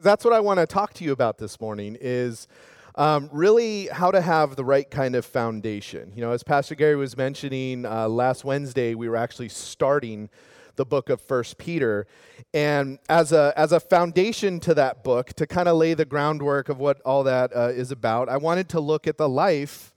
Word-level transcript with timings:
That's 0.00 0.24
what 0.24 0.32
I 0.32 0.38
want 0.38 0.60
to 0.60 0.66
talk 0.66 0.94
to 0.94 1.04
you 1.04 1.10
about 1.10 1.38
this 1.38 1.60
morning 1.60 1.98
is 2.00 2.46
um, 2.94 3.28
really 3.32 3.88
how 3.88 4.12
to 4.12 4.20
have 4.20 4.54
the 4.54 4.64
right 4.64 4.88
kind 4.88 5.16
of 5.16 5.26
foundation. 5.26 6.12
You 6.14 6.20
know, 6.20 6.30
as 6.30 6.44
Pastor 6.44 6.76
Gary 6.76 6.94
was 6.94 7.16
mentioning 7.16 7.84
uh, 7.84 8.08
last 8.08 8.44
Wednesday, 8.44 8.94
we 8.94 9.08
were 9.08 9.16
actually 9.16 9.48
starting 9.48 10.30
the 10.76 10.86
book 10.86 11.10
of 11.10 11.20
First 11.20 11.58
Peter, 11.58 12.06
and 12.54 13.00
as 13.08 13.32
a 13.32 13.52
as 13.56 13.72
a 13.72 13.80
foundation 13.80 14.60
to 14.60 14.74
that 14.74 15.02
book, 15.02 15.32
to 15.32 15.48
kind 15.48 15.66
of 15.66 15.76
lay 15.76 15.94
the 15.94 16.04
groundwork 16.04 16.68
of 16.68 16.78
what 16.78 17.00
all 17.00 17.24
that 17.24 17.50
uh, 17.56 17.70
is 17.70 17.90
about, 17.90 18.28
I 18.28 18.36
wanted 18.36 18.68
to 18.68 18.80
look 18.80 19.08
at 19.08 19.18
the 19.18 19.28
life 19.28 19.92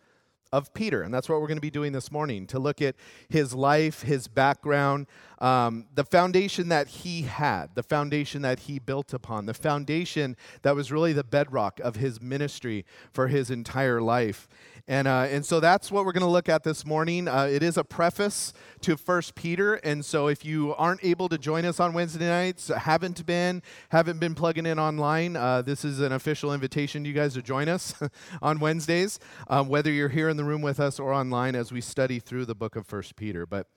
of 0.52 0.74
Peter. 0.74 1.02
And 1.02 1.14
that's 1.14 1.30
what 1.30 1.40
we're 1.40 1.48
going 1.48 1.58
to 1.58 1.62
be 1.62 1.72
doing 1.72 1.94
this 1.94 2.12
morning 2.12 2.46
to 2.48 2.60
look 2.60 2.82
at 2.82 2.96
his 3.30 3.54
life, 3.54 4.02
his 4.02 4.28
background, 4.28 5.08
um, 5.40 5.86
the 5.96 6.04
foundation 6.04 6.68
that 6.70 6.88
he 6.88 7.24
had, 7.24 7.74
the 7.76 7.84
foundation 7.84 8.42
that 8.42 8.62
he 8.62 8.78
built 8.78 9.14
upon, 9.14 9.46
the 9.46 9.54
foundation 9.54 10.36
that 10.64 10.76
was 10.76 10.92
really 10.92 11.14
the 11.14 11.24
bedrock 11.24 11.80
of 11.80 11.96
his 11.96 12.22
ministry 12.22 12.86
for 13.14 13.28
his 13.28 13.50
entire 13.50 14.02
life. 14.02 14.48
And, 14.88 15.08
uh, 15.08 15.28
and 15.30 15.46
so 15.46 15.60
that's 15.60 15.92
what 15.92 16.06
we're 16.06 16.12
going 16.12 16.22
to 16.22 16.30
look 16.30 16.50
at 16.50 16.64
this 16.64 16.86
morning. 16.86 17.28
Uh, 17.28 17.46
it 17.46 17.64
is 17.64 17.78
a 17.78 17.84
preface 17.84 18.54
to 18.82 18.98
First 18.98 19.36
Peter. 19.36 19.76
And 19.76 20.04
so 20.04 20.28
if 20.28 20.44
you 20.44 20.74
aren't 20.76 21.04
able 21.04 21.30
to 21.30 21.38
join 21.38 21.66
us 21.66 21.80
on 21.80 21.94
Wednesday 21.94 22.28
nights, 22.28 22.70
haven't 22.70 23.26
been, 23.26 23.62
haven't 23.90 24.20
been 24.20 24.36
plugging 24.36 24.66
in 24.66 24.80
online, 24.80 25.36
uh, 25.36 25.62
this 25.62 25.86
is 25.86 26.00
an 26.00 26.12
official 26.12 26.54
invitation 26.54 27.04
to 27.04 27.10
you 27.10 27.16
guys 27.16 27.34
to 27.36 27.42
join 27.42 27.70
us 27.70 27.94
on 28.42 28.60
Wednesdays, 28.60 29.20
um, 29.48 29.68
whether 29.68 29.92
you're 29.92 30.10
here 30.10 30.30
in 30.30 30.38
the 30.38 30.44
room 30.44 30.62
with 30.62 30.80
us 30.80 31.00
or 31.00 31.14
online 31.14 31.56
as 31.56 31.72
we 31.72 31.82
study 31.82 32.20
through 32.20 32.46
the 32.46 32.56
book 32.56 32.76
of 32.76 32.86
First 32.86 33.16
Peter. 33.16 33.46
But 33.46 33.68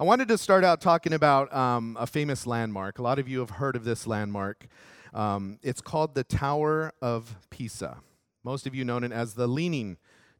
I 0.00 0.04
wanted 0.04 0.28
to 0.28 0.38
start 0.38 0.64
out 0.64 0.80
talking 0.80 1.12
about 1.12 1.52
um, 1.54 1.96
a 1.98 2.06
famous 2.06 2.46
landmark. 2.46 2.98
A 2.98 3.02
lot 3.02 3.18
of 3.18 3.28
you 3.28 3.40
have 3.40 3.50
heard 3.50 3.74
of 3.74 3.84
this 3.84 4.06
landmark. 4.06 4.68
Um, 5.12 5.58
it's 5.62 5.80
called 5.80 6.14
the 6.14 6.24
Tower 6.24 6.92
of 7.02 7.36
Pisa. 7.50 7.98
Most 8.44 8.66
of 8.66 8.74
you 8.74 8.84
know 8.84 8.98
it 8.98 9.12
as 9.12 9.34
the 9.34 9.46
Leaning 9.48 9.96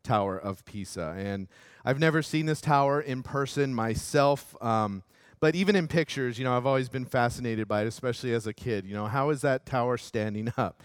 Tower 0.08 0.38
of 0.38 0.64
Pisa. 0.64 1.14
And 1.18 1.48
I've 1.84 1.98
never 1.98 2.22
seen 2.22 2.46
this 2.46 2.62
tower 2.62 2.98
in 2.98 3.22
person 3.22 3.74
myself. 3.74 4.56
Um, 4.62 5.02
but 5.38 5.54
even 5.54 5.76
in 5.76 5.86
pictures, 5.86 6.38
you 6.38 6.44
know, 6.44 6.56
I've 6.56 6.64
always 6.64 6.88
been 6.88 7.04
fascinated 7.04 7.68
by 7.68 7.82
it, 7.82 7.86
especially 7.86 8.32
as 8.32 8.46
a 8.46 8.54
kid. 8.54 8.86
You 8.86 8.94
know, 8.94 9.06
how 9.06 9.28
is 9.28 9.42
that 9.42 9.66
tower 9.66 9.98
standing 9.98 10.50
up? 10.56 10.82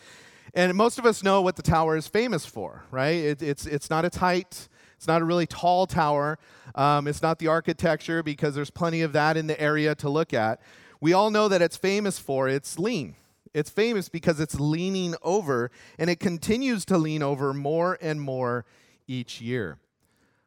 And 0.54 0.76
most 0.76 1.00
of 1.00 1.06
us 1.06 1.24
know 1.24 1.42
what 1.42 1.56
the 1.56 1.62
tower 1.62 1.96
is 1.96 2.06
famous 2.06 2.46
for, 2.46 2.84
right? 2.92 3.16
It, 3.16 3.42
it's, 3.42 3.66
it's 3.66 3.90
not 3.90 4.04
its 4.04 4.18
height, 4.18 4.68
it's 4.98 5.08
not 5.08 5.22
a 5.22 5.26
really 5.26 5.48
tall 5.48 5.88
tower, 5.88 6.38
um, 6.76 7.08
it's 7.08 7.22
not 7.22 7.40
the 7.40 7.48
architecture, 7.48 8.22
because 8.22 8.54
there's 8.54 8.70
plenty 8.70 9.02
of 9.04 9.14
that 9.14 9.38
in 9.38 9.48
the 9.48 9.60
area 9.60 9.96
to 9.96 10.10
look 10.10 10.34
at. 10.34 10.62
We 11.00 11.14
all 11.14 11.32
know 11.32 11.48
that 11.48 11.62
it's 11.62 11.78
famous 11.78 12.20
for 12.20 12.50
its 12.50 12.78
lean. 12.78 13.16
It's 13.54 13.70
famous 13.70 14.10
because 14.10 14.40
it's 14.40 14.60
leaning 14.60 15.16
over, 15.24 15.72
and 15.98 16.10
it 16.10 16.20
continues 16.20 16.86
to 16.86 16.98
lean 16.98 17.24
over 17.24 17.54
more 17.54 17.98
and 18.02 18.20
more 18.22 18.66
each 19.08 19.42
year. 19.42 19.80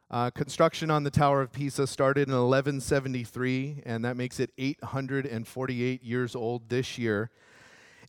Uh, 0.09 0.29
construction 0.29 0.89
on 0.89 1.03
the 1.03 1.11
Tower 1.11 1.41
of 1.41 1.51
Pisa 1.51 1.85
started 1.85 2.29
in 2.29 2.33
1173, 2.33 3.83
and 3.85 4.05
that 4.05 4.15
makes 4.15 4.39
it 4.39 4.51
848 4.57 6.03
years 6.03 6.35
old 6.35 6.69
this 6.69 6.97
year. 6.97 7.29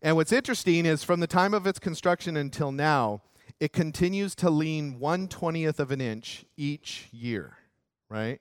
And 0.00 0.14
what's 0.14 0.30
interesting 0.30 0.86
is 0.86 1.02
from 1.02 1.18
the 1.18 1.27
time 1.27 1.55
of 1.55 1.66
its 1.66 1.80
construction 1.80 2.36
until 2.36 2.70
now, 2.70 3.22
it 3.58 3.72
continues 3.72 4.36
to 4.36 4.50
lean 4.50 5.00
120th 5.00 5.80
of 5.80 5.90
an 5.90 6.00
inch 6.00 6.44
each 6.56 7.08
year, 7.10 7.56
right? 8.08 8.40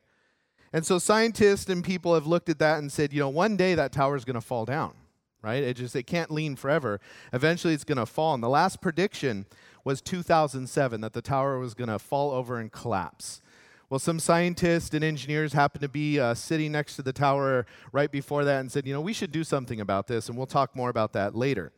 And 0.71 0.85
so 0.85 0.99
scientists 0.99 1.69
and 1.69 1.83
people 1.83 2.13
have 2.13 2.27
looked 2.27 2.49
at 2.49 2.59
that 2.59 2.77
and 2.77 2.91
said, 2.91 3.13
you 3.13 3.19
know, 3.19 3.29
one 3.29 3.57
day 3.57 3.73
that 3.73 3.91
tower 3.91 4.15
is 4.15 4.25
going 4.25 4.35
to 4.35 4.41
fall 4.41 4.65
down, 4.65 4.93
right? 5.41 5.63
It 5.63 5.75
just 5.77 5.95
it 5.95 6.03
can't 6.03 6.29
lean 6.29 6.55
forever. 6.55 6.99
Eventually 7.33 7.73
it's 7.73 7.83
going 7.83 7.97
to 7.97 8.05
fall. 8.05 8.35
And 8.35 8.43
the 8.43 8.49
last 8.49 8.81
prediction 8.81 9.47
was 9.87 10.01
2007 10.01 10.99
that 10.99 11.13
the 11.13 11.21
tower 11.21 11.57
was 11.57 11.73
going 11.73 11.87
to 11.87 11.97
fall 11.97 12.31
over 12.31 12.59
and 12.59 12.73
collapse. 12.73 13.41
Well, 13.89 13.99
some 13.99 14.19
scientists 14.19 14.93
and 14.93 15.01
engineers 15.01 15.53
happened 15.53 15.81
to 15.81 15.87
be 15.87 16.19
uh, 16.19 16.33
sitting 16.33 16.73
next 16.73 16.97
to 16.97 17.01
the 17.01 17.13
tower 17.13 17.65
right 17.93 18.11
before 18.11 18.43
that 18.43 18.59
and 18.59 18.69
said, 18.69 18.85
you 18.85 18.91
know, 18.91 18.99
we 18.99 19.13
should 19.13 19.31
do 19.31 19.45
something 19.45 19.79
about 19.79 20.07
this, 20.07 20.27
and 20.27 20.37
we'll 20.37 20.45
talk 20.45 20.75
more 20.75 20.89
about 20.89 21.13
that 21.13 21.35
later. 21.35 21.71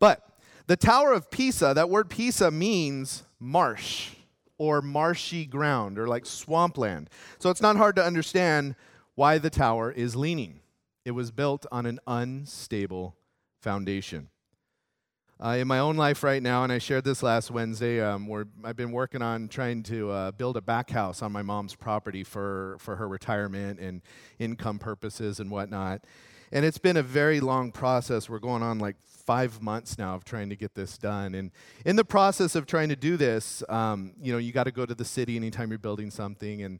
But 0.00 0.28
the 0.66 0.76
Tower 0.76 1.12
of 1.12 1.30
Pisa, 1.30 1.72
that 1.72 1.88
word 1.88 2.10
Pisa 2.10 2.50
means 2.50 3.22
marsh 3.38 4.10
or 4.58 4.82
marshy 4.82 5.46
ground 5.46 6.00
or 6.00 6.08
like 6.08 6.26
swampland. 6.26 7.10
So 7.38 7.48
it's 7.48 7.62
not 7.62 7.76
hard 7.76 7.94
to 7.94 8.04
understand 8.04 8.74
why 9.14 9.38
the 9.38 9.50
tower 9.50 9.92
is 9.92 10.16
leaning. 10.16 10.62
It 11.04 11.12
was 11.12 11.30
built 11.30 11.64
on 11.70 11.86
an 11.86 12.00
unstable 12.08 13.14
foundation 13.60 14.30
uh, 15.44 15.56
in 15.58 15.66
my 15.66 15.80
own 15.80 15.96
life 15.96 16.22
right 16.22 16.42
now, 16.42 16.62
and 16.62 16.72
I 16.72 16.78
shared 16.78 17.02
this 17.02 17.22
last 17.22 17.50
Wednesday. 17.50 18.00
Um, 18.00 18.30
I've 18.62 18.76
been 18.76 18.92
working 18.92 19.22
on 19.22 19.48
trying 19.48 19.82
to 19.84 20.10
uh, 20.10 20.30
build 20.30 20.56
a 20.56 20.60
back 20.60 20.90
house 20.90 21.20
on 21.20 21.32
my 21.32 21.42
mom's 21.42 21.74
property 21.74 22.22
for 22.22 22.76
for 22.78 22.94
her 22.96 23.08
retirement 23.08 23.80
and 23.80 24.02
income 24.38 24.78
purposes 24.78 25.40
and 25.40 25.50
whatnot. 25.50 26.04
And 26.52 26.64
it's 26.64 26.78
been 26.78 26.96
a 26.96 27.02
very 27.02 27.40
long 27.40 27.72
process. 27.72 28.28
We're 28.28 28.38
going 28.38 28.62
on 28.62 28.78
like 28.78 28.96
five 29.04 29.60
months 29.60 29.98
now 29.98 30.14
of 30.14 30.24
trying 30.24 30.50
to 30.50 30.56
get 30.56 30.74
this 30.74 30.96
done. 30.96 31.34
And 31.34 31.50
in 31.84 31.96
the 31.96 32.04
process 32.04 32.54
of 32.54 32.66
trying 32.66 32.90
to 32.90 32.96
do 32.96 33.16
this, 33.16 33.64
um, 33.68 34.12
you 34.20 34.32
know, 34.32 34.38
you 34.38 34.52
got 34.52 34.64
to 34.64 34.72
go 34.72 34.86
to 34.86 34.94
the 34.94 35.04
city 35.04 35.34
anytime 35.34 35.70
you're 35.70 35.78
building 35.78 36.10
something 36.10 36.62
and 36.62 36.78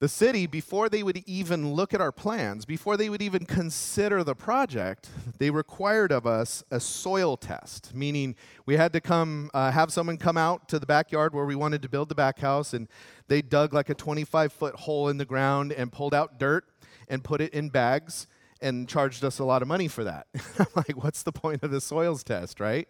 the 0.00 0.08
city, 0.08 0.46
before 0.46 0.88
they 0.88 1.02
would 1.02 1.24
even 1.26 1.72
look 1.72 1.92
at 1.92 2.00
our 2.00 2.12
plans, 2.12 2.64
before 2.64 2.96
they 2.96 3.10
would 3.10 3.20
even 3.20 3.44
consider 3.44 4.22
the 4.22 4.34
project, 4.34 5.10
they 5.38 5.50
required 5.50 6.12
of 6.12 6.24
us 6.24 6.62
a 6.70 6.78
soil 6.78 7.36
test, 7.36 7.92
meaning 7.94 8.36
we 8.64 8.76
had 8.76 8.92
to 8.92 9.00
come, 9.00 9.50
uh, 9.54 9.72
have 9.72 9.92
someone 9.92 10.16
come 10.16 10.36
out 10.36 10.68
to 10.68 10.78
the 10.78 10.86
backyard 10.86 11.34
where 11.34 11.44
we 11.44 11.56
wanted 11.56 11.82
to 11.82 11.88
build 11.88 12.08
the 12.08 12.14
back 12.14 12.38
house, 12.38 12.74
and 12.74 12.86
they 13.26 13.42
dug 13.42 13.74
like 13.74 13.88
a 13.90 13.94
25 13.94 14.52
foot 14.52 14.76
hole 14.76 15.08
in 15.08 15.16
the 15.16 15.24
ground 15.24 15.72
and 15.72 15.90
pulled 15.90 16.14
out 16.14 16.38
dirt 16.38 16.64
and 17.08 17.24
put 17.24 17.40
it 17.40 17.52
in 17.52 17.68
bags 17.68 18.28
and 18.60 18.88
charged 18.88 19.24
us 19.24 19.40
a 19.40 19.44
lot 19.44 19.62
of 19.62 19.68
money 19.68 19.88
for 19.88 20.04
that. 20.04 20.28
I'm 20.60 20.66
like, 20.76 21.02
what's 21.02 21.24
the 21.24 21.32
point 21.32 21.64
of 21.64 21.72
the 21.72 21.80
soils 21.80 22.22
test, 22.22 22.60
right? 22.60 22.86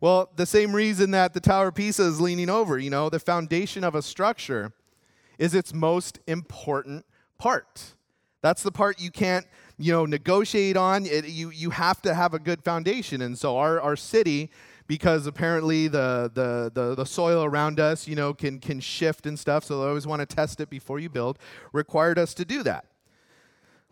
Well, 0.00 0.30
the 0.36 0.46
same 0.46 0.74
reason 0.74 1.10
that 1.10 1.34
the 1.34 1.40
Tower 1.40 1.68
of 1.68 1.74
Pisa 1.74 2.04
is 2.04 2.22
leaning 2.22 2.48
over, 2.48 2.78
you 2.78 2.88
know, 2.88 3.10
the 3.10 3.18
foundation 3.18 3.84
of 3.84 3.94
a 3.94 4.00
structure 4.00 4.72
is 5.38 5.54
its 5.54 5.72
most 5.72 6.18
important 6.26 7.06
part. 7.38 7.94
That's 8.42 8.62
the 8.62 8.72
part 8.72 9.00
you 9.00 9.10
can't, 9.10 9.46
you 9.78 9.92
know, 9.92 10.06
negotiate 10.06 10.76
on. 10.76 11.06
It, 11.06 11.28
you, 11.28 11.50
you 11.50 11.70
have 11.70 12.02
to 12.02 12.14
have 12.14 12.34
a 12.34 12.38
good 12.38 12.62
foundation. 12.62 13.22
And 13.22 13.36
so 13.36 13.56
our, 13.56 13.80
our 13.80 13.96
city, 13.96 14.50
because 14.86 15.26
apparently 15.26 15.88
the, 15.88 16.30
the, 16.32 16.70
the, 16.72 16.94
the 16.94 17.04
soil 17.04 17.44
around 17.44 17.80
us, 17.80 18.06
you 18.06 18.14
know, 18.14 18.32
can, 18.34 18.58
can 18.58 18.80
shift 18.80 19.26
and 19.26 19.38
stuff, 19.38 19.64
so 19.64 19.80
they 19.80 19.88
always 19.88 20.06
want 20.06 20.20
to 20.20 20.36
test 20.36 20.60
it 20.60 20.70
before 20.70 20.98
you 20.98 21.08
build, 21.08 21.38
required 21.72 22.18
us 22.18 22.34
to 22.34 22.44
do 22.44 22.62
that. 22.62 22.86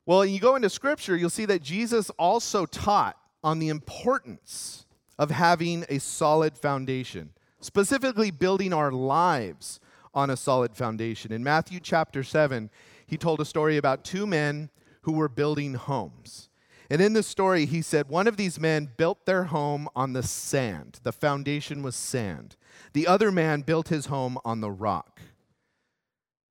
Well, 0.06 0.24
you 0.24 0.38
go 0.38 0.54
into 0.54 0.70
Scripture, 0.70 1.16
you'll 1.16 1.30
see 1.30 1.46
that 1.46 1.62
Jesus 1.62 2.10
also 2.10 2.64
taught 2.66 3.16
on 3.42 3.58
the 3.58 3.68
importance 3.68 4.86
of 5.18 5.30
having 5.30 5.84
a 5.88 5.98
solid 5.98 6.56
foundation, 6.56 7.30
specifically 7.60 8.30
building 8.30 8.72
our 8.72 8.92
lives 8.92 9.80
on 10.16 10.30
a 10.30 10.36
solid 10.36 10.74
foundation. 10.74 11.30
In 11.30 11.44
Matthew 11.44 11.78
chapter 11.78 12.24
7, 12.24 12.70
he 13.06 13.16
told 13.16 13.40
a 13.40 13.44
story 13.44 13.76
about 13.76 14.02
two 14.02 14.26
men 14.26 14.70
who 15.02 15.12
were 15.12 15.28
building 15.28 15.74
homes. 15.74 16.48
And 16.88 17.02
in 17.02 17.12
this 17.12 17.26
story, 17.26 17.66
he 17.66 17.82
said 17.82 18.08
one 18.08 18.26
of 18.26 18.36
these 18.36 18.58
men 18.58 18.90
built 18.96 19.26
their 19.26 19.44
home 19.44 19.88
on 19.94 20.12
the 20.12 20.22
sand. 20.22 21.00
The 21.02 21.12
foundation 21.12 21.82
was 21.82 21.94
sand. 21.94 22.56
The 22.92 23.06
other 23.06 23.30
man 23.30 23.60
built 23.60 23.88
his 23.88 24.06
home 24.06 24.38
on 24.44 24.60
the 24.60 24.70
rock. 24.70 25.20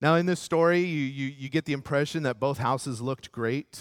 Now, 0.02 0.16
in 0.16 0.26
this 0.26 0.42
story, 0.42 0.82
you, 0.82 1.04
you, 1.04 1.34
you 1.38 1.50
get 1.50 1.66
the 1.66 1.74
impression 1.74 2.24
that 2.24 2.40
both 2.40 2.58
houses 2.60 3.02
looked 3.02 3.32
great. 3.32 3.80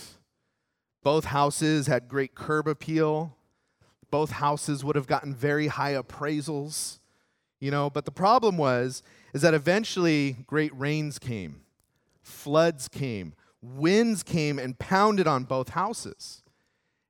Both 1.03 1.27
houses 1.27 1.87
had 1.87 2.09
great 2.09 2.35
curb 2.35 2.67
appeal. 2.67 3.37
Both 4.11 4.31
houses 4.31 4.85
would 4.85 4.97
have 4.97 5.09
gotten 5.09 5.35
very 5.35 5.67
high 5.67 5.93
appraisals. 5.93 7.01
You 7.61 7.71
know, 7.71 7.91
but 7.91 8.05
the 8.05 8.13
problem 8.13 8.57
was 8.57 9.03
is 9.35 9.43
that 9.43 9.53
eventually 9.53 10.37
great 10.47 10.75
rains 10.79 11.19
came, 11.19 11.61
floods 12.23 12.89
came, 12.89 13.35
winds 13.61 14.23
came 14.23 14.59
and 14.59 14.79
pounded 14.79 15.27
on 15.27 15.45
both 15.45 15.71
houses. 15.71 16.43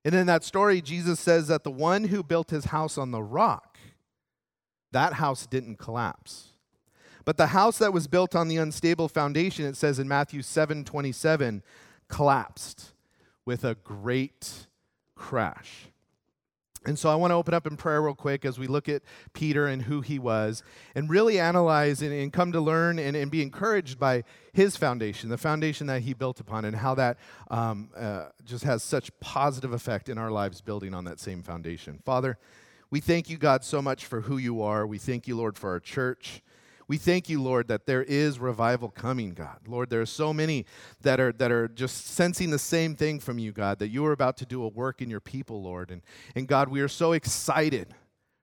And 0.03 0.13
in 0.13 0.27
that 0.27 0.43
story, 0.43 0.81
Jesus 0.81 1.19
says 1.19 1.47
that 1.47 1.63
the 1.63 1.71
one 1.71 2.05
who 2.05 2.23
built 2.23 2.49
his 2.49 2.65
house 2.65 2.97
on 2.97 3.11
the 3.11 3.23
rock, 3.23 3.77
that 4.91 5.13
house 5.13 5.45
didn't 5.45 5.77
collapse. 5.77 6.49
But 7.25 7.37
the 7.37 7.47
house 7.47 7.77
that 7.79 7.93
was 7.93 8.07
built 8.07 8.35
on 8.35 8.47
the 8.47 8.57
unstable 8.57 9.07
foundation, 9.07 9.65
it 9.65 9.75
says 9.75 9.97
in 9.97 10.07
Matthew 10.07 10.41
7 10.41 10.83
27, 10.83 11.63
collapsed 12.07 12.93
with 13.45 13.63
a 13.63 13.75
great 13.75 14.67
crash. 15.15 15.87
And 16.85 16.99
so 16.99 17.09
I 17.09 17.15
want 17.15 17.31
to 17.31 17.35
open 17.35 17.53
up 17.53 17.65
in 17.65 17.77
prayer 17.77 18.01
real 18.01 18.13
quick 18.13 18.45
as 18.45 18.59
we 18.59 18.67
look 18.67 18.87
at 18.87 19.01
Peter 19.33 19.67
and 19.67 19.81
who 19.81 20.01
he 20.01 20.19
was 20.19 20.63
and 20.93 21.09
really 21.09 21.39
analyze 21.39 22.01
and, 22.01 22.13
and 22.13 22.31
come 22.31 22.51
to 22.51 22.61
learn 22.61 22.99
and, 22.99 23.15
and, 23.15 23.31
be 23.31 23.41
encouraged 23.41 23.99
by 23.99 24.23
his 24.53 24.77
foundation, 24.77 25.29
the 25.29 25.37
foundation 25.37 25.87
that 25.87 26.03
he 26.03 26.13
built 26.13 26.39
upon, 26.39 26.63
and 26.63 26.75
how 26.75 26.93
that 26.95 27.17
um, 27.49 27.89
uh, 27.97 28.25
just 28.45 28.63
has 28.63 28.83
such 28.83 29.11
positive 29.19 29.73
effect 29.73 30.09
in 30.09 30.17
our 30.17 30.29
lives 30.29 30.61
building 30.61 30.93
on 30.93 31.05
that 31.05 31.19
same 31.19 31.41
foundation. 31.41 31.99
Father, 32.05 32.37
we 32.91 32.99
thank 32.99 33.29
you, 33.29 33.37
God, 33.37 33.63
so 33.63 33.81
much 33.81 34.05
for 34.05 34.21
who 34.21 34.37
you 34.37 34.61
are. 34.61 34.85
We 34.85 34.99
thank 34.99 35.27
you, 35.27 35.35
Lord, 35.35 35.57
for 35.57 35.71
our 35.71 35.79
church. 35.79 36.41
We 36.87 36.97
thank 36.97 37.29
you, 37.29 37.41
Lord, 37.41 37.67
that 37.69 37.87
there 37.87 38.03
is 38.03 38.37
revival 38.39 38.89
coming, 38.89 39.33
God. 39.33 39.59
Lord, 39.67 39.89
there 39.89 40.01
are 40.01 40.05
so 40.05 40.33
many 40.33 40.65
that 41.01 41.19
are, 41.19 41.31
that 41.33 41.51
are 41.51 41.67
just 41.67 42.07
sensing 42.07 42.51
the 42.51 42.59
same 42.59 42.95
thing 42.95 43.19
from 43.19 43.39
you, 43.39 43.51
God, 43.51 43.79
that 43.79 43.87
you 43.87 44.05
are 44.05 44.11
about 44.11 44.37
to 44.37 44.45
do 44.45 44.63
a 44.63 44.67
work 44.67 45.01
in 45.01 45.09
your 45.09 45.19
people, 45.19 45.63
Lord. 45.63 45.89
And, 45.89 46.01
and 46.35 46.47
God, 46.47 46.69
we 46.69 46.81
are 46.81 46.87
so 46.87 47.13
excited 47.13 47.93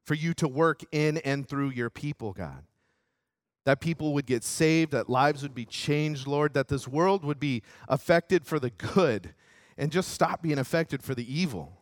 for 0.04 0.14
you 0.14 0.34
to 0.34 0.48
work 0.48 0.80
in 0.90 1.18
and 1.18 1.48
through 1.48 1.70
your 1.70 1.90
people, 1.90 2.32
God. 2.32 2.64
That 3.64 3.80
people 3.80 4.12
would 4.14 4.26
get 4.26 4.42
saved, 4.42 4.90
that 4.90 5.08
lives 5.08 5.42
would 5.42 5.54
be 5.54 5.64
changed, 5.64 6.26
Lord, 6.26 6.54
that 6.54 6.66
this 6.66 6.88
world 6.88 7.24
would 7.24 7.38
be 7.38 7.62
affected 7.88 8.44
for 8.44 8.58
the 8.58 8.70
good 8.70 9.34
and 9.78 9.92
just 9.92 10.10
stop 10.10 10.42
being 10.42 10.58
affected 10.58 11.02
for 11.02 11.14
the 11.14 11.40
evil. 11.40 11.81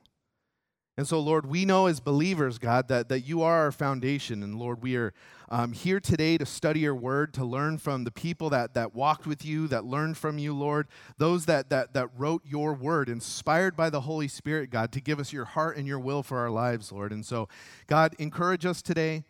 And 1.01 1.09
so, 1.09 1.19
Lord, 1.19 1.47
we 1.47 1.65
know 1.65 1.87
as 1.87 1.99
believers, 1.99 2.59
God, 2.59 2.89
that, 2.89 3.09
that 3.09 3.21
you 3.21 3.41
are 3.41 3.61
our 3.61 3.73
foundation. 3.73 4.43
And 4.43 4.59
Lord, 4.59 4.83
we 4.83 4.97
are 4.97 5.15
um, 5.49 5.73
here 5.73 5.99
today 5.99 6.37
to 6.37 6.45
study 6.45 6.81
your 6.81 6.95
word, 6.95 7.33
to 7.33 7.43
learn 7.43 7.79
from 7.79 8.05
the 8.05 8.11
people 8.11 8.51
that, 8.51 8.75
that 8.75 8.95
walked 8.95 9.27
with 9.27 9.43
you, 9.43 9.67
that 9.69 9.87
learned 9.87 10.19
from 10.19 10.37
you, 10.37 10.53
Lord, 10.53 10.89
those 11.17 11.47
that, 11.47 11.71
that, 11.71 11.95
that 11.95 12.11
wrote 12.19 12.43
your 12.45 12.75
word, 12.75 13.09
inspired 13.09 13.79
by 13.79 13.89
the 13.89 14.03
Holy 14.03 14.29
Spirit, 14.29 14.69
God, 14.69 14.93
to 14.93 15.01
give 15.01 15.19
us 15.19 15.33
your 15.33 15.47
heart 15.47 15.79
and 15.79 15.87
your 15.87 15.99
will 15.99 16.23
for 16.23 16.37
our 16.37 16.51
lives, 16.51 16.93
Lord. 16.93 17.13
And 17.13 17.25
so, 17.25 17.49
God, 17.87 18.15
encourage 18.19 18.67
us 18.67 18.83
today. 18.83 19.25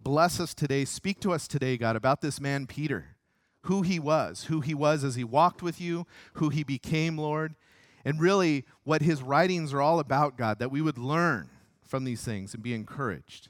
Bless 0.00 0.38
us 0.38 0.54
today. 0.54 0.84
Speak 0.84 1.18
to 1.22 1.32
us 1.32 1.48
today, 1.48 1.76
God, 1.76 1.96
about 1.96 2.20
this 2.20 2.40
man, 2.40 2.68
Peter, 2.68 3.16
who 3.62 3.82
he 3.82 3.98
was, 3.98 4.44
who 4.44 4.60
he 4.60 4.74
was 4.74 5.02
as 5.02 5.16
he 5.16 5.24
walked 5.24 5.60
with 5.60 5.80
you, 5.80 6.06
who 6.34 6.50
he 6.50 6.62
became, 6.62 7.18
Lord 7.18 7.56
and 8.06 8.20
really 8.20 8.64
what 8.84 9.02
his 9.02 9.20
writings 9.20 9.74
are 9.74 9.82
all 9.82 9.98
about, 9.98 10.38
God, 10.38 10.60
that 10.60 10.70
we 10.70 10.80
would 10.80 10.96
learn 10.96 11.50
from 11.84 12.04
these 12.04 12.22
things 12.22 12.54
and 12.54 12.62
be 12.62 12.72
encouraged. 12.72 13.48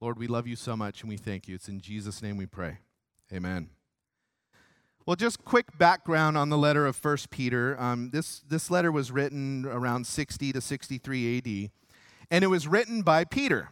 Lord, 0.00 0.18
we 0.18 0.26
love 0.26 0.46
you 0.46 0.56
so 0.56 0.74
much 0.74 1.02
and 1.02 1.10
we 1.10 1.18
thank 1.18 1.46
you. 1.46 1.54
It's 1.54 1.68
in 1.68 1.78
Jesus' 1.78 2.22
name 2.22 2.38
we 2.38 2.46
pray. 2.46 2.78
Amen. 3.30 3.68
Well, 5.04 5.14
just 5.14 5.44
quick 5.44 5.76
background 5.76 6.38
on 6.38 6.48
the 6.48 6.56
letter 6.56 6.86
of 6.86 7.02
1 7.04 7.18
Peter. 7.30 7.78
Um, 7.78 8.08
this, 8.10 8.40
this 8.48 8.70
letter 8.70 8.90
was 8.90 9.12
written 9.12 9.66
around 9.66 10.06
60 10.06 10.52
to 10.52 10.60
63 10.62 11.38
AD, 11.38 11.70
and 12.30 12.42
it 12.42 12.48
was 12.48 12.66
written 12.66 13.02
by 13.02 13.24
Peter, 13.24 13.68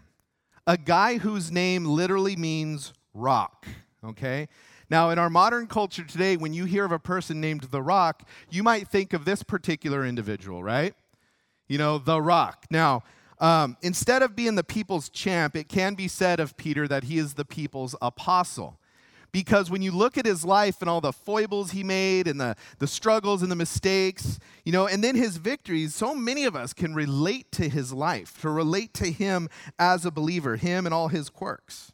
a 0.66 0.76
guy 0.76 1.16
whose 1.16 1.50
name 1.50 1.86
literally 1.86 2.36
means 2.36 2.92
rock, 3.14 3.66
okay? 4.04 4.48
Now, 4.88 5.10
in 5.10 5.18
our 5.18 5.30
modern 5.30 5.66
culture 5.66 6.04
today, 6.04 6.36
when 6.36 6.54
you 6.54 6.64
hear 6.64 6.84
of 6.84 6.92
a 6.92 6.98
person 6.98 7.40
named 7.40 7.62
The 7.62 7.82
Rock, 7.82 8.22
you 8.50 8.62
might 8.62 8.88
think 8.88 9.12
of 9.12 9.24
this 9.24 9.42
particular 9.42 10.04
individual, 10.04 10.62
right? 10.62 10.94
You 11.66 11.78
know, 11.78 11.98
The 11.98 12.22
Rock. 12.22 12.66
Now, 12.70 13.02
um, 13.38 13.76
instead 13.82 14.22
of 14.22 14.36
being 14.36 14.54
the 14.54 14.64
people's 14.64 15.08
champ, 15.08 15.56
it 15.56 15.68
can 15.68 15.94
be 15.94 16.08
said 16.08 16.40
of 16.40 16.56
Peter 16.56 16.86
that 16.88 17.04
he 17.04 17.18
is 17.18 17.34
the 17.34 17.44
people's 17.44 17.96
apostle. 18.00 18.78
Because 19.32 19.70
when 19.70 19.82
you 19.82 19.90
look 19.90 20.16
at 20.16 20.24
his 20.24 20.44
life 20.44 20.80
and 20.80 20.88
all 20.88 21.00
the 21.02 21.12
foibles 21.12 21.72
he 21.72 21.82
made 21.82 22.26
and 22.26 22.40
the, 22.40 22.56
the 22.78 22.86
struggles 22.86 23.42
and 23.42 23.50
the 23.50 23.56
mistakes, 23.56 24.38
you 24.64 24.72
know, 24.72 24.86
and 24.86 25.04
then 25.04 25.14
his 25.14 25.36
victories, 25.36 25.94
so 25.94 26.14
many 26.14 26.44
of 26.44 26.56
us 26.56 26.72
can 26.72 26.94
relate 26.94 27.52
to 27.52 27.68
his 27.68 27.92
life, 27.92 28.40
to 28.40 28.48
relate 28.48 28.94
to 28.94 29.10
him 29.10 29.48
as 29.78 30.06
a 30.06 30.10
believer, 30.10 30.56
him 30.56 30.86
and 30.86 30.94
all 30.94 31.08
his 31.08 31.28
quirks. 31.28 31.92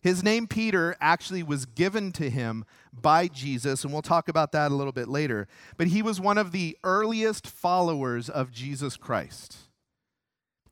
His 0.00 0.22
name, 0.22 0.46
Peter, 0.46 0.96
actually 1.00 1.42
was 1.42 1.66
given 1.66 2.10
to 2.12 2.30
him 2.30 2.64
by 2.92 3.28
Jesus, 3.28 3.84
and 3.84 3.92
we'll 3.92 4.02
talk 4.02 4.28
about 4.28 4.52
that 4.52 4.70
a 4.70 4.74
little 4.74 4.92
bit 4.92 5.08
later. 5.08 5.46
But 5.76 5.88
he 5.88 6.00
was 6.00 6.20
one 6.20 6.38
of 6.38 6.52
the 6.52 6.76
earliest 6.82 7.46
followers 7.46 8.30
of 8.30 8.50
Jesus 8.50 8.96
Christ. 8.96 9.56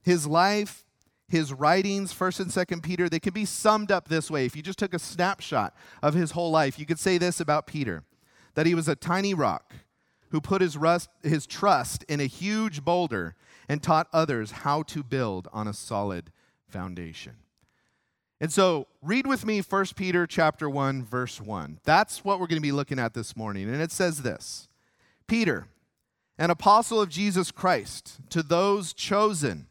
His 0.03 0.27
life, 0.27 0.87
his 1.29 1.53
writings, 1.53 2.15
1st 2.15 2.41
and 2.41 2.51
2nd 2.51 2.83
Peter, 2.83 3.09
they 3.09 3.21
can 3.21 3.35
be 3.35 3.45
summed 3.45 3.93
up 3.93 4.09
this 4.09 4.31
way. 4.31 4.47
If 4.47 4.57
you 4.57 4.63
just 4.63 4.79
took 4.79 4.95
a 4.95 4.99
snapshot 4.99 5.77
of 6.03 6.15
his 6.15 6.31
whole 6.31 6.51
life, 6.51 6.79
you 6.79 6.87
could 6.87 6.99
say 6.99 7.19
this 7.19 7.39
about 7.39 7.67
Peter 7.67 8.05
that 8.55 8.67
he 8.67 8.75
was 8.75 8.89
a 8.89 8.97
tiny 8.97 9.35
rock 9.35 9.75
who 10.31 10.41
put 10.41 10.61
his, 10.61 10.77
rust, 10.77 11.11
his 11.23 11.47
trust 11.47 12.03
in 12.05 12.19
a 12.19 12.25
huge 12.25 12.83
boulder 12.83 13.37
and 13.69 13.83
taught 13.83 14.09
others 14.13 14.51
how 14.51 14.83
to 14.83 15.03
build 15.03 15.49
on 15.53 15.69
a 15.69 15.73
solid 15.73 16.33
foundation. 16.67 17.35
And 18.41 18.53
so, 18.53 18.87
read 19.03 19.27
with 19.27 19.45
me 19.45 19.61
1 19.61 19.87
Peter 19.97 20.27
chapter 20.27 20.71
1 20.71 21.05
verse 21.05 21.41
1. 21.41 21.81
That's 21.85 22.25
what 22.25 22.39
we're 22.39 22.47
going 22.47 22.59
to 22.59 22.63
be 22.63 22.73
looking 22.73 22.99
at 22.99 23.13
this 23.13 23.37
morning. 23.37 23.69
And 23.69 23.83
it 23.83 23.91
says 23.91 24.23
this. 24.23 24.69
Peter, 25.27 25.67
an 26.39 26.51
apostle 26.51 27.01
of 27.01 27.09
Jesus 27.09 27.51
Christ, 27.51 28.21
to 28.31 28.45
those 28.45 28.93
chosen, 28.93 29.67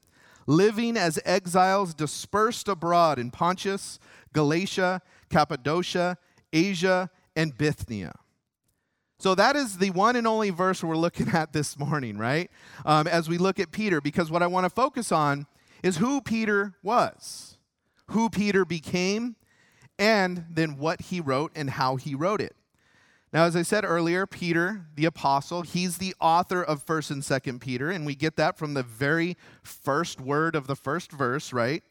living 0.46 0.98
as 0.98 1.18
exiles 1.24 1.94
dispersed 1.94 2.68
abroad 2.68 3.20
in 3.20 3.32
Pontus, 3.32 4.00
Galatia, 4.34 5.02
Cappadocia, 5.30 6.18
Asia, 6.52 7.10
and 7.38 7.58
Bithynia. 7.58 8.16
So 9.18 9.34
that 9.34 9.56
is 9.56 9.78
the 9.78 9.92
one 9.92 10.18
and 10.18 10.28
only 10.28 10.50
verse 10.50 10.84
we're 10.84 10.98
looking 10.98 11.30
at 11.30 11.54
this 11.54 11.80
morning, 11.80 12.18
right? 12.18 12.52
Um, 12.86 13.08
as 13.08 13.30
we 13.30 13.38
look 13.38 13.60
at 13.60 13.72
Peter, 13.72 14.02
because 14.02 14.30
what 14.30 14.44
I 14.44 14.48
want 14.48 14.66
to 14.66 14.70
focus 14.70 15.12
on 15.12 15.48
is 15.82 15.98
who 15.98 16.20
Peter 16.20 16.74
was 16.84 17.57
who 18.12 18.30
Peter 18.30 18.66
became, 18.66 19.36
and 20.00 20.46
then 20.50 20.78
what 20.78 21.02
he 21.02 21.20
wrote 21.20 21.52
and 21.56 21.72
how 21.72 21.96
he 21.96 22.16
wrote 22.16 22.42
it. 22.42 22.56
Now, 23.34 23.44
as 23.44 23.56
I 23.56 23.62
said 23.62 23.84
earlier, 23.84 24.26
Peter, 24.26 24.86
the 24.96 25.06
apostle, 25.06 25.62
he's 25.62 25.98
the 25.98 26.16
author 26.22 26.64
of 26.64 26.86
1st 26.86 27.12
and 27.12 27.22
2nd 27.22 27.60
Peter, 27.60 27.90
and 27.90 28.06
we 28.06 28.16
get 28.16 28.38
that 28.38 28.58
from 28.58 28.74
the 28.74 28.84
very 28.84 29.36
first 29.62 30.22
word 30.22 30.56
of 30.56 30.68
the 30.68 30.76
first 30.76 31.12
verse, 31.12 31.52
right? 31.52 31.84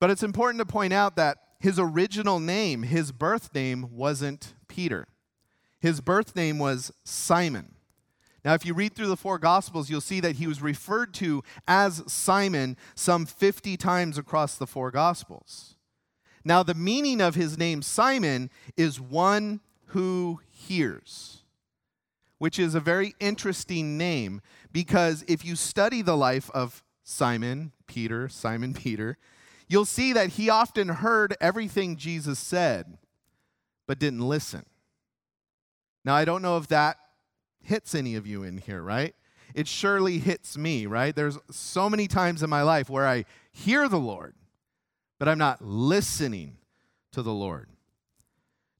But 0.00 0.10
it's 0.10 0.24
important 0.24 0.58
to 0.58 0.66
point 0.66 0.92
out 0.92 1.14
that 1.16 1.38
his 1.60 1.78
original 1.78 2.40
name, 2.40 2.82
his 2.82 3.12
birth 3.12 3.54
name, 3.54 3.88
wasn't 3.92 4.54
Peter. 4.68 5.06
His 5.80 6.00
birth 6.00 6.34
name 6.34 6.58
was 6.58 6.92
Simon. 7.04 7.75
Now, 8.46 8.54
if 8.54 8.64
you 8.64 8.74
read 8.74 8.94
through 8.94 9.08
the 9.08 9.16
four 9.16 9.40
Gospels, 9.40 9.90
you'll 9.90 10.00
see 10.00 10.20
that 10.20 10.36
he 10.36 10.46
was 10.46 10.62
referred 10.62 11.12
to 11.14 11.42
as 11.66 12.04
Simon 12.06 12.76
some 12.94 13.26
50 13.26 13.76
times 13.76 14.18
across 14.18 14.54
the 14.54 14.68
four 14.68 14.92
Gospels. 14.92 15.74
Now, 16.44 16.62
the 16.62 16.72
meaning 16.72 17.20
of 17.20 17.34
his 17.34 17.58
name, 17.58 17.82
Simon, 17.82 18.50
is 18.76 19.00
one 19.00 19.62
who 19.86 20.38
hears, 20.48 21.42
which 22.38 22.60
is 22.60 22.76
a 22.76 22.80
very 22.80 23.16
interesting 23.18 23.98
name 23.98 24.40
because 24.70 25.24
if 25.26 25.44
you 25.44 25.56
study 25.56 26.00
the 26.00 26.16
life 26.16 26.48
of 26.54 26.84
Simon, 27.02 27.72
Peter, 27.88 28.28
Simon 28.28 28.74
Peter, 28.74 29.18
you'll 29.66 29.84
see 29.84 30.12
that 30.12 30.28
he 30.34 30.48
often 30.48 30.86
heard 30.86 31.36
everything 31.40 31.96
Jesus 31.96 32.38
said, 32.38 32.96
but 33.88 33.98
didn't 33.98 34.20
listen. 34.20 34.64
Now, 36.04 36.14
I 36.14 36.24
don't 36.24 36.42
know 36.42 36.58
if 36.58 36.68
that 36.68 36.98
hits 37.66 37.94
any 37.94 38.14
of 38.14 38.26
you 38.26 38.42
in 38.42 38.58
here, 38.58 38.82
right? 38.82 39.14
It 39.54 39.68
surely 39.68 40.18
hits 40.18 40.56
me, 40.56 40.86
right? 40.86 41.14
There's 41.14 41.38
so 41.50 41.88
many 41.88 42.06
times 42.06 42.42
in 42.42 42.50
my 42.50 42.62
life 42.62 42.90
where 42.90 43.06
I 43.06 43.24
hear 43.52 43.88
the 43.88 43.98
Lord, 43.98 44.34
but 45.18 45.28
I'm 45.28 45.38
not 45.38 45.62
listening 45.62 46.58
to 47.12 47.22
the 47.22 47.32
Lord. 47.32 47.68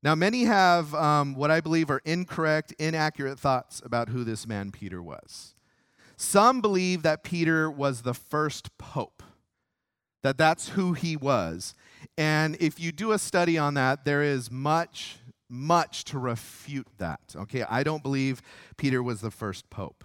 Now, 0.03 0.15
many 0.15 0.45
have 0.45 0.95
um, 0.95 1.35
what 1.35 1.51
I 1.51 1.61
believe 1.61 1.91
are 1.91 2.03
incorrect, 2.05 2.75
inaccurate 2.79 3.39
thoughts 3.39 3.83
about 3.85 4.11
who 4.11 4.23
this 4.23 4.47
man 4.47 4.71
Peter 4.71 5.03
was. 5.03 5.55
Some 6.17 6.61
believe 6.61 7.03
that 7.03 7.25
Peter 7.25 7.71
was 7.71 8.03
the 8.03 8.15
first 8.15 8.77
pope, 8.79 9.23
that 10.23 10.39
that's 10.39 10.71
who 10.71 10.93
he 10.93 11.17
was. 11.17 11.75
And 12.17 12.57
if 12.61 12.79
you 12.79 12.93
do 12.93 13.13
a 13.13 13.19
study 13.19 13.59
on 13.59 13.75
that, 13.75 14.05
there 14.05 14.23
is 14.23 14.51
much 14.51 15.19
much 15.49 16.05
to 16.05 16.19
refute 16.19 16.89
that. 16.99 17.21
Okay, 17.35 17.65
I 17.69 17.83
don't 17.83 18.03
believe 18.03 18.43
Peter 18.77 19.03
was 19.03 19.21
the 19.21 19.31
first 19.31 19.69
pope. 19.71 20.05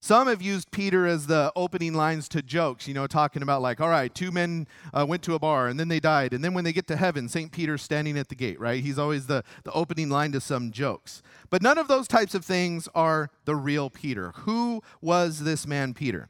Some 0.00 0.28
have 0.28 0.40
used 0.40 0.70
Peter 0.70 1.08
as 1.08 1.26
the 1.26 1.52
opening 1.56 1.92
lines 1.92 2.28
to 2.28 2.40
jokes, 2.40 2.86
you 2.86 2.94
know, 2.94 3.08
talking 3.08 3.42
about, 3.42 3.62
like, 3.62 3.80
all 3.80 3.88
right, 3.88 4.14
two 4.14 4.30
men 4.30 4.68
uh, 4.94 5.04
went 5.04 5.24
to 5.24 5.34
a 5.34 5.40
bar 5.40 5.66
and 5.66 5.78
then 5.78 5.88
they 5.88 5.98
died. 5.98 6.32
And 6.32 6.44
then 6.44 6.54
when 6.54 6.62
they 6.62 6.72
get 6.72 6.86
to 6.86 6.96
heaven, 6.96 7.28
St. 7.28 7.50
Peter's 7.50 7.82
standing 7.82 8.16
at 8.16 8.28
the 8.28 8.36
gate, 8.36 8.60
right? 8.60 8.80
He's 8.80 8.98
always 8.98 9.26
the, 9.26 9.42
the 9.64 9.72
opening 9.72 10.08
line 10.08 10.30
to 10.32 10.40
some 10.40 10.70
jokes. 10.70 11.20
But 11.50 11.62
none 11.62 11.78
of 11.78 11.88
those 11.88 12.06
types 12.06 12.36
of 12.36 12.44
things 12.44 12.88
are 12.94 13.30
the 13.44 13.56
real 13.56 13.90
Peter. 13.90 14.30
Who 14.36 14.82
was 15.00 15.40
this 15.40 15.66
man, 15.66 15.94
Peter? 15.94 16.28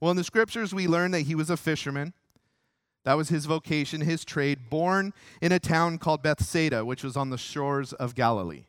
Well, 0.00 0.10
in 0.10 0.16
the 0.16 0.24
scriptures, 0.24 0.74
we 0.74 0.88
learn 0.88 1.10
that 1.10 1.22
he 1.22 1.34
was 1.34 1.50
a 1.50 1.58
fisherman. 1.58 2.14
That 3.04 3.14
was 3.14 3.28
his 3.28 3.46
vocation, 3.46 4.00
his 4.00 4.24
trade, 4.24 4.70
born 4.70 5.12
in 5.40 5.52
a 5.52 5.58
town 5.58 5.98
called 5.98 6.22
Bethsaida, 6.22 6.84
which 6.84 7.04
was 7.04 7.16
on 7.16 7.30
the 7.30 7.38
shores 7.38 7.92
of 7.92 8.14
Galilee. 8.14 8.64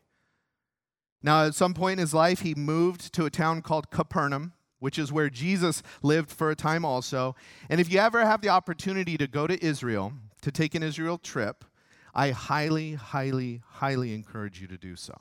Now, 1.22 1.44
at 1.44 1.54
some 1.54 1.74
point 1.74 1.94
in 1.94 1.98
his 1.98 2.14
life, 2.14 2.40
he 2.40 2.54
moved 2.54 3.12
to 3.14 3.24
a 3.24 3.30
town 3.30 3.62
called 3.62 3.90
Capernaum, 3.90 4.52
which 4.78 4.98
is 4.98 5.10
where 5.10 5.30
Jesus 5.30 5.82
lived 6.02 6.30
for 6.30 6.50
a 6.50 6.56
time 6.56 6.84
also. 6.84 7.34
And 7.70 7.80
if 7.80 7.90
you 7.90 7.98
ever 7.98 8.24
have 8.24 8.42
the 8.42 8.50
opportunity 8.50 9.16
to 9.16 9.26
go 9.26 9.46
to 9.46 9.64
Israel, 9.64 10.12
to 10.42 10.52
take 10.52 10.74
an 10.74 10.82
Israel 10.82 11.18
trip, 11.18 11.64
I 12.14 12.30
highly, 12.30 12.94
highly, 12.94 13.62
highly 13.66 14.14
encourage 14.14 14.60
you 14.60 14.66
to 14.68 14.78
do 14.78 14.96
so. 14.96 15.14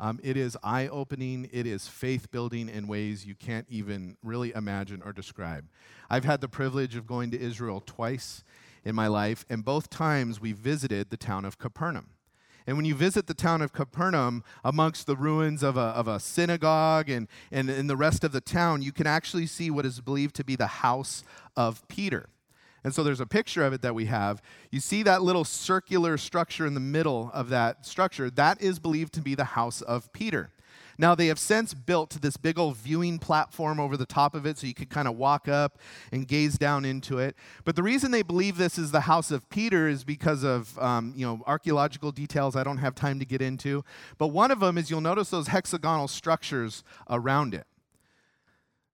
Um, 0.00 0.18
it 0.22 0.38
is 0.38 0.56
eye 0.62 0.88
opening, 0.88 1.50
it 1.52 1.66
is 1.66 1.86
faith 1.86 2.30
building 2.30 2.70
in 2.70 2.86
ways 2.86 3.26
you 3.26 3.34
can't 3.34 3.66
even 3.68 4.16
really 4.22 4.50
imagine 4.54 5.02
or 5.04 5.12
describe. 5.12 5.66
I've 6.08 6.24
had 6.24 6.40
the 6.40 6.48
privilege 6.48 6.96
of 6.96 7.06
going 7.06 7.30
to 7.32 7.38
Israel 7.40 7.82
twice 7.84 8.42
in 8.82 8.94
my 8.94 9.08
life, 9.08 9.44
and 9.50 9.62
both 9.62 9.90
times 9.90 10.40
we 10.40 10.52
visited 10.52 11.10
the 11.10 11.18
town 11.18 11.44
of 11.44 11.58
Capernaum. 11.58 12.08
And 12.66 12.78
when 12.78 12.86
you 12.86 12.94
visit 12.94 13.26
the 13.26 13.34
town 13.34 13.60
of 13.60 13.74
Capernaum, 13.74 14.42
amongst 14.64 15.06
the 15.06 15.16
ruins 15.16 15.62
of 15.62 15.76
a, 15.76 15.80
of 15.80 16.08
a 16.08 16.18
synagogue 16.18 17.10
and, 17.10 17.28
and 17.52 17.68
in 17.68 17.86
the 17.86 17.96
rest 17.96 18.24
of 18.24 18.32
the 18.32 18.40
town, 18.40 18.80
you 18.80 18.92
can 18.92 19.06
actually 19.06 19.46
see 19.46 19.70
what 19.70 19.84
is 19.84 20.00
believed 20.00 20.34
to 20.36 20.44
be 20.44 20.56
the 20.56 20.66
house 20.66 21.24
of 21.56 21.86
Peter. 21.88 22.30
And 22.84 22.94
so 22.94 23.02
there's 23.02 23.20
a 23.20 23.26
picture 23.26 23.64
of 23.64 23.72
it 23.72 23.82
that 23.82 23.94
we 23.94 24.06
have. 24.06 24.42
You 24.70 24.80
see 24.80 25.02
that 25.02 25.22
little 25.22 25.44
circular 25.44 26.16
structure 26.16 26.66
in 26.66 26.74
the 26.74 26.80
middle 26.80 27.30
of 27.34 27.48
that 27.50 27.86
structure. 27.86 28.30
That 28.30 28.60
is 28.60 28.78
believed 28.78 29.12
to 29.14 29.20
be 29.20 29.34
the 29.34 29.44
house 29.44 29.82
of 29.82 30.12
Peter. 30.12 30.50
Now, 31.00 31.14
they 31.14 31.28
have 31.28 31.38
since 31.38 31.72
built 31.72 32.18
this 32.20 32.36
big 32.36 32.58
old 32.58 32.76
viewing 32.76 33.18
platform 33.18 33.80
over 33.80 33.96
the 33.96 34.04
top 34.04 34.34
of 34.34 34.44
it 34.44 34.58
so 34.58 34.66
you 34.66 34.74
could 34.74 34.90
kind 34.90 35.08
of 35.08 35.16
walk 35.16 35.48
up 35.48 35.78
and 36.12 36.28
gaze 36.28 36.58
down 36.58 36.84
into 36.84 37.18
it. 37.18 37.36
But 37.64 37.74
the 37.74 37.82
reason 37.82 38.10
they 38.10 38.20
believe 38.20 38.58
this 38.58 38.76
is 38.76 38.90
the 38.90 39.00
house 39.00 39.30
of 39.30 39.48
Peter 39.48 39.88
is 39.88 40.04
because 40.04 40.44
of 40.44 40.78
um, 40.78 41.14
you 41.16 41.24
know, 41.24 41.42
archaeological 41.46 42.12
details 42.12 42.54
I 42.54 42.64
don't 42.64 42.76
have 42.76 42.94
time 42.94 43.18
to 43.18 43.24
get 43.24 43.40
into. 43.40 43.82
But 44.18 44.28
one 44.28 44.50
of 44.50 44.60
them 44.60 44.76
is 44.76 44.90
you'll 44.90 45.00
notice 45.00 45.30
those 45.30 45.48
hexagonal 45.48 46.06
structures 46.06 46.84
around 47.08 47.54
it 47.54 47.66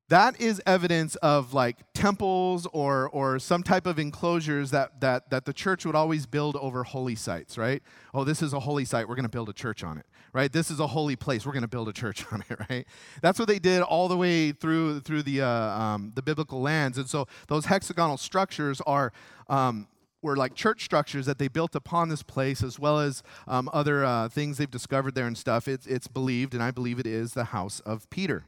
that 0.09 0.41
is 0.41 0.63
evidence 0.67 1.17
of 1.17 1.53
like 1.53 1.79
temples 1.93 2.67
or, 2.73 3.09
or 3.11 3.39
some 3.39 3.63
type 3.63 3.87
of 3.87 3.99
enclosures 3.99 4.71
that, 4.71 5.01
that, 5.01 5.31
that 5.31 5.45
the 5.45 5.53
church 5.53 5.85
would 5.85 5.97
always 5.97 6.27
build 6.27 6.57
over 6.57 6.85
holy 6.85 7.17
sites, 7.17 7.59
right? 7.59 7.83
Oh, 8.15 8.23
this 8.23 8.41
is 8.41 8.53
a 8.53 8.61
holy 8.61 8.85
site, 8.85 9.09
we're 9.09 9.17
going 9.17 9.25
to 9.25 9.29
build 9.29 9.49
a 9.49 9.53
church 9.53 9.83
on 9.83 9.99
it, 9.99 10.07
right? 10.33 10.53
This 10.53 10.71
is 10.71 10.79
a 10.79 10.87
holy 10.87 11.17
place, 11.17 11.45
we're 11.45 11.53
going 11.53 11.63
to 11.63 11.69
build 11.69 11.89
a 11.89 11.93
church 11.93 12.25
on 12.33 12.45
it, 12.49 12.59
right? 12.71 12.87
That's 13.21 13.39
what 13.39 13.49
they 13.49 13.59
did 13.59 13.83
all 13.83 14.07
the 14.07 14.17
way 14.17 14.53
through, 14.53 15.01
through 15.01 15.25
the, 15.25 15.43
uh, 15.43 15.49
um, 15.49 16.13
the 16.15 16.23
biblical 16.23 16.61
lands. 16.61 16.99
And 16.99 17.09
so 17.09 17.27
those 17.49 17.67
hexagonal 17.67 18.17
structures 18.17 18.81
are. 18.87 19.13
Um, 19.49 19.89
were 20.23 20.35
like 20.35 20.55
church 20.55 20.83
structures 20.83 21.27
that 21.27 21.39
they 21.39 21.47
built 21.47 21.77
upon 21.77 22.09
this 22.09 22.23
place, 22.23 22.63
as 22.63 22.81
well 22.81 22.99
as 22.99 23.23
um, 23.47 23.71
other 23.73 24.05
uh, 24.05 24.29
things 24.29 24.59
they've 24.59 24.69
discovered 24.69 25.15
there 25.15 25.27
and 25.27 25.39
stuff. 25.39 25.69
It's, 25.69 25.87
it's 25.87 26.09
believed, 26.09 26.53
and 26.53 26.63
I 26.63 26.73
believe 26.73 26.99
it 26.99 27.07
is, 27.07 27.35
the 27.35 27.45
house 27.45 27.79
of 27.81 28.11
Peter. 28.11 28.45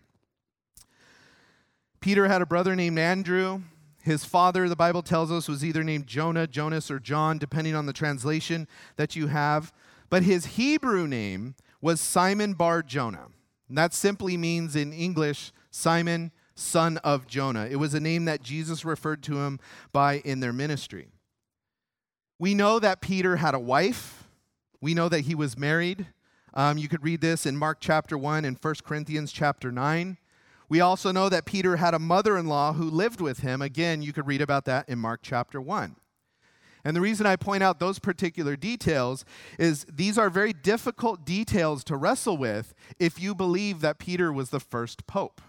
Peter 2.01 2.29
had 2.29 2.43
a 2.43 2.47
brother 2.47 2.77
named 2.77 2.99
Andrew. 2.99 3.63
His 4.03 4.25
father, 4.25 4.69
the 4.69 4.77
Bible 4.77 5.03
tells 5.03 5.33
us, 5.33 5.49
was 5.49 5.65
either 5.65 5.83
named 5.83 6.07
Jonah, 6.07 6.47
Jonas, 6.47 6.91
or 6.91 6.99
John, 6.99 7.39
depending 7.39 7.75
on 7.75 7.87
the 7.87 7.93
translation 7.93 8.69
that 8.97 9.17
you 9.17 9.27
have. 9.27 9.73
But 10.09 10.23
his 10.23 10.47
Hebrew 10.47 11.07
name 11.07 11.55
was 11.81 12.01
Simon 12.01 12.55
Bar 12.55 12.83
Jonah. 12.83 13.29
And 13.69 13.77
that 13.77 13.93
simply 13.93 14.37
means 14.37 14.77
in 14.77 14.93
English, 14.93 15.53
Simon, 15.71 16.33
son 16.55 16.97
of 16.99 17.27
Jonah. 17.27 17.67
It 17.71 17.77
was 17.77 17.95
a 17.95 18.01
name 18.01 18.25
that 18.25 18.43
Jesus 18.43 18.85
referred 18.85 19.23
to 19.25 19.41
him 19.41 19.61
by 19.93 20.19
in 20.25 20.41
their 20.41 20.53
ministry. 20.53 21.09
We 22.39 22.55
know 22.55 22.79
that 22.79 23.01
Peter 23.01 23.37
had 23.37 23.55
a 23.55 23.61
wife. 23.61 24.25
We 24.81 24.95
know 24.95 25.09
that 25.09 25.23
he 25.23 25.35
was 25.35 25.59
married. 25.59 26.07
Um, 26.55 26.79
you 26.79 26.89
could 26.89 27.03
read 27.03 27.21
this 27.21 27.47
in 27.47 27.57
Mark 27.57 27.79
chapter 27.81 28.17
1 28.17 28.45
and 28.45 28.57
1 28.61 28.75
Corinthians 28.85 29.33
chapter 29.33 29.71
9. 29.71 30.17
We 30.69 30.81
also 30.81 31.13
know 31.13 31.29
that 31.29 31.47
Peter 31.47 31.77
had 31.77 31.95
a 31.95 31.99
mother 31.99 32.37
in 32.37 32.47
law 32.47 32.75
who 32.75 32.91
lived 32.91 33.21
with 33.21 33.41
him. 33.41 33.63
Again, 33.63 34.03
you 34.03 34.13
could 34.13 34.27
read 34.27 34.43
about 34.43 34.67
that 34.67 34.89
in 34.89 34.99
Mark 34.99 35.21
chapter 35.23 35.61
1. 35.61 35.97
And 36.85 36.97
the 36.97 37.01
reason 37.01 37.27
I 37.27 37.37
point 37.37 37.63
out 37.63 37.81
those 37.81 37.99
particular 37.99 38.55
details 38.55 39.25
is 39.59 39.85
these 39.93 40.17
are 40.17 40.31
very 40.31 40.53
difficult 40.53 41.25
details 41.25 41.83
to 41.85 41.97
wrestle 41.97 42.37
with 42.37 42.75
if 42.99 43.21
you 43.21 43.35
believe 43.35 43.81
that 43.81 43.99
Peter 43.99 44.33
was 44.33 44.51
the 44.51 44.61
first 44.61 45.07
pope. 45.07 45.41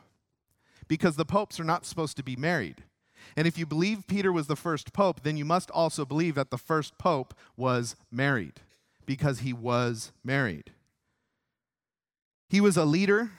Because 0.88 1.18
the 1.18 1.26
popes 1.26 1.60
are 1.60 1.66
not 1.66 1.86
supposed 1.86 2.18
to 2.18 2.24
be 2.24 2.36
married. 2.36 2.84
And 3.36 3.46
if 3.46 3.58
you 3.58 3.66
believe 3.66 4.08
Peter 4.08 4.32
was 4.32 4.48
the 4.48 4.56
first 4.56 4.92
pope, 4.92 5.22
then 5.22 5.38
you 5.38 5.46
must 5.46 5.70
also 5.72 6.04
believe 6.04 6.36
that 6.36 6.50
the 6.50 6.58
first 6.58 6.98
pope 6.98 7.34
was 7.56 7.96
married, 8.12 8.62
because 9.06 9.40
he 9.40 9.54
was 9.54 10.12
married. 10.24 10.72
He 12.50 12.60
was 12.60 12.76
a 12.76 12.86
leader 12.86 13.32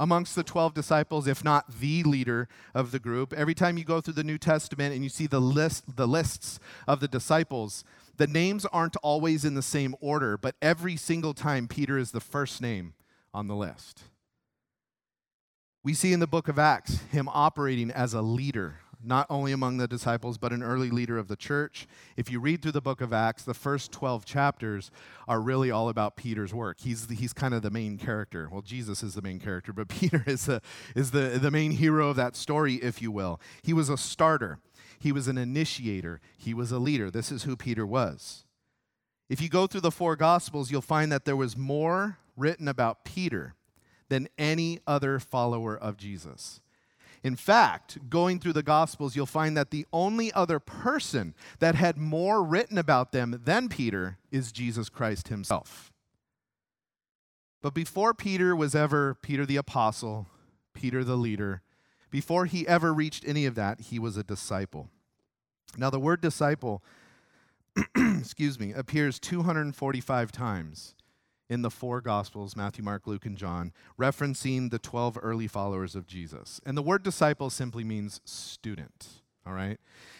amongst 0.00 0.34
the 0.34 0.42
12 0.42 0.72
disciples, 0.72 1.28
if 1.28 1.44
not 1.44 1.78
the 1.78 2.02
leader 2.02 2.48
of 2.74 2.90
the 2.90 2.98
group. 2.98 3.34
Every 3.34 3.54
time 3.54 3.76
you 3.76 3.84
go 3.84 4.00
through 4.00 4.14
the 4.14 4.24
New 4.24 4.38
Testament 4.38 4.94
and 4.94 5.04
you 5.04 5.10
see 5.10 5.26
the 5.26 5.40
list 5.40 5.96
the 5.96 6.08
lists 6.08 6.58
of 6.88 7.00
the 7.00 7.06
disciples, 7.06 7.84
the 8.16 8.26
names 8.26 8.64
aren't 8.66 8.96
always 9.02 9.44
in 9.44 9.54
the 9.54 9.62
same 9.62 9.94
order, 10.00 10.38
but 10.38 10.56
every 10.62 10.96
single 10.96 11.34
time 11.34 11.68
Peter 11.68 11.98
is 11.98 12.12
the 12.12 12.20
first 12.20 12.62
name 12.62 12.94
on 13.34 13.46
the 13.46 13.54
list. 13.54 14.04
We 15.84 15.92
see 15.92 16.14
in 16.14 16.20
the 16.20 16.26
book 16.26 16.48
of 16.48 16.58
Acts 16.58 17.02
him 17.12 17.28
operating 17.30 17.90
as 17.90 18.14
a 18.14 18.22
leader 18.22 18.76
not 19.02 19.26
only 19.30 19.52
among 19.52 19.76
the 19.76 19.88
disciples, 19.88 20.38
but 20.38 20.52
an 20.52 20.62
early 20.62 20.90
leader 20.90 21.18
of 21.18 21.28
the 21.28 21.36
church. 21.36 21.86
If 22.16 22.30
you 22.30 22.40
read 22.40 22.62
through 22.62 22.72
the 22.72 22.80
book 22.80 23.00
of 23.00 23.12
Acts, 23.12 23.42
the 23.42 23.54
first 23.54 23.92
12 23.92 24.24
chapters 24.24 24.90
are 25.26 25.40
really 25.40 25.70
all 25.70 25.88
about 25.88 26.16
Peter's 26.16 26.52
work. 26.52 26.80
He's, 26.80 27.06
the, 27.06 27.14
he's 27.14 27.32
kind 27.32 27.54
of 27.54 27.62
the 27.62 27.70
main 27.70 27.98
character. 27.98 28.48
Well, 28.50 28.62
Jesus 28.62 29.02
is 29.02 29.14
the 29.14 29.22
main 29.22 29.38
character, 29.38 29.72
but 29.72 29.88
Peter 29.88 30.24
is, 30.26 30.46
the, 30.46 30.60
is 30.94 31.10
the, 31.10 31.38
the 31.40 31.50
main 31.50 31.72
hero 31.72 32.08
of 32.08 32.16
that 32.16 32.36
story, 32.36 32.74
if 32.76 33.00
you 33.00 33.10
will. 33.10 33.40
He 33.62 33.72
was 33.72 33.88
a 33.88 33.96
starter, 33.96 34.58
he 34.98 35.12
was 35.12 35.28
an 35.28 35.38
initiator, 35.38 36.20
he 36.36 36.54
was 36.54 36.72
a 36.72 36.78
leader. 36.78 37.10
This 37.10 37.32
is 37.32 37.44
who 37.44 37.56
Peter 37.56 37.86
was. 37.86 38.44
If 39.28 39.40
you 39.40 39.48
go 39.48 39.66
through 39.66 39.82
the 39.82 39.92
four 39.92 40.16
Gospels, 40.16 40.70
you'll 40.70 40.80
find 40.82 41.12
that 41.12 41.24
there 41.24 41.36
was 41.36 41.56
more 41.56 42.18
written 42.36 42.66
about 42.66 43.04
Peter 43.04 43.54
than 44.08 44.28
any 44.36 44.80
other 44.86 45.18
follower 45.20 45.76
of 45.76 45.96
Jesus. 45.96 46.60
In 47.22 47.36
fact, 47.36 48.08
going 48.08 48.40
through 48.40 48.54
the 48.54 48.62
Gospels, 48.62 49.14
you'll 49.14 49.26
find 49.26 49.56
that 49.56 49.70
the 49.70 49.86
only 49.92 50.32
other 50.32 50.58
person 50.58 51.34
that 51.58 51.74
had 51.74 51.98
more 51.98 52.42
written 52.42 52.78
about 52.78 53.12
them 53.12 53.40
than 53.44 53.68
Peter 53.68 54.18
is 54.30 54.52
Jesus 54.52 54.88
Christ 54.88 55.28
himself. 55.28 55.92
But 57.62 57.74
before 57.74 58.14
Peter 58.14 58.56
was 58.56 58.74
ever 58.74 59.14
Peter 59.14 59.44
the 59.44 59.56
apostle, 59.56 60.28
Peter 60.72 61.04
the 61.04 61.16
leader, 61.16 61.62
before 62.10 62.46
he 62.46 62.66
ever 62.66 62.92
reached 62.92 63.24
any 63.26 63.44
of 63.44 63.54
that, 63.54 63.80
he 63.82 63.98
was 63.98 64.16
a 64.16 64.24
disciple. 64.24 64.88
Now, 65.76 65.90
the 65.90 66.00
word 66.00 66.22
disciple, 66.22 66.82
excuse 67.96 68.58
me, 68.58 68.72
appears 68.72 69.18
245 69.18 70.32
times 70.32 70.94
in 71.50 71.62
the 71.62 71.70
four 71.70 72.00
Gospels 72.00 72.56
Matthew, 72.56 72.84
Mark, 72.84 73.06
Luke, 73.06 73.26
and 73.26 73.36
John, 73.36 73.72
referencing 73.98 74.70
the 74.70 74.78
12 74.78 75.18
early 75.20 75.48
followers 75.48 75.96
of 75.96 76.06
Jesus. 76.06 76.60
And 76.64 76.78
the 76.78 76.82
word 76.82 77.02
disciple 77.02 77.50
simply 77.50 77.82
means 77.82 78.20
student, 78.24 79.08
all 79.44 79.52
right? 79.52 79.78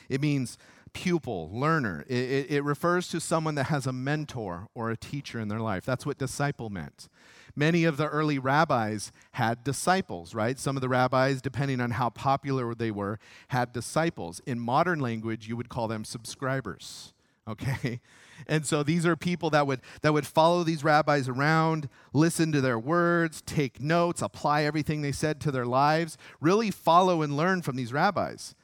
It 0.09 0.21
means 0.21 0.59
pupil, 0.93 1.49
learner. 1.53 2.05
It, 2.09 2.17
it, 2.17 2.51
it, 2.51 2.65
refers 2.65 3.07
to 3.09 3.21
someone 3.21 3.55
that 3.55 3.67
has 3.67 3.87
a 3.87 3.93
mentor 3.93 4.67
or 4.75 4.91
a 4.91 4.97
teacher 4.97 5.39
in 5.39 5.47
their 5.47 5.61
life. 5.61 5.85
That's 5.85 6.05
what 6.05 6.19
disciple 6.19 6.69
meant. 6.69 7.09
Many 7.55 7.85
of 7.85 7.97
the 7.97 8.09
early 8.09 8.41
rabbis 8.41 9.13
had 9.33 9.63
disciples, 9.63 10.35
right? 10.35 10.59
Some 10.59 10.77
of 10.77 10.81
the 10.81 10.89
rabbis, 10.89 11.41
depending 11.41 11.81
on 11.81 11.93
how 11.93 12.11
popular 12.11 12.75
they 12.75 12.91
were, 12.91 13.21
had 13.49 13.73
disciples. 13.73 14.41
In 14.47 14.59
modern 14.59 14.99
language, 14.99 15.49
you 15.49 15.57
would 15.57 15.69
call 15.69 15.87
them 15.87 16.05
subscribers, 16.05 17.13
okay? 17.49 18.01
And 18.47 18.67
so 18.67 18.83
these 18.83 19.07
are 19.07 19.17
people 19.17 19.51
that 19.51 19.67
would, 19.67 19.81
that 20.03 20.13
would 20.13 20.27
follow 20.27 20.63
these 20.63 20.85
rabbis 20.85 21.29
around, 21.29 21.89
listen 22.13 22.53
to 22.53 22.61
their 22.61 22.79
words, 22.79 23.43
take 23.43 23.81
notes, 23.81 24.23
apply 24.23 24.63
everything 24.63 25.03
they 25.03 25.13
said 25.13 25.41
to 25.41 25.51
their 25.51 25.67
lives, 25.67 26.17
really 26.41 26.71
follow 26.71 27.23
and 27.23 27.37
learn 27.37 27.63
from 27.63 27.77
these 27.77 27.93
rabbis. 27.93 28.55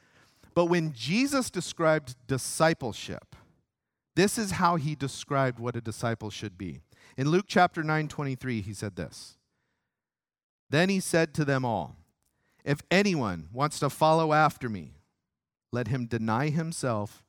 But 0.55 0.67
when 0.67 0.93
Jesus 0.93 1.51
described 1.51 2.17
discipleship, 2.27 3.37
this 4.15 4.39
is 4.39 4.53
how 4.53 4.77
he 4.77 4.95
described 4.95 5.59
what 5.59 5.77
a 5.77 5.81
disciple 5.83 6.31
should 6.31 6.57
be. 6.57 6.81
In 7.17 7.29
Luke 7.29 7.45
chapter 7.47 7.83
9, 7.83 8.09
23, 8.09 8.63
he 8.63 8.73
said 8.73 8.97
this. 8.97 9.37
Then 10.71 10.89
he 10.89 11.01
said 11.01 11.35
to 11.35 11.45
them 11.45 11.65
all, 11.65 11.97
If 12.65 12.81
anyone 12.91 13.49
wants 13.53 13.79
to 13.81 13.91
follow 13.91 14.33
after 14.33 14.69
me, 14.69 14.95
let 15.73 15.89
him 15.89 16.07
deny 16.07 16.49
himself 16.49 17.23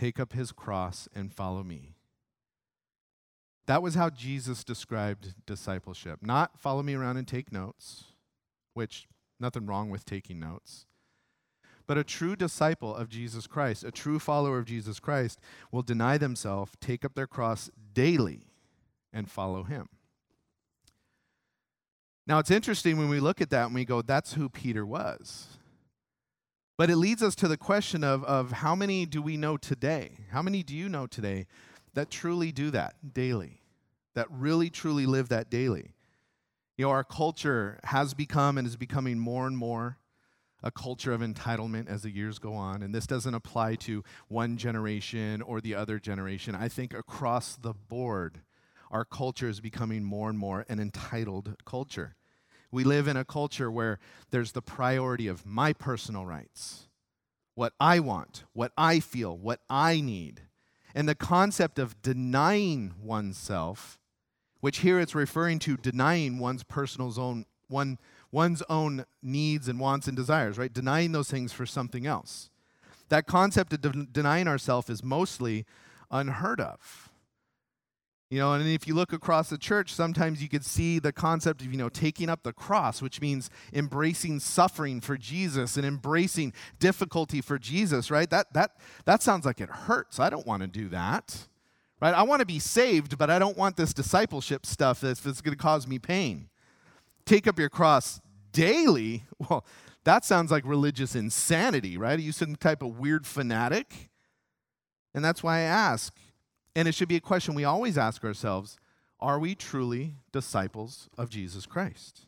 Take 0.00 0.18
up 0.18 0.32
his 0.32 0.50
cross 0.50 1.10
and 1.14 1.30
follow 1.30 1.62
me. 1.62 1.92
That 3.66 3.82
was 3.82 3.96
how 3.96 4.08
Jesus 4.08 4.64
described 4.64 5.34
discipleship. 5.44 6.20
Not 6.22 6.58
follow 6.58 6.82
me 6.82 6.94
around 6.94 7.18
and 7.18 7.28
take 7.28 7.52
notes, 7.52 8.04
which 8.72 9.08
nothing 9.38 9.66
wrong 9.66 9.90
with 9.90 10.06
taking 10.06 10.40
notes. 10.40 10.86
But 11.86 11.98
a 11.98 12.04
true 12.04 12.34
disciple 12.34 12.96
of 12.96 13.10
Jesus 13.10 13.46
Christ, 13.46 13.84
a 13.84 13.90
true 13.90 14.18
follower 14.18 14.56
of 14.56 14.64
Jesus 14.64 15.00
Christ, 15.00 15.38
will 15.70 15.82
deny 15.82 16.16
themselves, 16.16 16.72
take 16.80 17.04
up 17.04 17.14
their 17.14 17.26
cross 17.26 17.70
daily, 17.92 18.46
and 19.12 19.30
follow 19.30 19.64
him. 19.64 19.90
Now, 22.26 22.38
it's 22.38 22.50
interesting 22.50 22.96
when 22.96 23.10
we 23.10 23.20
look 23.20 23.42
at 23.42 23.50
that 23.50 23.66
and 23.66 23.74
we 23.74 23.84
go, 23.84 24.00
that's 24.00 24.32
who 24.32 24.48
Peter 24.48 24.86
was. 24.86 25.58
But 26.80 26.88
it 26.88 26.96
leads 26.96 27.22
us 27.22 27.34
to 27.34 27.46
the 27.46 27.58
question 27.58 28.02
of, 28.02 28.24
of 28.24 28.52
how 28.52 28.74
many 28.74 29.04
do 29.04 29.20
we 29.20 29.36
know 29.36 29.58
today? 29.58 30.12
How 30.30 30.40
many 30.40 30.62
do 30.62 30.74
you 30.74 30.88
know 30.88 31.06
today 31.06 31.46
that 31.92 32.10
truly 32.10 32.52
do 32.52 32.70
that 32.70 33.12
daily? 33.12 33.60
That 34.14 34.28
really, 34.30 34.70
truly 34.70 35.04
live 35.04 35.28
that 35.28 35.50
daily? 35.50 35.92
You 36.78 36.86
know, 36.86 36.90
our 36.90 37.04
culture 37.04 37.80
has 37.84 38.14
become 38.14 38.56
and 38.56 38.66
is 38.66 38.76
becoming 38.76 39.18
more 39.18 39.46
and 39.46 39.58
more 39.58 39.98
a 40.62 40.70
culture 40.70 41.12
of 41.12 41.20
entitlement 41.20 41.86
as 41.86 42.00
the 42.00 42.10
years 42.10 42.38
go 42.38 42.54
on. 42.54 42.82
And 42.82 42.94
this 42.94 43.06
doesn't 43.06 43.34
apply 43.34 43.74
to 43.74 44.02
one 44.28 44.56
generation 44.56 45.42
or 45.42 45.60
the 45.60 45.74
other 45.74 45.98
generation. 45.98 46.54
I 46.54 46.70
think 46.70 46.94
across 46.94 47.56
the 47.56 47.74
board, 47.74 48.40
our 48.90 49.04
culture 49.04 49.50
is 49.50 49.60
becoming 49.60 50.02
more 50.02 50.30
and 50.30 50.38
more 50.38 50.64
an 50.70 50.80
entitled 50.80 51.56
culture. 51.66 52.16
We 52.70 52.84
live 52.84 53.08
in 53.08 53.16
a 53.16 53.24
culture 53.24 53.70
where 53.70 53.98
there's 54.30 54.52
the 54.52 54.62
priority 54.62 55.26
of 55.26 55.44
my 55.44 55.72
personal 55.72 56.24
rights, 56.24 56.88
what 57.54 57.72
I 57.80 58.00
want, 58.00 58.44
what 58.52 58.72
I 58.76 59.00
feel, 59.00 59.36
what 59.36 59.60
I 59.68 60.00
need. 60.00 60.42
And 60.94 61.08
the 61.08 61.14
concept 61.14 61.78
of 61.78 62.00
denying 62.02 62.94
oneself, 63.02 63.98
which 64.60 64.78
here 64.78 65.00
it's 65.00 65.14
referring 65.14 65.58
to 65.60 65.76
denying 65.76 66.38
one's 66.38 66.62
personal 66.62 67.10
zone, 67.10 67.46
one, 67.68 67.98
one's 68.32 68.62
own 68.68 69.04
needs 69.22 69.68
and 69.68 69.78
wants 69.78 70.06
and 70.06 70.16
desires, 70.16 70.58
right? 70.58 70.72
Denying 70.72 71.12
those 71.12 71.30
things 71.30 71.52
for 71.52 71.66
something 71.66 72.06
else. 72.06 72.50
That 73.08 73.26
concept 73.26 73.72
of 73.72 73.80
de- 73.80 74.06
denying 74.06 74.48
ourselves 74.48 74.88
is 74.88 75.02
mostly 75.02 75.66
unheard 76.10 76.60
of. 76.60 77.09
You 78.30 78.38
know, 78.38 78.52
and 78.52 78.66
if 78.68 78.86
you 78.86 78.94
look 78.94 79.12
across 79.12 79.50
the 79.50 79.58
church, 79.58 79.92
sometimes 79.92 80.40
you 80.40 80.48
could 80.48 80.64
see 80.64 81.00
the 81.00 81.12
concept 81.12 81.62
of, 81.62 81.72
you 81.72 81.76
know, 81.76 81.88
taking 81.88 82.30
up 82.30 82.44
the 82.44 82.52
cross, 82.52 83.02
which 83.02 83.20
means 83.20 83.50
embracing 83.72 84.38
suffering 84.38 85.00
for 85.00 85.16
Jesus 85.16 85.76
and 85.76 85.84
embracing 85.84 86.52
difficulty 86.78 87.40
for 87.40 87.58
Jesus, 87.58 88.08
right? 88.08 88.30
That 88.30 88.52
that 88.52 88.76
that 89.04 89.24
sounds 89.24 89.44
like 89.44 89.60
it 89.60 89.68
hurts. 89.68 90.20
I 90.20 90.30
don't 90.30 90.46
want 90.46 90.62
to 90.62 90.68
do 90.68 90.88
that. 90.90 91.48
Right? 92.00 92.14
I 92.14 92.22
want 92.22 92.40
to 92.40 92.46
be 92.46 92.60
saved, 92.60 93.18
but 93.18 93.30
I 93.30 93.38
don't 93.38 93.58
want 93.58 93.76
this 93.76 93.92
discipleship 93.92 94.64
stuff 94.64 95.00
that's, 95.00 95.20
that's 95.20 95.42
going 95.42 95.56
to 95.56 95.62
cause 95.62 95.86
me 95.86 95.98
pain. 95.98 96.48
Take 97.26 97.46
up 97.46 97.58
your 97.58 97.68
cross 97.68 98.20
daily. 98.52 99.24
Well, 99.48 99.64
that 100.04 100.24
sounds 100.24 100.50
like 100.50 100.64
religious 100.64 101.14
insanity, 101.14 101.98
right? 101.98 102.18
Are 102.18 102.22
you 102.22 102.32
some 102.32 102.56
type 102.56 102.82
of 102.82 102.98
weird 102.98 103.26
fanatic? 103.26 104.10
And 105.14 105.24
that's 105.24 105.42
why 105.42 105.58
I 105.58 105.60
ask 105.60 106.14
and 106.76 106.86
it 106.86 106.94
should 106.94 107.08
be 107.08 107.16
a 107.16 107.20
question 107.20 107.54
we 107.54 107.64
always 107.64 107.98
ask 107.98 108.24
ourselves 108.24 108.78
Are 109.18 109.38
we 109.38 109.54
truly 109.54 110.16
disciples 110.32 111.08
of 111.18 111.30
Jesus 111.30 111.66
Christ? 111.66 112.26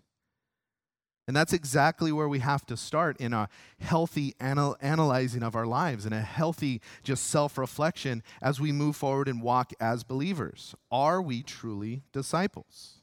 And 1.28 1.36
that's 1.36 1.52
exactly 1.52 2.10
where 2.10 2.28
we 2.28 2.40
have 2.40 2.66
to 2.66 2.76
start 2.76 3.16
in 3.20 3.32
a 3.32 3.48
healthy 3.78 4.34
anal- 4.40 4.76
analyzing 4.80 5.44
of 5.44 5.54
our 5.54 5.66
lives 5.66 6.04
and 6.04 6.12
a 6.12 6.20
healthy 6.20 6.80
just 7.04 7.28
self 7.28 7.56
reflection 7.56 8.24
as 8.40 8.60
we 8.60 8.72
move 8.72 8.96
forward 8.96 9.28
and 9.28 9.40
walk 9.40 9.72
as 9.80 10.02
believers. 10.02 10.74
Are 10.90 11.22
we 11.22 11.42
truly 11.42 12.02
disciples? 12.12 13.02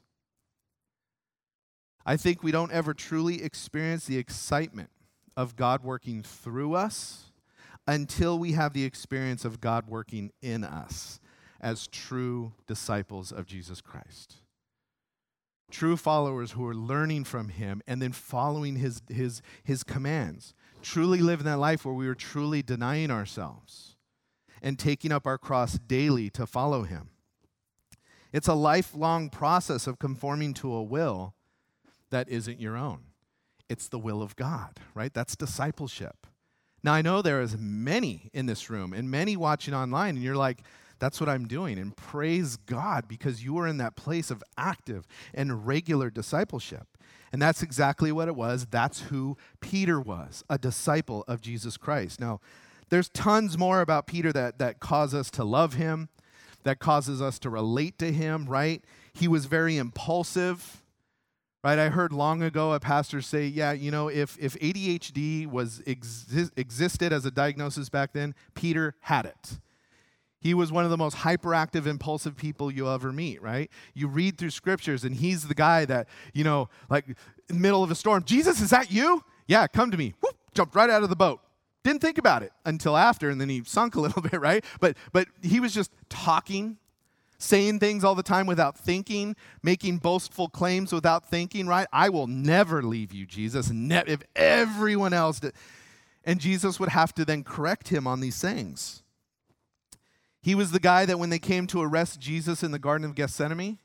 I 2.04 2.16
think 2.16 2.42
we 2.42 2.52
don't 2.52 2.72
ever 2.72 2.92
truly 2.92 3.42
experience 3.42 4.06
the 4.06 4.18
excitement 4.18 4.90
of 5.36 5.56
God 5.56 5.82
working 5.82 6.22
through 6.22 6.74
us 6.74 7.30
until 7.86 8.38
we 8.38 8.52
have 8.52 8.74
the 8.74 8.84
experience 8.84 9.44
of 9.44 9.60
God 9.60 9.88
working 9.88 10.30
in 10.42 10.64
us 10.64 11.20
as 11.60 11.86
true 11.86 12.52
disciples 12.66 13.32
of 13.32 13.46
Jesus 13.46 13.80
Christ. 13.80 14.36
True 15.70 15.96
followers 15.96 16.52
who 16.52 16.66
are 16.66 16.74
learning 16.74 17.24
from 17.24 17.48
him 17.48 17.82
and 17.86 18.02
then 18.02 18.12
following 18.12 18.76
his, 18.76 19.02
his, 19.08 19.40
his 19.62 19.84
commands. 19.84 20.54
Truly 20.82 21.20
living 21.20 21.46
that 21.46 21.58
life 21.58 21.84
where 21.84 21.94
we 21.94 22.08
are 22.08 22.14
truly 22.14 22.62
denying 22.62 23.10
ourselves 23.10 23.96
and 24.62 24.78
taking 24.78 25.12
up 25.12 25.26
our 25.26 25.38
cross 25.38 25.78
daily 25.78 26.30
to 26.30 26.46
follow 26.46 26.82
him. 26.82 27.10
It's 28.32 28.48
a 28.48 28.54
lifelong 28.54 29.30
process 29.30 29.86
of 29.86 29.98
conforming 29.98 30.54
to 30.54 30.72
a 30.72 30.82
will 30.82 31.34
that 32.10 32.28
isn't 32.28 32.60
your 32.60 32.76
own. 32.76 33.00
It's 33.68 33.88
the 33.88 33.98
will 33.98 34.22
of 34.22 34.36
God, 34.36 34.80
right? 34.94 35.14
That's 35.14 35.36
discipleship. 35.36 36.26
Now, 36.82 36.94
I 36.94 37.02
know 37.02 37.22
there 37.22 37.42
is 37.42 37.56
many 37.58 38.30
in 38.32 38.46
this 38.46 38.70
room 38.70 38.92
and 38.92 39.10
many 39.10 39.36
watching 39.36 39.74
online, 39.74 40.16
and 40.16 40.24
you're 40.24 40.36
like, 40.36 40.62
that's 41.00 41.20
what 41.20 41.28
I'm 41.28 41.48
doing. 41.48 41.78
And 41.78 41.96
praise 41.96 42.56
God 42.56 43.08
because 43.08 43.42
you 43.42 43.58
are 43.58 43.66
in 43.66 43.78
that 43.78 43.96
place 43.96 44.30
of 44.30 44.44
active 44.56 45.06
and 45.34 45.66
regular 45.66 46.10
discipleship. 46.10 46.86
And 47.32 47.40
that's 47.40 47.62
exactly 47.62 48.12
what 48.12 48.28
it 48.28 48.36
was. 48.36 48.66
That's 48.70 49.02
who 49.02 49.36
Peter 49.60 50.00
was, 50.00 50.44
a 50.50 50.58
disciple 50.58 51.24
of 51.26 51.40
Jesus 51.40 51.76
Christ. 51.76 52.20
Now, 52.20 52.40
there's 52.90 53.08
tons 53.08 53.56
more 53.56 53.80
about 53.80 54.06
Peter 54.06 54.32
that, 54.32 54.58
that 54.58 54.80
cause 54.80 55.14
us 55.14 55.30
to 55.32 55.44
love 55.44 55.74
him, 55.74 56.08
that 56.64 56.80
causes 56.80 57.22
us 57.22 57.38
to 57.40 57.50
relate 57.50 57.98
to 57.98 58.12
him, 58.12 58.46
right? 58.46 58.84
He 59.12 59.28
was 59.28 59.46
very 59.46 59.76
impulsive, 59.76 60.82
right? 61.62 61.78
I 61.78 61.88
heard 61.88 62.12
long 62.12 62.42
ago 62.42 62.72
a 62.72 62.80
pastor 62.80 63.22
say, 63.22 63.46
yeah, 63.46 63.72
you 63.72 63.92
know, 63.92 64.08
if, 64.08 64.36
if 64.40 64.58
ADHD 64.58 65.46
was 65.46 65.80
exi- 65.86 66.50
existed 66.56 67.12
as 67.12 67.24
a 67.24 67.30
diagnosis 67.30 67.88
back 67.88 68.12
then, 68.12 68.34
Peter 68.54 68.96
had 69.00 69.24
it. 69.24 69.60
He 70.40 70.54
was 70.54 70.72
one 70.72 70.84
of 70.84 70.90
the 70.90 70.96
most 70.96 71.18
hyperactive, 71.18 71.86
impulsive 71.86 72.36
people 72.36 72.70
you'll 72.70 72.90
ever 72.90 73.12
meet, 73.12 73.42
right? 73.42 73.70
You 73.94 74.08
read 74.08 74.38
through 74.38 74.50
scriptures, 74.50 75.04
and 75.04 75.14
he's 75.14 75.46
the 75.46 75.54
guy 75.54 75.84
that, 75.84 76.08
you 76.32 76.44
know, 76.44 76.70
like 76.88 77.06
in 77.08 77.14
the 77.48 77.54
middle 77.54 77.82
of 77.84 77.90
a 77.90 77.94
storm, 77.94 78.24
Jesus, 78.24 78.60
is 78.60 78.70
that 78.70 78.90
you? 78.90 79.22
Yeah, 79.46 79.66
come 79.66 79.90
to 79.90 79.98
me. 79.98 80.14
Whoop, 80.20 80.36
jumped 80.54 80.74
right 80.74 80.88
out 80.88 81.02
of 81.02 81.10
the 81.10 81.16
boat. 81.16 81.40
Didn't 81.84 82.00
think 82.00 82.18
about 82.18 82.42
it 82.42 82.52
until 82.64 82.96
after, 82.96 83.28
and 83.28 83.40
then 83.40 83.50
he 83.50 83.62
sunk 83.64 83.94
a 83.96 84.00
little 84.02 84.22
bit, 84.22 84.40
right? 84.40 84.64
But 84.80 84.96
but 85.12 85.28
he 85.42 85.60
was 85.60 85.74
just 85.74 85.90
talking, 86.08 86.78
saying 87.36 87.78
things 87.80 88.02
all 88.02 88.14
the 88.14 88.22
time 88.22 88.46
without 88.46 88.78
thinking, 88.78 89.36
making 89.62 89.98
boastful 89.98 90.48
claims 90.48 90.90
without 90.90 91.28
thinking, 91.28 91.66
right? 91.66 91.86
I 91.92 92.08
will 92.08 92.26
never 92.26 92.82
leave 92.82 93.12
you, 93.12 93.26
Jesus. 93.26 93.70
Ne- 93.70 94.04
if 94.06 94.22
everyone 94.34 95.12
else 95.12 95.40
did. 95.40 95.52
And 96.24 96.38
Jesus 96.38 96.78
would 96.78 96.90
have 96.90 97.14
to 97.14 97.24
then 97.24 97.44
correct 97.44 97.88
him 97.88 98.06
on 98.06 98.20
these 98.20 98.40
things. 98.40 99.02
He 100.42 100.54
was 100.54 100.72
the 100.72 100.80
guy 100.80 101.04
that 101.06 101.18
when 101.18 101.30
they 101.30 101.38
came 101.38 101.66
to 101.68 101.82
arrest 101.82 102.20
Jesus 102.20 102.62
in 102.62 102.70
the 102.70 102.78
Garden 102.78 103.04
of 103.04 103.14
Gethsemane, 103.14 103.78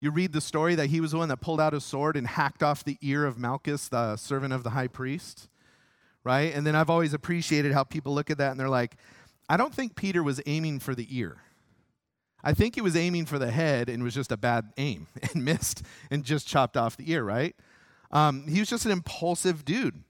you 0.00 0.10
read 0.10 0.32
the 0.32 0.40
story 0.40 0.74
that 0.74 0.88
he 0.88 1.00
was 1.00 1.12
the 1.12 1.18
one 1.18 1.28
that 1.28 1.40
pulled 1.40 1.60
out 1.60 1.72
his 1.72 1.84
sword 1.84 2.16
and 2.16 2.26
hacked 2.26 2.62
off 2.62 2.84
the 2.84 2.98
ear 3.00 3.24
of 3.24 3.38
Malchus, 3.38 3.88
the 3.88 4.16
servant 4.16 4.52
of 4.52 4.62
the 4.62 4.70
high 4.70 4.88
priest, 4.88 5.48
right? 6.24 6.54
And 6.54 6.66
then 6.66 6.74
I've 6.76 6.90
always 6.90 7.14
appreciated 7.14 7.72
how 7.72 7.84
people 7.84 8.14
look 8.14 8.30
at 8.30 8.38
that 8.38 8.50
and 8.50 8.60
they're 8.60 8.68
like, 8.68 8.96
I 9.48 9.56
don't 9.56 9.74
think 9.74 9.96
Peter 9.96 10.22
was 10.22 10.40
aiming 10.46 10.80
for 10.80 10.94
the 10.94 11.06
ear. 11.10 11.38
I 12.42 12.52
think 12.52 12.74
he 12.74 12.82
was 12.82 12.96
aiming 12.96 13.26
for 13.26 13.38
the 13.38 13.50
head 13.50 13.88
and 13.88 14.02
was 14.02 14.14
just 14.14 14.30
a 14.30 14.36
bad 14.36 14.72
aim 14.76 15.06
and 15.32 15.44
missed 15.44 15.82
and 16.10 16.24
just 16.24 16.46
chopped 16.46 16.76
off 16.76 16.96
the 16.96 17.10
ear, 17.10 17.24
right? 17.24 17.56
Um, 18.10 18.46
he 18.46 18.60
was 18.60 18.68
just 18.68 18.84
an 18.84 18.92
impulsive 18.92 19.64
dude. 19.64 20.02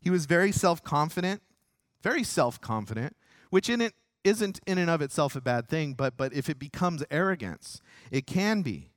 He 0.00 0.10
was 0.10 0.26
very 0.26 0.52
self 0.52 0.84
confident, 0.84 1.42
very 2.02 2.22
self 2.22 2.60
confident, 2.60 3.16
which 3.50 3.68
in 3.68 3.80
it 3.80 3.94
isn't 4.26 4.60
in 4.66 4.76
and 4.76 4.90
of 4.90 5.00
itself 5.00 5.36
a 5.36 5.40
bad 5.40 5.68
thing, 5.68 5.94
but, 5.94 6.16
but 6.16 6.32
if 6.34 6.50
it 6.50 6.58
becomes 6.58 7.04
arrogance, 7.10 7.80
it 8.10 8.26
can 8.26 8.62
be. 8.62 8.90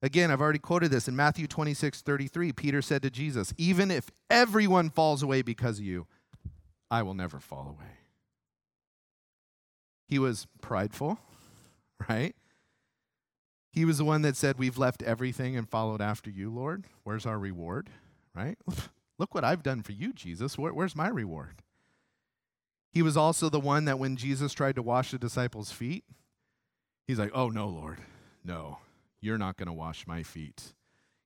Again, 0.00 0.30
I've 0.30 0.40
already 0.40 0.58
quoted 0.58 0.90
this 0.90 1.08
in 1.08 1.14
Matthew 1.14 1.46
26, 1.46 2.02
33. 2.02 2.52
Peter 2.52 2.82
said 2.82 3.02
to 3.02 3.10
Jesus, 3.10 3.52
Even 3.56 3.90
if 3.90 4.10
everyone 4.30 4.90
falls 4.90 5.22
away 5.22 5.42
because 5.42 5.78
of 5.78 5.84
you, 5.84 6.06
I 6.90 7.02
will 7.02 7.14
never 7.14 7.38
fall 7.38 7.76
away. 7.78 7.90
He 10.08 10.18
was 10.18 10.46
prideful, 10.60 11.18
right? 12.08 12.34
He 13.72 13.84
was 13.84 13.98
the 13.98 14.04
one 14.04 14.22
that 14.22 14.36
said, 14.36 14.58
We've 14.58 14.78
left 14.78 15.02
everything 15.02 15.56
and 15.56 15.68
followed 15.68 16.00
after 16.00 16.30
you, 16.30 16.50
Lord. 16.50 16.86
Where's 17.04 17.26
our 17.26 17.38
reward? 17.38 17.90
Right? 18.34 18.58
Look 19.18 19.34
what 19.34 19.44
I've 19.44 19.62
done 19.62 19.82
for 19.82 19.92
you, 19.92 20.12
Jesus. 20.12 20.58
Where, 20.58 20.72
where's 20.72 20.96
my 20.96 21.08
reward? 21.08 21.62
He 22.92 23.02
was 23.02 23.16
also 23.16 23.48
the 23.48 23.60
one 23.60 23.86
that 23.86 23.98
when 23.98 24.16
Jesus 24.16 24.52
tried 24.52 24.74
to 24.76 24.82
wash 24.82 25.10
the 25.12 25.18
disciples' 25.18 25.72
feet, 25.72 26.04
he's 27.06 27.18
like, 27.18 27.30
Oh, 27.34 27.48
no, 27.48 27.68
Lord, 27.68 28.00
no, 28.44 28.78
you're 29.20 29.38
not 29.38 29.56
going 29.56 29.68
to 29.68 29.72
wash 29.72 30.06
my 30.06 30.22
feet. 30.22 30.74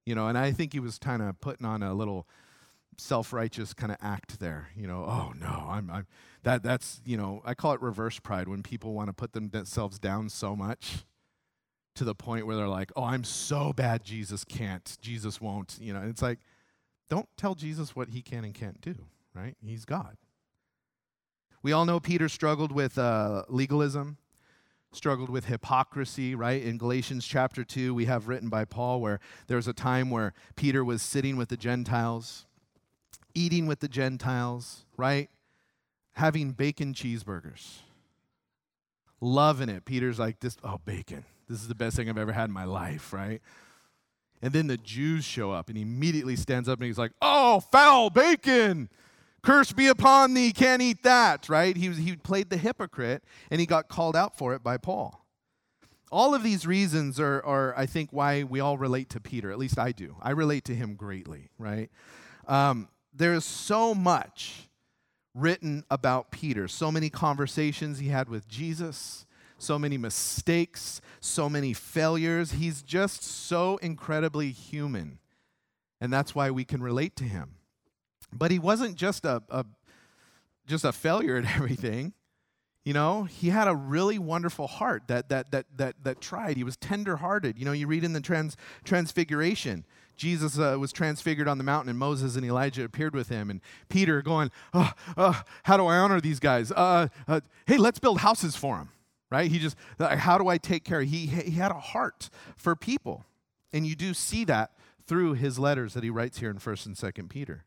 You 0.05 0.15
know, 0.15 0.29
and 0.29 0.39
I 0.39 0.53
think 0.53 0.73
he 0.73 0.81
was 0.81 0.99
kind 0.99 1.23
of 1.23 1.41
putting 1.41 1.67
on 1.67 1.83
a 1.83 1.93
little 1.93 2.29
self-righteous 2.99 3.75
kind 3.75 3.93
of 3.93 3.99
act 4.01 4.41
there 4.41 4.69
you 4.75 4.87
know 4.87 5.05
oh 5.07 5.33
no 5.39 5.67
i'm, 5.69 5.91
I'm 5.91 6.07
that 6.45 6.63
that's 6.63 7.01
you 7.05 7.17
know 7.17 7.43
i 7.45 7.55
call 7.55 7.73
it 7.73 7.83
reverse 7.83 8.19
pride 8.19 8.49
when 8.49 8.63
people 8.63 8.95
want 8.95 9.09
to 9.09 9.13
put 9.13 9.33
themselves 9.33 9.99
down 9.99 10.29
so 10.29 10.57
much 10.57 11.05
to 11.95 12.05
the 12.05 12.15
point 12.15 12.47
where 12.47 12.57
they're 12.57 12.69
like 12.69 12.91
oh 12.97 13.05
i'm 13.05 13.25
so 13.25 13.73
bad 13.73 14.03
jesus 14.05 14.45
can't 14.45 14.97
jesus 15.01 15.41
won't 15.41 15.77
you 15.81 15.93
know 15.93 16.01
And 16.01 16.11
it's 16.11 16.23
like 16.23 16.39
don't 17.09 17.29
tell 17.37 17.55
jesus 17.55 17.95
what 17.95 18.09
he 18.09 18.23
can 18.23 18.45
and 18.45 18.55
can't 18.55 18.81
do 18.81 18.95
right? 19.35 19.55
He's 19.63 19.85
god 19.85 20.17
we 21.67 21.73
all 21.73 21.85
know 21.85 21.99
Peter 21.99 22.29
struggled 22.29 22.71
with 22.71 22.97
uh, 22.97 23.43
legalism, 23.49 24.19
struggled 24.93 25.29
with 25.29 25.47
hypocrisy, 25.47 26.33
right? 26.33 26.63
In 26.63 26.79
Galatians 26.79 27.27
chapter 27.27 27.65
2, 27.65 27.93
we 27.93 28.05
have 28.05 28.29
written 28.29 28.49
by 28.49 28.65
Paul 28.65 29.01
where 29.01 29.19
there's 29.49 29.67
a 29.67 29.73
time 29.73 30.09
where 30.09 30.33
Peter 30.55 30.85
was 30.85 31.03
sitting 31.03 31.37
with 31.37 31.49
the 31.49 31.57
Gentiles, 31.57 32.47
eating 33.35 33.67
with 33.67 33.81
the 33.81 33.89
Gentiles, 33.89 34.85
right? 34.97 35.29
Having 36.13 36.53
bacon 36.53 36.95
cheeseburgers. 36.95 37.79
Loving 39.21 39.69
it. 39.69 39.85
Peter's 39.85 40.21
like, 40.21 40.39
this, 40.39 40.57
oh, 40.63 40.79
bacon. 40.85 41.25
This 41.49 41.61
is 41.61 41.67
the 41.67 41.75
best 41.75 41.97
thing 41.97 42.09
I've 42.09 42.17
ever 42.17 42.31
had 42.31 42.45
in 42.45 42.53
my 42.53 42.65
life, 42.65 43.13
right? 43.13 43.43
And 44.41 44.53
then 44.53 44.69
the 44.69 44.77
Jews 44.77 45.25
show 45.25 45.51
up 45.51 45.67
and 45.67 45.77
he 45.77 45.83
immediately 45.83 46.37
stands 46.37 46.69
up 46.69 46.79
and 46.79 46.87
he's 46.87 46.97
like, 46.97 47.11
oh, 47.21 47.59
foul 47.59 48.09
bacon. 48.09 48.89
Curse 49.47 49.71
be 49.71 49.87
upon 49.87 50.35
thee, 50.35 50.51
can't 50.51 50.83
eat 50.83 51.05
that, 51.05 51.49
right? 51.49 51.77
He, 51.77 51.89
he 51.91 52.17
played 52.17 52.51
the 52.51 52.57
hypocrite 52.57 53.23
and 53.49 53.61
he 53.61 53.67
got 53.67 53.89
called 53.89 54.17
out 54.17 54.37
for 54.37 54.55
it 54.55 54.65
by 54.65 54.77
Paul. 54.77 55.25
All 56.11 56.35
of 56.35 56.43
these 56.43 56.67
reasons 56.67 57.21
are, 57.21 57.47
are, 57.47 57.73
I 57.79 57.87
think, 57.87 58.13
why 58.13 58.43
we 58.43 58.59
all 58.59 58.77
relate 58.77 59.09
to 59.11 59.21
Peter. 59.21 59.53
At 59.53 59.59
least 59.59 59.79
I 59.79 59.93
do. 59.93 60.17
I 60.21 60.31
relate 60.33 60.65
to 60.65 60.75
him 60.75 60.97
greatly, 60.97 61.51
right? 61.59 61.93
Um, 62.49 62.89
there's 63.15 63.45
so 63.45 63.95
much 63.95 64.69
written 65.33 65.85
about 65.93 66.33
Peter, 66.33 66.67
so 66.67 66.91
many 66.91 67.09
conversations 67.09 68.01
he 68.01 68.09
had 68.09 68.29
with 68.29 68.49
Jesus, 68.49 69.27
so 69.59 69.79
many 69.79 69.97
mistakes, 69.97 71.01
so 71.21 71.49
many 71.49 71.73
failures. 71.73 72.51
He's 72.51 72.83
just 72.83 73.23
so 73.23 73.77
incredibly 73.77 74.51
human. 74.51 75.21
And 76.01 76.13
that's 76.13 76.35
why 76.35 76.51
we 76.51 76.65
can 76.65 76.83
relate 76.83 77.15
to 77.15 77.25
him. 77.25 77.51
But 78.37 78.51
he 78.51 78.59
wasn't 78.59 78.97
just 78.97 79.25
a, 79.25 79.43
a 79.51 79.65
just 80.67 80.85
a 80.85 80.93
failure 80.93 81.37
at 81.37 81.45
everything. 81.57 82.13
You 82.85 82.93
know, 82.93 83.25
he 83.25 83.49
had 83.49 83.67
a 83.67 83.75
really 83.75 84.19
wonderful 84.19 84.69
heart 84.69 85.09
that 85.09 85.29
that 85.29 85.51
that 85.51 85.67
that 85.77 85.97
that 86.05 86.21
tried. 86.21 86.57
He 86.57 86.65
was 86.65 86.77
tenderhearted. 86.77 87.59
You 87.59 87.65
know, 87.65 87.73
you 87.73 87.87
read 87.87 88.05
in 88.05 88.13
the 88.13 88.21
trans 88.21 88.57
transfiguration, 88.85 89.85
Jesus 90.17 90.59
uh, 90.59 90.77
was 90.79 90.93
transfigured 90.93 91.49
on 91.49 91.59
the 91.59 91.65
mountain, 91.65 91.91
and 91.91 91.99
Moses 91.99 92.37
and 92.37 92.45
Elijah 92.45 92.85
appeared 92.85 93.15
with 93.15 93.29
him, 93.29 93.51
and 93.51 93.61
Peter 93.89 94.23
going, 94.23 94.51
oh, 94.73 94.93
oh, 95.17 95.43
"How 95.65 95.77
do 95.77 95.87
I 95.87 95.99
honor 95.99 96.21
these 96.21 96.41
guys? 96.41 96.73
Uh, 96.73 97.09
uh, 97.29 97.41
hey, 97.67 97.77
let's 97.77 97.99
build 97.99 98.21
houses 98.21 98.57
for 98.57 98.77
them." 98.77 98.91
Right? 99.29 99.51
He 99.51 99.59
just, 99.59 99.77
how 99.99 100.39
do 100.39 100.47
I 100.47 100.57
take 100.57 100.85
care? 100.85 101.03
He 101.03 101.27
he 101.27 101.51
had 101.53 101.73
a 101.73 101.81
heart 101.81 102.31
for 102.57 102.77
people, 102.77 103.25
and 103.73 103.87
you 103.87 103.97
do 103.97 104.15
see 104.15 104.45
that 104.45 104.73
through 105.07 105.35
his 105.35 105.59
letters 105.59 105.95
that 105.95 106.05
he 106.05 106.11
writes 106.11 106.39
here 106.39 106.51
in 106.51 106.59
First 106.59 106.87
and 106.87 106.97
Second 106.97 107.29
Peter. 107.29 107.66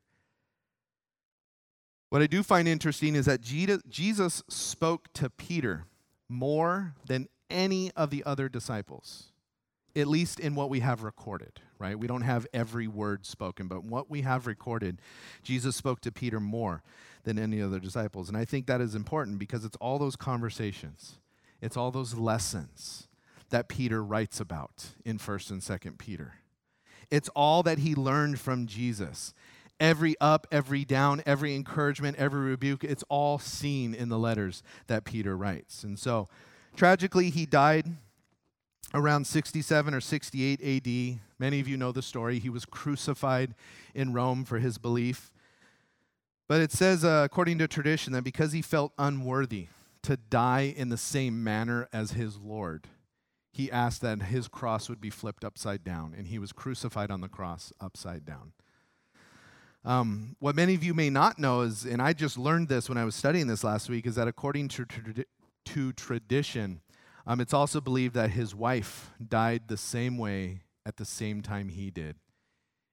What 2.10 2.22
I 2.22 2.28
do 2.28 2.42
find 2.42 2.68
interesting 2.68 3.16
is 3.16 3.26
that 3.26 3.42
Jesus 3.42 4.44
spoke 4.50 5.14
to 5.14 5.30
Peter 5.30 5.86
more 6.28 6.96
than 7.06 7.28
any 7.50 7.92
of 7.92 8.10
the 8.10 8.24
other 8.24 8.50
disciples, 8.50 9.32
at 9.96 10.08
least 10.08 10.40
in 10.40 10.56
what 10.56 10.70
we 10.70 10.80
have 10.80 11.04
recorded, 11.04 11.62
right? 11.78 11.98
We 11.98 12.08
don't 12.08 12.22
have 12.22 12.48
every 12.54 12.88
word 12.88 13.26
spoken, 13.26 13.68
but 13.68 13.84
what 13.84 14.10
we 14.10 14.22
have 14.22 14.48
recorded, 14.48 15.02
Jesus 15.44 15.76
spoke 15.76 16.02
to 16.02 16.12
Peter 16.12 16.40
more 16.40 16.82
than 17.24 17.38
any 17.38 17.62
other 17.62 17.80
disciples. 17.80 18.28
And 18.28 18.38
I 18.38 18.46
think 18.46 18.66
that 18.66 18.82
is 18.82 18.96
important 18.96 19.38
because 19.38 19.64
it's 19.64 19.78
all 19.78 20.00
those 20.00 20.16
conversations, 20.16 21.20
it's 21.62 21.78
all 21.78 21.92
those 21.92 22.16
lessons 22.16 23.08
that 23.50 23.68
Peter 23.68 24.04
writes 24.04 24.40
about 24.40 24.88
in 25.06 25.18
1st 25.18 25.52
and 25.52 25.62
2nd 25.62 25.98
Peter. 25.98 26.36
It's 27.12 27.30
all 27.30 27.64
that 27.64 27.80
he 27.80 27.96
learned 27.96 28.40
from 28.40 28.68
Jesus 28.68 29.34
every 29.80 30.16
up, 30.20 30.48
every 30.52 30.86
down, 30.86 31.22
every 31.26 31.56
encouragement, 31.56 32.18
every 32.18 32.42
rebuke, 32.42 32.84
it's 32.84 33.04
all 33.10 33.40
seen 33.40 33.94
in 33.94 34.10
the 34.10 34.20
letters 34.20 34.64
that 34.88 35.06
Peter 35.06 35.36
writes. 35.38 35.84
And 35.84 35.98
so, 35.98 36.28
tragically, 36.76 37.30
he 37.30 37.46
died 37.46 37.86
around 38.94 39.26
67 39.28 39.94
or 39.94 40.02
68 40.02 40.62
AD. 40.62 41.20
Many 41.38 41.60
of 41.60 41.68
you 41.68 41.78
know 41.78 41.92
the 41.92 42.02
story. 42.02 42.40
He 42.40 42.50
was 42.50 42.66
crucified 42.66 43.56
in 43.94 44.14
Rome 44.14 44.44
for 44.46 44.60
his 44.60 44.78
belief. 44.78 45.32
But 46.48 46.62
it 46.62 46.72
says, 46.72 47.06
uh, 47.06 47.22
according 47.24 47.60
to 47.60 47.68
tradition, 47.68 48.14
that 48.14 48.24
because 48.24 48.54
he 48.54 48.62
felt 48.62 48.94
unworthy 48.98 49.68
to 50.04 50.18
die 50.18 50.74
in 50.76 50.90
the 50.90 50.98
same 50.98 51.44
manner 51.44 51.88
as 51.94 52.12
his 52.12 52.38
Lord, 52.38 52.88
he 53.52 53.72
asked 53.72 54.02
that 54.02 54.24
his 54.24 54.48
cross 54.48 54.90
would 54.90 55.02
be 55.02 55.10
flipped 55.10 55.44
upside 55.44 55.84
down, 55.84 56.16
and 56.18 56.28
he 56.28 56.40
was 56.40 56.52
crucified 56.52 57.12
on 57.12 57.22
the 57.22 57.28
cross 57.28 57.72
upside 57.80 58.26
down. 58.26 58.54
Um, 59.90 60.36
what 60.38 60.56
many 60.56 60.76
of 60.76 60.84
you 60.84 60.94
may 60.94 61.10
not 61.10 61.40
know 61.40 61.62
is, 61.62 61.84
and 61.84 62.00
I 62.00 62.14
just 62.14 62.38
learned 62.38 62.68
this 62.68 62.90
when 62.90 63.00
I 63.00 63.06
was 63.06 63.16
studying 63.16 63.48
this 63.48 63.64
last 63.64 63.90
week, 63.90 64.06
is 64.06 64.14
that 64.14 64.28
according 64.28 64.68
to, 64.68 64.86
to 65.66 65.94
tradition, 65.94 66.82
um, 67.26 67.42
it's 67.42 67.56
also 67.56 67.82
believed 67.82 68.14
that 68.14 68.30
his 68.30 68.54
wife 68.54 69.10
died 69.28 69.64
the 69.68 69.78
same 69.78 70.20
way 70.20 70.62
at 70.86 70.98
the 70.98 71.06
same 71.06 71.42
time 71.42 71.70
he 71.70 71.90
did. 71.90 72.18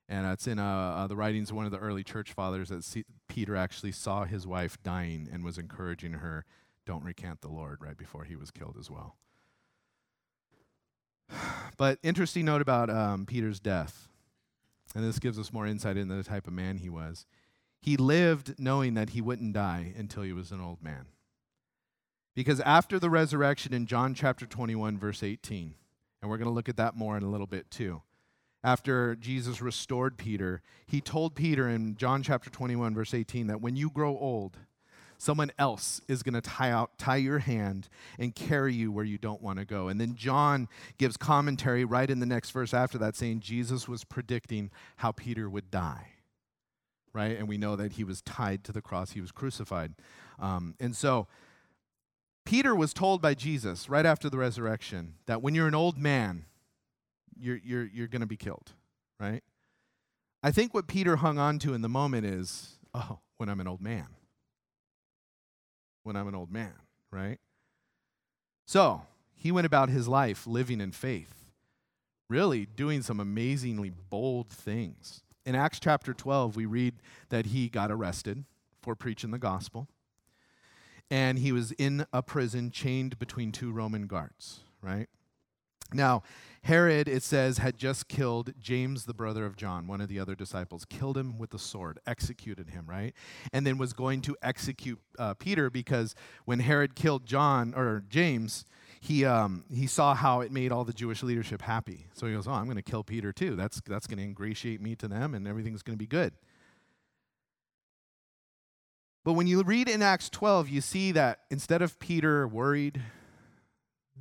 And 0.08 0.26
it's 0.26 0.46
in 0.46 0.58
uh, 0.58 0.64
uh, 0.64 1.06
the 1.06 1.16
writings 1.16 1.50
of 1.50 1.56
one 1.56 1.66
of 1.66 1.70
the 1.70 1.76
early 1.76 2.02
church 2.02 2.32
fathers 2.32 2.70
that 2.70 2.82
C- 2.82 3.04
Peter 3.28 3.56
actually 3.56 3.92
saw 3.92 4.24
his 4.24 4.46
wife 4.46 4.82
dying 4.82 5.28
and 5.30 5.44
was 5.44 5.58
encouraging 5.58 6.14
her, 6.14 6.46
don't 6.86 7.04
recant 7.04 7.42
the 7.42 7.48
Lord, 7.48 7.82
right 7.82 7.98
before 7.98 8.24
he 8.24 8.36
was 8.36 8.50
killed 8.50 8.78
as 8.80 8.90
well. 8.90 9.16
But 11.76 11.98
interesting 12.02 12.46
note 12.46 12.62
about 12.62 12.88
um, 12.88 13.26
Peter's 13.26 13.60
death 13.60 14.08
and 14.96 15.04
this 15.04 15.18
gives 15.18 15.38
us 15.38 15.52
more 15.52 15.66
insight 15.66 15.98
into 15.98 16.14
the 16.14 16.24
type 16.24 16.46
of 16.46 16.54
man 16.54 16.78
he 16.78 16.88
was. 16.88 17.26
He 17.82 17.98
lived 17.98 18.54
knowing 18.58 18.94
that 18.94 19.10
he 19.10 19.20
wouldn't 19.20 19.52
die 19.52 19.92
until 19.94 20.22
he 20.22 20.32
was 20.32 20.50
an 20.52 20.60
old 20.62 20.82
man. 20.82 21.04
Because 22.34 22.60
after 22.60 22.98
the 22.98 23.10
resurrection 23.10 23.74
in 23.74 23.84
John 23.84 24.14
chapter 24.14 24.46
21, 24.46 24.96
verse 24.96 25.22
18, 25.22 25.74
and 26.22 26.30
we're 26.30 26.38
going 26.38 26.48
to 26.48 26.54
look 26.54 26.70
at 26.70 26.78
that 26.78 26.96
more 26.96 27.14
in 27.14 27.22
a 27.22 27.30
little 27.30 27.46
bit 27.46 27.70
too. 27.70 28.00
After 28.64 29.14
Jesus 29.14 29.60
restored 29.60 30.16
Peter, 30.16 30.62
he 30.86 31.02
told 31.02 31.34
Peter 31.34 31.68
in 31.68 31.96
John 31.96 32.22
chapter 32.22 32.48
21, 32.48 32.94
verse 32.94 33.12
18, 33.12 33.48
that 33.48 33.60
when 33.60 33.76
you 33.76 33.90
grow 33.90 34.16
old, 34.16 34.56
Someone 35.18 35.50
else 35.58 36.00
is 36.08 36.22
going 36.22 36.34
to 36.34 36.40
tie 36.40 36.70
out 36.70 36.98
tie 36.98 37.16
your 37.16 37.38
hand 37.38 37.88
and 38.18 38.34
carry 38.34 38.74
you 38.74 38.92
where 38.92 39.04
you 39.04 39.18
don't 39.18 39.42
want 39.42 39.58
to 39.58 39.64
go. 39.64 39.88
And 39.88 40.00
then 40.00 40.14
John 40.14 40.68
gives 40.98 41.16
commentary 41.16 41.84
right 41.84 42.08
in 42.08 42.20
the 42.20 42.26
next 42.26 42.50
verse 42.50 42.74
after 42.74 42.98
that 42.98 43.16
saying 43.16 43.40
Jesus 43.40 43.88
was 43.88 44.04
predicting 44.04 44.70
how 44.96 45.12
Peter 45.12 45.48
would 45.48 45.70
die. 45.70 46.08
Right? 47.12 47.38
And 47.38 47.48
we 47.48 47.56
know 47.56 47.76
that 47.76 47.92
he 47.92 48.04
was 48.04 48.20
tied 48.22 48.62
to 48.64 48.72
the 48.72 48.82
cross, 48.82 49.12
he 49.12 49.20
was 49.20 49.32
crucified. 49.32 49.94
Um, 50.38 50.74
and 50.78 50.94
so 50.94 51.26
Peter 52.44 52.74
was 52.74 52.92
told 52.92 53.22
by 53.22 53.34
Jesus 53.34 53.88
right 53.88 54.04
after 54.04 54.28
the 54.28 54.36
resurrection 54.36 55.14
that 55.26 55.42
when 55.42 55.54
you're 55.54 55.66
an 55.66 55.74
old 55.74 55.96
man, 55.96 56.44
you're, 57.38 57.58
you're, 57.64 57.86
you're 57.86 58.06
going 58.06 58.20
to 58.20 58.26
be 58.26 58.36
killed, 58.36 58.72
right? 59.18 59.42
I 60.42 60.52
think 60.52 60.74
what 60.74 60.86
Peter 60.86 61.16
hung 61.16 61.38
on 61.38 61.58
to 61.60 61.72
in 61.74 61.80
the 61.80 61.88
moment 61.88 62.26
is, 62.26 62.78
oh, 62.94 63.18
when 63.38 63.48
I'm 63.48 63.60
an 63.60 63.66
old 63.66 63.80
man 63.80 64.06
when 66.06 66.16
I'm 66.16 66.28
an 66.28 66.34
old 66.34 66.52
man, 66.52 66.74
right? 67.10 67.38
So 68.64 69.02
he 69.34 69.50
went 69.50 69.66
about 69.66 69.88
his 69.88 70.06
life 70.06 70.46
living 70.46 70.80
in 70.80 70.92
faith, 70.92 71.50
really 72.30 72.64
doing 72.64 73.02
some 73.02 73.18
amazingly 73.18 73.90
bold 73.90 74.48
things. 74.48 75.22
In 75.44 75.54
Acts 75.54 75.80
chapter 75.80 76.14
12, 76.14 76.56
we 76.56 76.64
read 76.64 76.94
that 77.28 77.46
he 77.46 77.68
got 77.68 77.90
arrested 77.90 78.44
for 78.82 78.94
preaching 78.94 79.32
the 79.32 79.38
gospel, 79.38 79.88
and 81.10 81.38
he 81.38 81.52
was 81.52 81.72
in 81.72 82.06
a 82.12 82.22
prison 82.22 82.70
chained 82.70 83.18
between 83.18 83.52
two 83.52 83.72
Roman 83.72 84.06
guards, 84.06 84.60
right? 84.80 85.08
Now, 85.92 86.22
Herod, 86.62 87.06
it 87.06 87.22
says, 87.22 87.58
had 87.58 87.78
just 87.78 88.08
killed 88.08 88.52
James, 88.58 89.04
the 89.04 89.14
brother 89.14 89.46
of 89.46 89.56
John, 89.56 89.86
one 89.86 90.00
of 90.00 90.08
the 90.08 90.18
other 90.18 90.34
disciples, 90.34 90.84
killed 90.84 91.16
him 91.16 91.38
with 91.38 91.50
the 91.50 91.60
sword, 91.60 92.00
executed 92.06 92.70
him, 92.70 92.86
right? 92.86 93.14
And 93.52 93.64
then 93.64 93.78
was 93.78 93.92
going 93.92 94.20
to 94.22 94.36
execute 94.42 94.98
uh, 95.16 95.34
Peter 95.34 95.70
because 95.70 96.16
when 96.44 96.58
Herod 96.58 96.96
killed 96.96 97.24
John 97.24 97.72
or 97.72 98.02
James, 98.08 98.64
he, 99.00 99.24
um, 99.24 99.64
he 99.72 99.86
saw 99.86 100.14
how 100.14 100.40
it 100.40 100.50
made 100.50 100.72
all 100.72 100.84
the 100.84 100.92
Jewish 100.92 101.22
leadership 101.22 101.62
happy. 101.62 102.08
So 102.14 102.26
he 102.26 102.34
goes, 102.34 102.48
Oh, 102.48 102.52
I'm 102.52 102.64
going 102.64 102.76
to 102.76 102.82
kill 102.82 103.04
Peter 103.04 103.32
too. 103.32 103.54
That's, 103.54 103.80
that's 103.86 104.08
going 104.08 104.18
to 104.18 104.24
ingratiate 104.24 104.80
me 104.80 104.96
to 104.96 105.06
them, 105.06 105.34
and 105.34 105.46
everything's 105.46 105.82
going 105.82 105.96
to 105.96 106.02
be 106.02 106.08
good. 106.08 106.32
But 109.22 109.34
when 109.34 109.46
you 109.46 109.62
read 109.62 109.88
in 109.88 110.02
Acts 110.02 110.30
12, 110.30 110.68
you 110.68 110.80
see 110.80 111.12
that 111.12 111.40
instead 111.50 111.82
of 111.82 111.98
Peter 112.00 112.46
worried, 112.48 113.02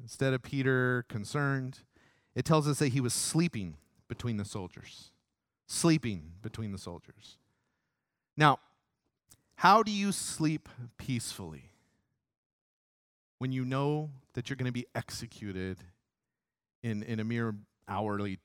instead 0.02 0.34
of 0.34 0.42
Peter 0.42 1.06
concerned, 1.10 1.80
it 2.36 2.46
tells 2.46 2.68
us 2.68 2.80
that 2.80 2.90
he 2.90 3.02
was 3.02 3.14
sleeping 3.14 3.78
between 4.08 4.38
the 4.38 4.46
soldiers. 4.46 5.12
Sleeping 5.68 6.34
between 6.42 6.72
the 6.72 6.78
soldiers. 6.78 7.38
Now, 8.38 8.60
how 9.56 9.84
do 9.84 9.92
you 9.92 10.12
sleep 10.12 10.70
peacefully 10.98 11.72
when 13.40 13.52
you 13.52 13.66
know 13.66 14.12
that 14.34 14.50
you're 14.50 14.58
going 14.58 14.68
to 14.68 14.72
be 14.72 14.86
executed 14.96 15.78
in, 16.84 17.04
in 17.04 17.20
a 17.20 17.24
mere 17.24 17.56
hourly 17.88 18.40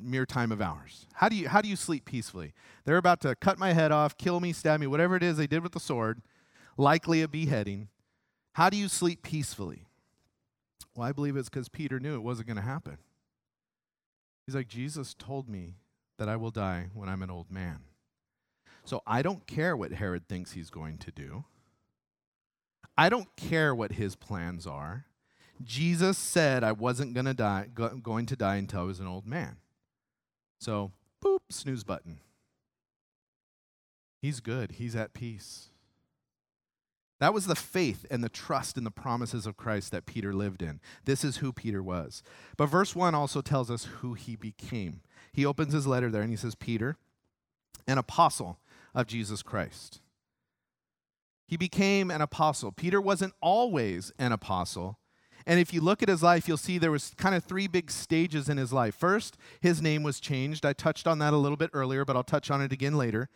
mere 0.00 0.26
time 0.26 0.50
of 0.50 0.60
hours 0.60 1.06
how 1.14 1.28
do 1.28 1.36
you 1.36 1.48
how 1.48 1.60
do 1.60 1.68
you 1.68 1.76
sleep 1.76 2.04
peacefully 2.04 2.52
they're 2.84 2.96
about 2.96 3.20
to 3.20 3.36
cut 3.36 3.56
my 3.56 3.72
head 3.72 3.92
off 3.92 4.18
kill 4.18 4.40
me 4.40 4.52
stab 4.52 4.80
me 4.80 4.86
whatever 4.86 5.14
it 5.14 5.22
is 5.22 5.36
they 5.36 5.46
did 5.46 5.62
with 5.62 5.70
the 5.70 5.78
sword 5.78 6.20
likely 6.76 7.22
a 7.22 7.28
beheading 7.28 7.88
how 8.54 8.68
do 8.68 8.76
you 8.76 8.88
sleep 8.88 9.22
peacefully 9.22 9.85
Well, 10.96 11.06
I 11.06 11.12
believe 11.12 11.36
it's 11.36 11.50
because 11.50 11.68
Peter 11.68 12.00
knew 12.00 12.14
it 12.14 12.22
wasn't 12.22 12.48
going 12.48 12.56
to 12.56 12.62
happen. 12.62 12.96
He's 14.46 14.54
like, 14.54 14.68
Jesus 14.68 15.14
told 15.14 15.48
me 15.48 15.74
that 16.18 16.28
I 16.28 16.36
will 16.36 16.50
die 16.50 16.86
when 16.94 17.08
I'm 17.08 17.22
an 17.22 17.30
old 17.30 17.50
man. 17.50 17.80
So 18.84 19.02
I 19.06 19.20
don't 19.20 19.46
care 19.46 19.76
what 19.76 19.92
Herod 19.92 20.26
thinks 20.28 20.52
he's 20.52 20.70
going 20.70 20.96
to 20.98 21.10
do. 21.10 21.44
I 22.96 23.08
don't 23.08 23.28
care 23.36 23.74
what 23.74 23.92
his 23.92 24.16
plans 24.16 24.66
are. 24.66 25.04
Jesus 25.62 26.16
said 26.16 26.62
I 26.62 26.72
wasn't 26.72 27.14
gonna 27.14 27.34
die, 27.34 27.68
go, 27.74 27.88
going 27.88 28.26
to 28.26 28.36
die 28.36 28.56
until 28.56 28.80
I 28.80 28.84
was 28.84 29.00
an 29.00 29.06
old 29.06 29.26
man. 29.26 29.56
So, 30.60 30.92
boop, 31.22 31.40
snooze 31.50 31.84
button. 31.84 32.20
He's 34.22 34.40
good. 34.40 34.72
He's 34.72 34.96
at 34.96 35.12
peace. 35.12 35.68
That 37.18 37.32
was 37.32 37.46
the 37.46 37.54
faith 37.54 38.04
and 38.10 38.22
the 38.22 38.28
trust 38.28 38.76
in 38.76 38.84
the 38.84 38.90
promises 38.90 39.46
of 39.46 39.56
Christ 39.56 39.90
that 39.92 40.06
Peter 40.06 40.34
lived 40.34 40.60
in. 40.60 40.80
This 41.04 41.24
is 41.24 41.38
who 41.38 41.52
Peter 41.52 41.82
was. 41.82 42.22
But 42.56 42.66
verse 42.66 42.94
1 42.94 43.14
also 43.14 43.40
tells 43.40 43.70
us 43.70 43.84
who 44.00 44.14
he 44.14 44.36
became. 44.36 45.00
He 45.32 45.46
opens 45.46 45.72
his 45.72 45.86
letter 45.86 46.10
there 46.10 46.22
and 46.22 46.30
he 46.30 46.36
says, 46.36 46.54
Peter, 46.54 46.96
an 47.86 47.98
apostle 47.98 48.58
of 48.94 49.06
Jesus 49.06 49.42
Christ. 49.42 50.00
He 51.46 51.56
became 51.56 52.10
an 52.10 52.20
apostle. 52.20 52.72
Peter 52.72 53.00
wasn't 53.00 53.34
always 53.40 54.12
an 54.18 54.32
apostle. 54.32 54.98
And 55.46 55.60
if 55.60 55.72
you 55.72 55.80
look 55.80 56.02
at 56.02 56.08
his 56.08 56.22
life, 56.22 56.48
you'll 56.48 56.56
see 56.56 56.76
there 56.76 56.90
was 56.90 57.14
kind 57.16 57.34
of 57.34 57.44
three 57.44 57.68
big 57.68 57.90
stages 57.90 58.48
in 58.48 58.56
his 58.56 58.72
life. 58.72 58.96
First, 58.96 59.36
his 59.60 59.80
name 59.80 60.02
was 60.02 60.18
changed. 60.18 60.66
I 60.66 60.72
touched 60.72 61.06
on 61.06 61.20
that 61.20 61.32
a 61.32 61.36
little 61.36 61.56
bit 61.56 61.70
earlier, 61.72 62.04
but 62.04 62.16
I'll 62.16 62.24
touch 62.24 62.50
on 62.50 62.60
it 62.60 62.72
again 62.72 62.96
later. 62.96 63.28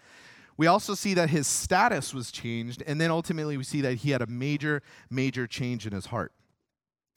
We 0.60 0.66
also 0.66 0.94
see 0.94 1.14
that 1.14 1.30
his 1.30 1.46
status 1.46 2.12
was 2.12 2.30
changed, 2.30 2.82
and 2.86 3.00
then 3.00 3.10
ultimately 3.10 3.56
we 3.56 3.64
see 3.64 3.80
that 3.80 3.94
he 3.94 4.10
had 4.10 4.20
a 4.20 4.26
major, 4.26 4.82
major 5.08 5.46
change 5.46 5.86
in 5.86 5.94
his 5.94 6.04
heart. 6.04 6.32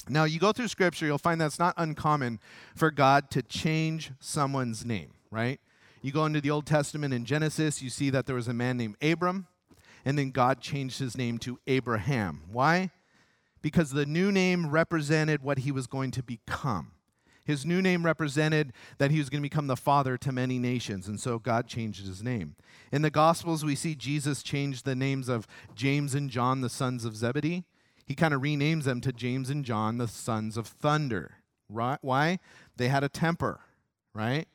Now, 0.07 0.23
you 0.23 0.39
go 0.39 0.53
through 0.53 0.69
scripture, 0.69 1.05
you'll 1.05 1.17
find 1.17 1.41
that 1.41 1.47
it's 1.47 1.59
not 1.59 1.73
uncommon 1.75 2.39
for 2.73 2.89
God 2.89 3.29
to 3.31 3.41
change 3.43 4.13
someone's 4.21 4.85
name, 4.85 5.11
right? 5.29 5.59
You 6.01 6.13
go 6.13 6.23
into 6.25 6.39
the 6.39 6.51
Old 6.51 6.65
Testament 6.65 7.13
in 7.13 7.25
Genesis, 7.25 7.81
you 7.81 7.89
see 7.89 8.09
that 8.11 8.27
there 8.27 8.35
was 8.37 8.47
a 8.47 8.53
man 8.53 8.77
named 8.77 8.95
Abram, 9.01 9.47
and 10.05 10.17
then 10.17 10.31
God 10.31 10.61
changed 10.61 10.99
his 10.99 11.17
name 11.17 11.37
to 11.39 11.59
Abraham. 11.67 12.43
Why? 12.49 12.91
Because 13.61 13.91
the 13.91 14.05
new 14.05 14.31
name 14.31 14.69
represented 14.69 15.43
what 15.43 15.57
he 15.57 15.71
was 15.73 15.85
going 15.85 16.11
to 16.11 16.23
become. 16.23 16.92
His 17.45 17.65
new 17.65 17.81
name 17.81 18.05
represented 18.05 18.71
that 18.97 19.11
he 19.11 19.19
was 19.19 19.29
going 19.29 19.41
to 19.41 19.49
become 19.49 19.67
the 19.67 19.75
father 19.75 20.17
to 20.17 20.31
many 20.31 20.59
nations, 20.59 21.07
and 21.07 21.19
so 21.19 21.39
God 21.39 21.67
changed 21.67 22.05
his 22.05 22.23
name. 22.23 22.55
In 22.91 23.01
the 23.01 23.09
Gospels, 23.09 23.65
we 23.65 23.75
see 23.75 23.95
Jesus 23.95 24.43
change 24.43 24.83
the 24.83 24.95
names 24.95 25.27
of 25.27 25.47
James 25.75 26.15
and 26.15 26.29
John, 26.29 26.61
the 26.61 26.69
sons 26.69 27.03
of 27.03 27.15
Zebedee. 27.15 27.65
He 28.05 28.15
kind 28.15 28.33
of 28.33 28.41
renames 28.41 28.83
them 28.83 29.01
to 29.01 29.11
James 29.11 29.49
and 29.49 29.65
John, 29.65 29.97
the 29.97 30.07
sons 30.07 30.57
of 30.57 30.67
thunder. 30.67 31.37
Right? 31.69 31.97
Why? 32.01 32.39
They 32.77 32.87
had 32.89 33.03
a 33.03 33.09
temper, 33.09 33.61
right? 34.13 34.47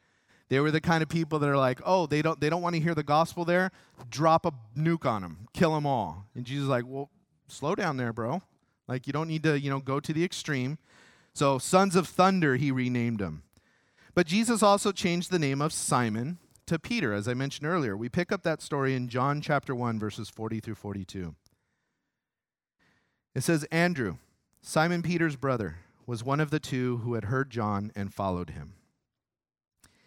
They 0.49 0.61
were 0.61 0.71
the 0.71 0.81
kind 0.81 1.03
of 1.03 1.09
people 1.09 1.39
that 1.41 1.49
are 1.49 1.57
like, 1.57 1.81
oh, 1.85 2.07
they 2.07 2.23
don't, 2.23 2.41
they 2.41 2.49
don't 2.49 2.63
want 2.63 2.75
to 2.75 2.81
hear 2.81 2.95
the 2.95 3.03
gospel 3.03 3.45
there. 3.45 3.71
Drop 4.09 4.47
a 4.47 4.53
nuke 4.77 5.05
on 5.05 5.23
them, 5.23 5.49
kill 5.53 5.75
them 5.75 5.85
all. 5.87 6.25
And 6.35 6.45
Jesus 6.45 6.65
is 6.65 6.69
like, 6.69 6.85
well, 6.87 7.11
slow 7.49 7.75
down 7.75 7.97
there, 7.97 8.13
bro. 8.13 8.43
Like 8.87 9.07
you 9.07 9.13
don't 9.13 9.29
need 9.29 9.43
to, 9.43 9.59
you 9.59 9.69
know, 9.69 9.81
go 9.81 10.01
to 10.01 10.13
the 10.13 10.25
extreme. 10.25 10.79
So, 11.39 11.61
sons 11.61 11.95
of 11.95 12.09
thunder, 12.09 12.57
he 12.57 12.73
renamed 12.73 13.21
them. 13.21 13.45
But 14.13 14.27
Jesus 14.27 14.61
also 14.61 14.91
changed 14.91 15.31
the 15.31 15.39
name 15.39 15.63
of 15.63 15.73
Simon 15.73 16.39
to 16.67 16.81
Peter, 16.81 17.13
as 17.13 17.29
I 17.29 17.35
mentioned 17.35 17.65
earlier. 17.65 17.97
We 17.97 18.09
pick 18.09 18.33
up 18.33 18.43
that 18.43 18.61
story 18.61 18.97
in 18.97 19.09
John 19.09 19.41
chapter 19.41 19.73
1, 19.73 20.01
verses 20.01 20.29
40 20.29 20.59
through 20.59 20.75
42. 20.75 21.37
It 23.37 23.43
says, 23.43 23.63
Andrew, 23.71 24.17
Simon 24.63 25.01
Peter's 25.01 25.37
brother, 25.37 25.77
was 26.09 26.25
one 26.25 26.41
of 26.41 26.51
the 26.51 26.59
two 26.59 26.97
who 27.05 27.15
had 27.15 27.27
heard 27.27 27.51
John 27.51 27.93
and 27.95 28.13
followed 28.13 28.51
him. 28.51 28.73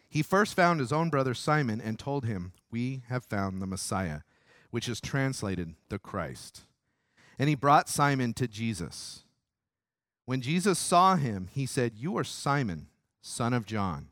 He 0.10 0.24
first 0.24 0.54
found 0.54 0.82
his 0.82 0.92
own 0.92 1.10
brother 1.10 1.34
Simon 1.34 1.80
and 1.80 1.98
told 1.98 2.26
him, 2.26 2.52
We 2.70 3.04
have 3.08 3.24
found 3.24 3.62
the 3.62 3.68
Messiah, 3.68 4.24
which 4.70 4.90
is 4.90 5.00
translated 5.00 5.76
the 5.88 5.98
Christ. 5.98 6.66
And 7.40 7.48
he 7.48 7.56
brought 7.56 7.88
Simon 7.88 8.34
to 8.34 8.50
Jesus. 8.50 9.24
When 10.32 10.40
Jesus 10.40 10.80
saw 10.80 11.18
him, 11.18 11.50
he 11.52 11.66
said, 11.66 11.98
You 11.98 12.18
are 12.18 12.24
Simon, 12.24 12.88
son 13.22 13.52
of 13.52 13.66
John. 13.66 14.12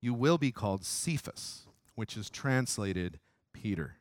You 0.00 0.14
will 0.14 0.38
be 0.38 0.50
called 0.50 0.82
Cephas, 0.82 1.66
which 1.94 2.16
is 2.16 2.30
translated 2.30 3.20
Peter. 3.52 3.98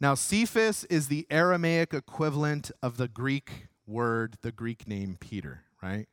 Now, 0.00 0.14
Cephas 0.14 0.84
is 0.84 1.08
the 1.08 1.26
Aramaic 1.30 1.92
equivalent 1.92 2.70
of 2.82 2.96
the 2.96 3.08
Greek 3.08 3.66
word, 3.86 4.38
the 4.40 4.52
Greek 4.52 4.88
name 4.88 5.18
Peter, 5.20 5.64
right? 5.82 6.06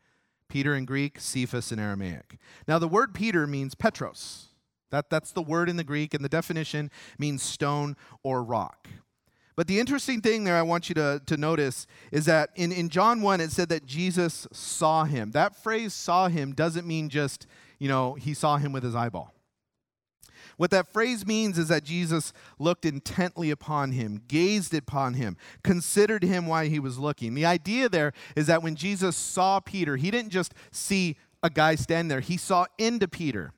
Peter 0.49 0.75
in 0.75 0.83
Greek, 0.83 1.17
Cephas 1.17 1.71
in 1.71 1.79
Aramaic. 1.79 2.39
Now, 2.67 2.79
the 2.79 2.89
word 2.89 3.13
Peter 3.13 3.47
means 3.47 3.73
Petros. 3.73 4.47
That, 4.91 5.09
that's 5.09 5.31
the 5.31 5.41
word 5.41 5.69
in 5.69 5.77
the 5.77 5.83
Greek, 5.85 6.13
and 6.13 6.25
the 6.25 6.27
definition 6.27 6.91
means 7.17 7.41
stone 7.41 7.95
or 8.21 8.43
rock. 8.43 8.89
But 9.55 9.67
the 9.67 9.79
interesting 9.79 10.21
thing 10.21 10.43
there 10.43 10.55
I 10.55 10.63
want 10.63 10.89
you 10.89 10.95
to, 10.95 11.21
to 11.25 11.37
notice 11.37 11.85
is 12.11 12.25
that 12.25 12.49
in, 12.55 12.71
in 12.71 12.89
John 12.89 13.21
1, 13.21 13.41
it 13.41 13.51
said 13.51 13.69
that 13.69 13.85
Jesus 13.85 14.47
saw 14.51 15.03
him. 15.03 15.31
That 15.31 15.55
phrase 15.55 15.93
saw 15.93 16.27
him 16.27 16.53
doesn't 16.53 16.87
mean 16.87 17.09
just, 17.09 17.45
you 17.77 17.87
know, 17.87 18.15
he 18.15 18.33
saw 18.33 18.57
him 18.57 18.71
with 18.71 18.83
his 18.83 18.95
eyeball. 18.95 19.33
What 20.57 20.71
that 20.71 20.91
phrase 20.91 21.25
means 21.25 21.57
is 21.57 21.67
that 21.69 21.83
Jesus 21.83 22.33
looked 22.59 22.85
intently 22.85 23.49
upon 23.49 23.91
him, 23.91 24.21
gazed 24.27 24.73
upon 24.73 25.15
him, 25.15 25.37
considered 25.63 26.23
him 26.23 26.45
while 26.45 26.65
he 26.65 26.79
was 26.79 26.99
looking. 26.99 27.33
The 27.33 27.45
idea 27.45 27.89
there 27.89 28.13
is 28.35 28.47
that 28.47 28.61
when 28.61 28.75
Jesus 28.75 29.15
saw 29.15 29.59
Peter, 29.59 29.97
he 29.97 30.11
didn't 30.11 30.31
just 30.31 30.53
see 30.71 31.17
a 31.41 31.49
guy 31.49 31.75
stand 31.75 32.09
there, 32.09 32.21
he 32.21 32.37
saw 32.37 32.65
into 32.77 33.07
Peter. 33.07 33.51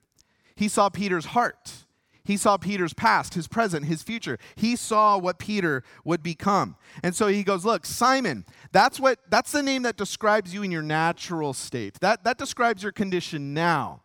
He 0.55 0.67
saw 0.67 0.89
Peter's 0.89 1.25
heart. 1.25 1.84
He 2.25 2.37
saw 2.37 2.57
Peter's 2.57 2.93
past, 2.93 3.35
his 3.35 3.47
present, 3.47 3.85
his 3.85 4.01
future. 4.01 4.39
He 4.55 4.75
saw 4.75 5.17
what 5.17 5.37
Peter 5.37 5.83
would 6.03 6.23
become. 6.23 6.75
And 7.03 7.15
so 7.15 7.27
he 7.27 7.43
goes, 7.43 7.63
Look, 7.63 7.85
Simon, 7.85 8.45
that's 8.71 8.99
what 8.99 9.19
that's 9.29 9.51
the 9.51 9.63
name 9.63 9.83
that 9.83 9.95
describes 9.95 10.53
you 10.53 10.63
in 10.63 10.71
your 10.71 10.81
natural 10.81 11.53
state. 11.53 11.99
That, 12.01 12.23
that 12.23 12.37
describes 12.37 12.81
your 12.81 12.91
condition 12.91 13.53
now. 13.53 14.01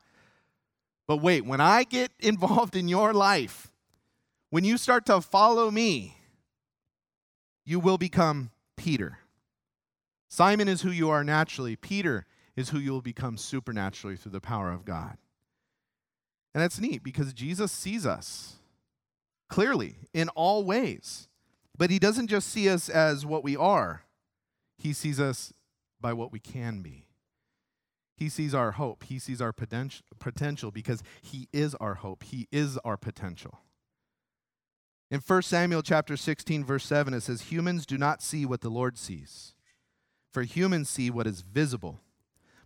But 1.09 1.17
wait, 1.17 1.45
when 1.45 1.61
I 1.61 1.85
get 1.85 2.13
involved 2.21 2.77
in 2.77 2.89
your 2.89 3.15
life, 3.15 3.73
when 4.51 4.65
you 4.65 4.77
start 4.77 5.07
to 5.07 5.21
follow 5.21 5.71
me, 5.71 6.17
you 7.65 7.81
will 7.81 7.99
become 7.99 8.51
Peter. 8.77 9.19
Simon 10.29 10.69
is 10.69 10.83
who 10.83 10.91
you 10.91 11.09
are 11.11 11.25
naturally, 11.25 11.75
Peter 11.75 12.27
is 12.55 12.69
who 12.69 12.79
you 12.79 12.93
will 12.93 13.01
become 13.01 13.37
supernaturally 13.37 14.17
through 14.17 14.33
the 14.33 14.41
power 14.41 14.71
of 14.71 14.85
God. 14.85 15.17
And 16.55 16.63
that's 16.63 16.81
neat 16.81 17.03
because 17.03 17.33
Jesus 17.33 17.71
sees 17.71 18.07
us 18.07 18.57
clearly 19.49 19.97
in 20.13 20.29
all 20.31 20.65
ways. 20.65 21.29
But 21.77 21.91
he 21.91 21.99
doesn't 21.99 22.29
just 22.29 22.49
see 22.49 22.69
us 22.69 22.89
as 22.89 23.25
what 23.25 23.45
we 23.45 23.57
are, 23.57 24.05
he 24.79 24.93
sees 24.93 25.21
us 25.21 25.53
by 26.01 26.13
what 26.13 26.33
we 26.33 26.41
can 26.41 26.81
be. 26.81 27.07
He 28.17 28.29
sees 28.29 28.55
our 28.55 28.73
hope, 28.73 29.05
he 29.05 29.19
sees 29.19 29.41
our 29.41 29.53
potential 29.53 30.71
because 30.71 31.03
he 31.23 31.49
is 31.53 31.75
our 31.77 31.95
hope, 31.95 32.23
he 32.25 32.49
is 32.53 32.77
our 32.85 32.99
potential. 32.99 33.61
In 35.11 35.21
1 35.21 35.43
Samuel 35.43 35.83
chapter 35.83 36.17
16 36.17 36.65
verse 36.65 36.85
7 36.85 37.15
it 37.15 37.23
says 37.23 37.43
humans 37.43 37.87
do 37.87 37.99
not 37.99 38.23
see 38.23 38.45
what 38.45 38.61
the 38.61 38.69
Lord 38.69 38.99
sees. 38.99 39.55
For 40.33 40.43
humans 40.43 40.89
see 40.89 41.11
what 41.11 41.27
is 41.27 41.41
visible, 41.41 42.01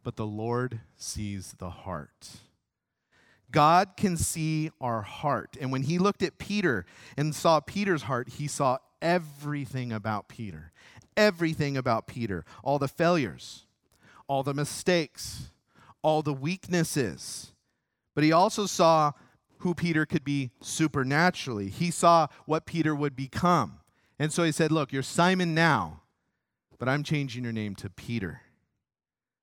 but 0.02 0.16
the 0.16 0.26
Lord 0.26 0.80
sees 0.96 1.54
the 1.58 1.70
heart. 1.70 2.28
God 3.54 3.96
can 3.96 4.16
see 4.16 4.72
our 4.80 5.02
heart. 5.02 5.56
And 5.60 5.70
when 5.70 5.84
he 5.84 5.98
looked 5.98 6.24
at 6.24 6.38
Peter 6.38 6.84
and 7.16 7.32
saw 7.32 7.60
Peter's 7.60 8.02
heart, 8.02 8.28
he 8.30 8.48
saw 8.48 8.78
everything 9.00 9.92
about 9.92 10.26
Peter. 10.28 10.72
Everything 11.16 11.76
about 11.76 12.08
Peter. 12.08 12.44
All 12.64 12.80
the 12.80 12.88
failures, 12.88 13.64
all 14.26 14.42
the 14.42 14.54
mistakes, 14.54 15.52
all 16.02 16.20
the 16.20 16.32
weaknesses. 16.32 17.52
But 18.16 18.24
he 18.24 18.32
also 18.32 18.66
saw 18.66 19.12
who 19.58 19.72
Peter 19.72 20.04
could 20.04 20.24
be 20.24 20.50
supernaturally. 20.60 21.68
He 21.68 21.92
saw 21.92 22.26
what 22.46 22.66
Peter 22.66 22.92
would 22.92 23.14
become. 23.14 23.78
And 24.18 24.32
so 24.32 24.42
he 24.42 24.50
said, 24.50 24.72
Look, 24.72 24.92
you're 24.92 25.04
Simon 25.04 25.54
now, 25.54 26.02
but 26.78 26.88
I'm 26.88 27.04
changing 27.04 27.44
your 27.44 27.52
name 27.52 27.76
to 27.76 27.88
Peter. 27.88 28.40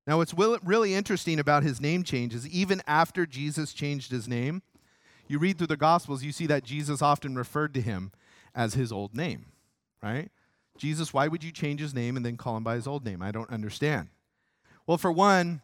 Now, 0.08 0.18
what's 0.18 0.34
really 0.34 0.94
interesting 0.94 1.40
about 1.40 1.64
his 1.64 1.80
name 1.80 2.04
change 2.04 2.34
is 2.34 2.48
even 2.48 2.82
after 2.88 3.26
Jesus 3.26 3.72
changed 3.72 4.12
his 4.12 4.28
name, 4.28 4.64
you 5.28 5.38
read 5.40 5.58
through 5.58 5.68
the 5.68 5.78
Gospels, 5.78 6.24
you 6.24 6.32
see 6.32 6.48
that 6.48 6.64
Jesus 6.64 7.02
often 7.02 7.36
referred 7.36 7.74
to 7.76 7.82
him 7.82 8.12
as 8.56 8.74
his 8.74 8.92
old 8.92 9.16
name, 9.16 9.46
right? 10.02 10.30
Jesus, 10.78 11.14
why 11.14 11.28
would 11.28 11.44
you 11.44 11.52
change 11.52 11.80
his 11.80 11.94
name 11.94 12.18
and 12.18 12.26
then 12.26 12.36
call 12.36 12.58
him 12.58 12.64
by 12.64 12.76
his 12.76 12.88
old 12.88 13.06
name? 13.06 13.22
I 13.22 13.32
don't 13.32 13.50
understand. 13.50 14.10
Well, 14.88 14.98
for 14.98 15.12
one, 15.12 15.62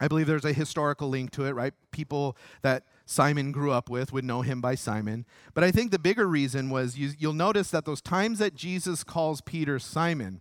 I 0.00 0.08
believe 0.08 0.26
there's 0.26 0.44
a 0.44 0.52
historical 0.52 1.08
link 1.08 1.30
to 1.32 1.44
it, 1.44 1.52
right? 1.52 1.72
People 1.92 2.36
that 2.62 2.84
Simon 3.06 3.52
grew 3.52 3.70
up 3.70 3.88
with 3.88 4.12
would 4.12 4.24
know 4.24 4.42
him 4.42 4.60
by 4.60 4.74
Simon. 4.74 5.24
But 5.54 5.62
I 5.62 5.70
think 5.70 5.90
the 5.90 5.98
bigger 5.98 6.26
reason 6.26 6.70
was 6.70 6.98
you, 6.98 7.12
will 7.20 7.32
notice 7.32 7.70
that 7.70 7.84
those 7.84 8.00
times 8.00 8.40
that 8.40 8.54
Jesus 8.54 9.04
calls 9.04 9.40
Peter 9.40 9.78
Simon, 9.78 10.40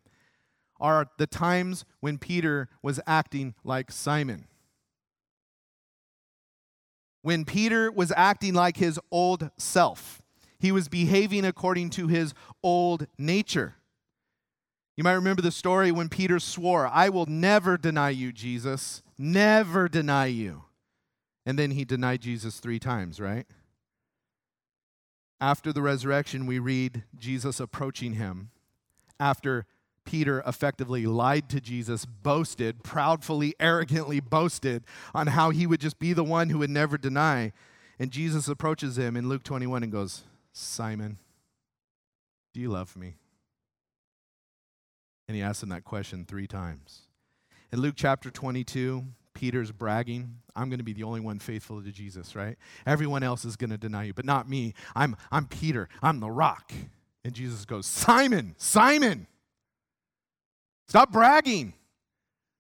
are 0.82 1.08
the 1.18 1.28
times 1.28 1.86
when 2.02 2.18
Peter 2.18 2.68
was 2.82 3.00
acting 3.08 3.54
like 3.64 3.92
Simon. 3.92 4.48
When 7.22 7.46
Peter 7.46 7.92
was 7.92 8.12
acting 8.18 8.56
like 8.56 8.78
his 8.78 9.00
old 9.12 9.52
self, 9.58 10.22
he 10.60 10.72
was 10.72 10.90
behaving 10.90 11.46
according 11.46 11.92
to 11.92 12.08
his 12.08 12.34
old 12.64 13.06
nature. 13.18 13.76
You 14.98 15.04
might 15.04 15.14
remember 15.14 15.42
the 15.42 15.52
story 15.52 15.92
when 15.92 16.10
Peter 16.10 16.40
swore, 16.40 16.88
I 16.88 17.10
will 17.10 17.28
never 17.28 17.78
deny 17.78 18.10
you, 18.10 18.32
Jesus, 18.32 19.04
never 19.18 19.88
deny 19.88 20.26
you. 20.26 20.64
And 21.46 21.58
then 21.58 21.72
he 21.72 21.86
denied 21.86 22.22
Jesus 22.22 22.60
three 22.60 22.80
times, 22.80 23.20
right? 23.20 23.48
After 25.40 25.74
the 25.74 25.82
resurrection, 25.82 26.46
we 26.46 26.60
read 26.60 27.04
Jesus 27.18 27.60
approaching 27.60 28.14
him 28.14 28.52
after 29.20 29.66
Peter 30.06 30.44
effectively 30.46 31.06
lied 31.06 31.50
to 31.50 31.62
Jesus, 31.62 32.06
boasted, 32.06 32.84
proudly, 32.84 33.56
arrogantly 33.60 34.20
boasted 34.20 34.84
on 35.14 35.28
how 35.28 35.50
he 35.52 35.68
would 35.68 35.80
just 35.80 36.00
be 36.00 36.14
the 36.14 36.24
one 36.24 36.50
who 36.50 36.60
would 36.60 36.70
never 36.70 36.98
deny. 36.98 37.52
And 38.00 38.12
Jesus 38.12 38.48
approaches 38.48 38.98
him 38.98 39.16
in 39.16 39.30
Luke 39.30 39.44
21 39.44 39.84
and 39.84 39.92
goes, 39.92 40.24
Simon, 40.54 41.18
do 42.54 42.60
you 42.60 42.70
love 42.70 42.98
me? 42.98 43.16
And 45.28 45.36
he 45.36 45.42
asks 45.42 45.64
him 45.64 45.70
that 45.70 45.86
question 45.86 46.26
three 46.26 46.48
times. 46.48 47.04
In 47.72 47.80
Luke 47.80 47.96
chapter 47.96 48.30
22, 48.30 49.06
Peter's 49.34 49.72
bragging, 49.72 50.40
I'm 50.56 50.70
going 50.70 50.80
to 50.80 50.84
be 50.84 50.94
the 50.94 51.04
only 51.04 51.22
one 51.22 51.40
faithful 51.40 51.82
to 51.82 51.92
Jesus, 51.92 52.36
right? 52.36 52.58
Everyone 52.86 53.24
else 53.24 53.46
is 53.46 53.56
going 53.56 53.70
to 53.70 53.78
deny 53.78 54.04
you, 54.04 54.14
but 54.14 54.26
not 54.26 54.50
me. 54.50 54.74
I'm, 54.96 55.16
I'm 55.32 55.46
Peter. 55.46 55.88
I'm 56.02 56.20
the 56.20 56.30
rock. 56.30 56.74
And 57.24 57.34
Jesus 57.34 57.66
goes, 57.66 57.86
Simon, 57.86 58.56
Simon, 58.58 59.28
stop 60.92 61.10
bragging. 61.10 61.72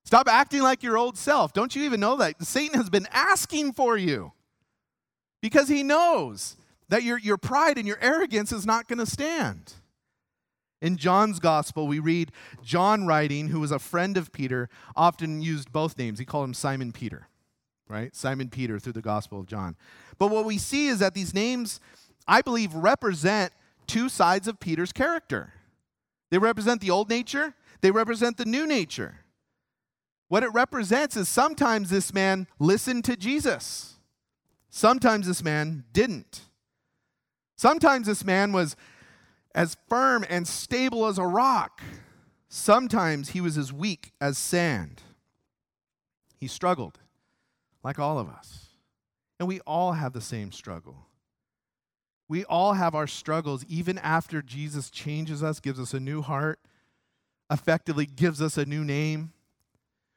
Stop 0.05 0.29
acting 0.29 0.61
like 0.61 0.83
your 0.83 0.97
old 0.97 1.17
self. 1.17 1.51
Don't 1.51 1.75
you 1.75 1.83
even 1.83 1.99
know 1.99 2.15
that? 2.15 2.41
Satan 2.41 2.77
has 2.77 2.89
been 2.89 3.05
asking 3.11 3.73
for 3.73 3.97
you 3.97 4.31
because 5.41 5.67
he 5.67 5.83
knows 5.83 6.55
that 6.87 7.03
your, 7.03 7.19
your 7.19 7.35
pride 7.35 7.77
and 7.77 7.85
your 7.85 7.97
arrogance 7.99 8.53
is 8.53 8.65
not 8.65 8.87
going 8.87 8.99
to 8.99 9.05
stand. 9.05 9.73
In 10.81 10.95
John's 10.95 11.41
gospel, 11.41 11.87
we 11.87 11.99
read 11.99 12.31
John 12.63 13.05
writing, 13.05 13.49
who 13.49 13.59
was 13.59 13.69
a 13.69 13.79
friend 13.79 14.15
of 14.15 14.31
Peter, 14.31 14.69
often 14.95 15.41
used 15.41 15.73
both 15.73 15.97
names. 15.97 16.17
He 16.17 16.23
called 16.23 16.45
him 16.45 16.53
Simon 16.53 16.93
Peter, 16.93 17.27
right? 17.89 18.15
Simon 18.15 18.47
Peter 18.47 18.79
through 18.79 18.93
the 18.93 19.01
gospel 19.01 19.41
of 19.41 19.45
John. 19.45 19.75
But 20.17 20.31
what 20.31 20.45
we 20.45 20.57
see 20.57 20.87
is 20.87 20.99
that 20.99 21.15
these 21.15 21.33
names, 21.33 21.81
I 22.29 22.41
believe, 22.41 22.73
represent 22.73 23.51
two 23.87 24.07
sides 24.07 24.47
of 24.47 24.57
Peter's 24.61 24.93
character. 24.93 25.51
They 26.29 26.37
represent 26.37 26.79
the 26.79 26.91
old 26.91 27.09
nature, 27.09 27.55
they 27.81 27.91
represent 27.91 28.37
the 28.37 28.45
new 28.45 28.65
nature. 28.65 29.17
What 30.27 30.43
it 30.43 30.53
represents 30.53 31.17
is 31.17 31.27
sometimes 31.27 31.89
this 31.89 32.13
man 32.13 32.47
listened 32.57 33.03
to 33.05 33.15
Jesus, 33.17 33.95
sometimes 34.69 35.27
this 35.27 35.43
man 35.43 35.83
didn't. 35.91 36.41
Sometimes 37.57 38.07
this 38.07 38.25
man 38.25 38.53
was 38.53 38.75
as 39.53 39.77
firm 39.87 40.25
and 40.27 40.47
stable 40.47 41.05
as 41.05 41.19
a 41.19 41.25
rock. 41.27 41.79
Sometimes 42.49 43.29
he 43.29 43.41
was 43.41 43.55
as 43.55 43.71
weak 43.71 44.13
as 44.19 44.39
sand. 44.39 45.03
He 46.39 46.47
struggled, 46.47 46.97
like 47.83 47.99
all 47.99 48.17
of 48.17 48.27
us. 48.27 48.69
And 49.39 49.47
we 49.47 49.59
all 49.61 49.91
have 49.91 50.13
the 50.13 50.21
same 50.21 50.51
struggle. 50.51 51.05
We 52.27 52.43
all 52.45 52.73
have 52.73 52.95
our 52.95 53.05
struggles, 53.05 53.63
even 53.67 53.99
after 53.99 54.41
Jesus 54.41 54.89
changes 54.89 55.43
us, 55.43 55.59
gives 55.59 55.79
us 55.79 55.93
a 55.93 55.99
new 55.99 56.23
heart, 56.23 56.59
effectively 57.51 58.05
gives 58.05 58.41
us 58.41 58.57
a 58.57 58.65
new 58.65 58.83
name. 58.83 59.33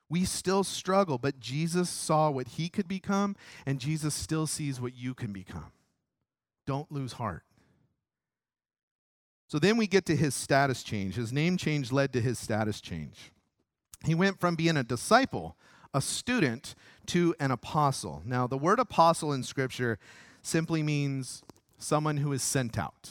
We 0.08 0.24
still 0.24 0.62
struggle, 0.62 1.18
but 1.18 1.40
Jesus 1.40 1.90
saw 1.90 2.30
what 2.30 2.48
he 2.48 2.68
could 2.68 2.86
become, 2.86 3.34
and 3.66 3.80
Jesus 3.80 4.14
still 4.14 4.46
sees 4.46 4.80
what 4.80 4.94
you 4.94 5.12
can 5.12 5.32
become. 5.32 5.72
Don't 6.66 6.90
lose 6.92 7.14
heart. 7.14 7.42
So 9.48 9.58
then 9.58 9.76
we 9.76 9.86
get 9.86 10.06
to 10.06 10.16
his 10.16 10.34
status 10.34 10.82
change. 10.82 11.16
His 11.16 11.32
name 11.32 11.56
change 11.56 11.92
led 11.92 12.12
to 12.12 12.20
his 12.20 12.38
status 12.38 12.80
change. 12.80 13.32
He 14.04 14.14
went 14.14 14.40
from 14.40 14.54
being 14.54 14.76
a 14.76 14.82
disciple, 14.82 15.56
a 15.92 16.00
student, 16.00 16.74
to 17.06 17.34
an 17.40 17.50
apostle. 17.50 18.22
Now, 18.24 18.46
the 18.46 18.58
word 18.58 18.78
apostle 18.78 19.32
in 19.32 19.42
Scripture 19.42 19.98
simply 20.42 20.82
means 20.82 21.42
someone 21.78 22.18
who 22.18 22.32
is 22.32 22.42
sent 22.42 22.78
out, 22.78 23.10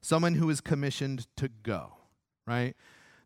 someone 0.00 0.34
who 0.34 0.48
is 0.50 0.60
commissioned 0.60 1.26
to 1.36 1.48
go, 1.62 1.92
right? 2.46 2.74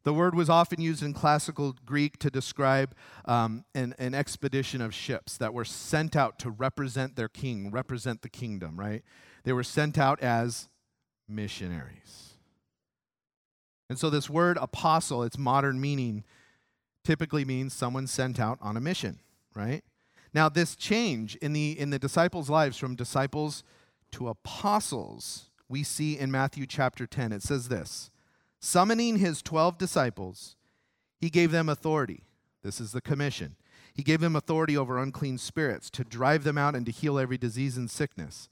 The 0.04 0.12
word 0.12 0.34
was 0.34 0.50
often 0.50 0.80
used 0.82 1.02
in 1.02 1.14
classical 1.14 1.74
Greek 1.86 2.18
to 2.18 2.30
describe 2.30 2.94
um, 3.24 3.64
an, 3.74 3.94
an 3.98 4.14
expedition 4.14 4.82
of 4.82 4.94
ships 4.94 5.38
that 5.38 5.54
were 5.54 5.64
sent 5.64 6.14
out 6.14 6.38
to 6.40 6.50
represent 6.50 7.16
their 7.16 7.28
king, 7.28 7.70
represent 7.70 8.20
the 8.20 8.28
kingdom, 8.28 8.78
right? 8.78 9.02
They 9.44 9.54
were 9.54 9.62
sent 9.62 9.98
out 9.98 10.20
as 10.20 10.68
missionaries. 11.26 12.34
And 13.88 13.98
so, 13.98 14.10
this 14.10 14.28
word 14.28 14.58
apostle, 14.60 15.22
its 15.22 15.38
modern 15.38 15.80
meaning, 15.80 16.24
typically 17.02 17.44
means 17.44 17.72
someone 17.72 18.06
sent 18.06 18.38
out 18.38 18.58
on 18.60 18.76
a 18.76 18.80
mission, 18.80 19.20
right? 19.54 19.82
Now, 20.34 20.48
this 20.48 20.76
change 20.76 21.36
in 21.36 21.52
the, 21.54 21.78
in 21.78 21.90
the 21.90 21.98
disciples' 21.98 22.50
lives 22.50 22.76
from 22.76 22.94
disciples 22.94 23.62
to 24.12 24.28
apostles, 24.28 25.50
we 25.68 25.82
see 25.82 26.18
in 26.18 26.30
Matthew 26.30 26.66
chapter 26.66 27.06
10. 27.06 27.32
It 27.32 27.42
says 27.42 27.68
this 27.68 28.10
Summoning 28.64 29.18
his 29.18 29.42
12 29.42 29.76
disciples, 29.76 30.56
he 31.20 31.28
gave 31.28 31.50
them 31.50 31.68
authority. 31.68 32.22
This 32.62 32.80
is 32.80 32.92
the 32.92 33.02
commission. 33.02 33.56
He 33.92 34.02
gave 34.02 34.22
them 34.22 34.34
authority 34.34 34.74
over 34.74 34.96
unclean 34.96 35.36
spirits 35.36 35.90
to 35.90 36.02
drive 36.02 36.44
them 36.44 36.56
out 36.56 36.74
and 36.74 36.86
to 36.86 36.90
heal 36.90 37.18
every 37.18 37.36
disease 37.36 37.76
and 37.76 37.90
sickness. 37.90 38.48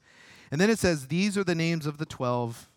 And 0.51 0.61
then 0.61 0.69
it 0.69 0.77
says, 0.77 1.07
These 1.07 1.35
are 1.35 1.43
the 1.43 1.55
names 1.55 1.87
of 1.87 1.97
the 1.97 2.05
12 2.05 2.69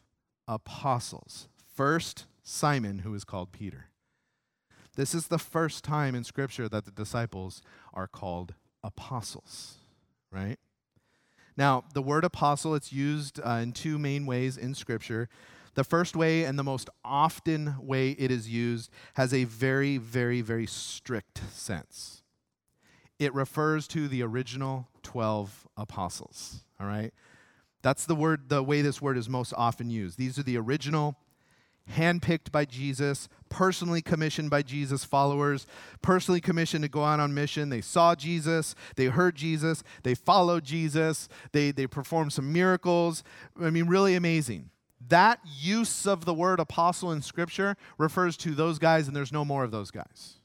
apostles. 0.49 1.49
First, 1.75 2.25
Simon, 2.43 3.01
who 3.01 3.13
is 3.13 3.25
called 3.25 3.53
Peter. 3.53 3.89
This 4.97 5.15
is 5.15 5.29
the 5.29 5.39
first 5.39 5.85
time 5.85 6.15
in 6.15 6.25
Scripture 6.25 6.71
that 6.71 6.87
the 6.87 6.91
disciples 6.91 7.61
are 7.93 8.09
called 8.09 8.55
apostles, 8.83 9.75
right? 10.33 10.59
Now, 11.55 11.85
the 11.93 12.01
word 12.01 12.25
apostle, 12.25 12.75
it's 12.75 12.95
used 12.95 13.41
uh, 13.45 13.61
in 13.63 13.73
two 13.73 13.99
main 13.99 14.25
ways 14.25 14.57
in 14.57 14.75
Scripture. 14.75 15.29
The 15.77 15.85
first 15.85 16.17
way 16.17 16.45
and 16.45 16.59
the 16.59 16.65
most 16.65 16.89
often 17.05 17.77
way 17.79 18.13
it 18.13 18.31
is 18.31 18.49
used 18.49 18.91
has 19.15 19.35
a 19.35 19.45
very, 19.45 19.99
very, 19.99 20.41
very 20.41 20.67
strict 20.67 21.43
sense. 21.53 22.23
It 23.19 23.35
refers 23.35 23.87
to 23.89 24.09
the 24.09 24.23
original 24.23 24.89
12 25.03 25.69
apostles, 25.77 26.65
all 26.81 26.87
right? 26.87 27.13
That's 27.83 28.07
the 28.07 28.15
word, 28.15 28.49
the 28.49 28.63
way 28.63 28.81
this 28.81 29.03
word 29.03 29.19
is 29.19 29.29
most 29.29 29.53
often 29.55 29.91
used. 29.91 30.19
These 30.19 30.39
are 30.39 30.43
the 30.43 30.57
original, 30.57 31.19
handpicked 31.95 32.51
by 32.51 32.65
Jesus, 32.65 33.29
personally 33.51 34.01
commissioned 34.01 34.49
by 34.49 34.63
Jesus 34.63 35.05
followers, 35.05 35.67
personally 36.01 36.41
commissioned 36.41 36.85
to 36.85 36.89
go 36.89 37.05
out 37.05 37.21
on 37.21 37.35
mission. 37.35 37.69
They 37.69 37.83
saw 37.83 38.15
Jesus, 38.15 38.75
they 38.97 39.07
heard 39.07 39.35
Jesus, 39.37 39.83
they 40.05 40.15
followed 40.15 40.65
Jesus, 40.65 41.29
they, 41.53 41.71
they 41.71 41.87
performed 41.87 42.33
some 42.33 42.51
miracles. 42.51 43.23
I 43.61 43.69
mean, 43.69 43.89
really 43.89 44.15
amazing. 44.15 44.71
That 45.09 45.41
use 45.45 46.07
of 46.07 46.25
the 46.25 46.35
word 46.35 46.61
apostle 46.61 47.13
in 47.13 47.23
Scripture 47.23 47.77
refers 47.99 48.37
to 48.39 48.55
those 48.55 48.79
guys, 48.79 49.07
and 49.07 49.17
there's 49.17 49.33
no 49.33 49.45
more 49.45 49.65
of 49.65 49.71
those 49.71 49.91
guys. 49.91 50.37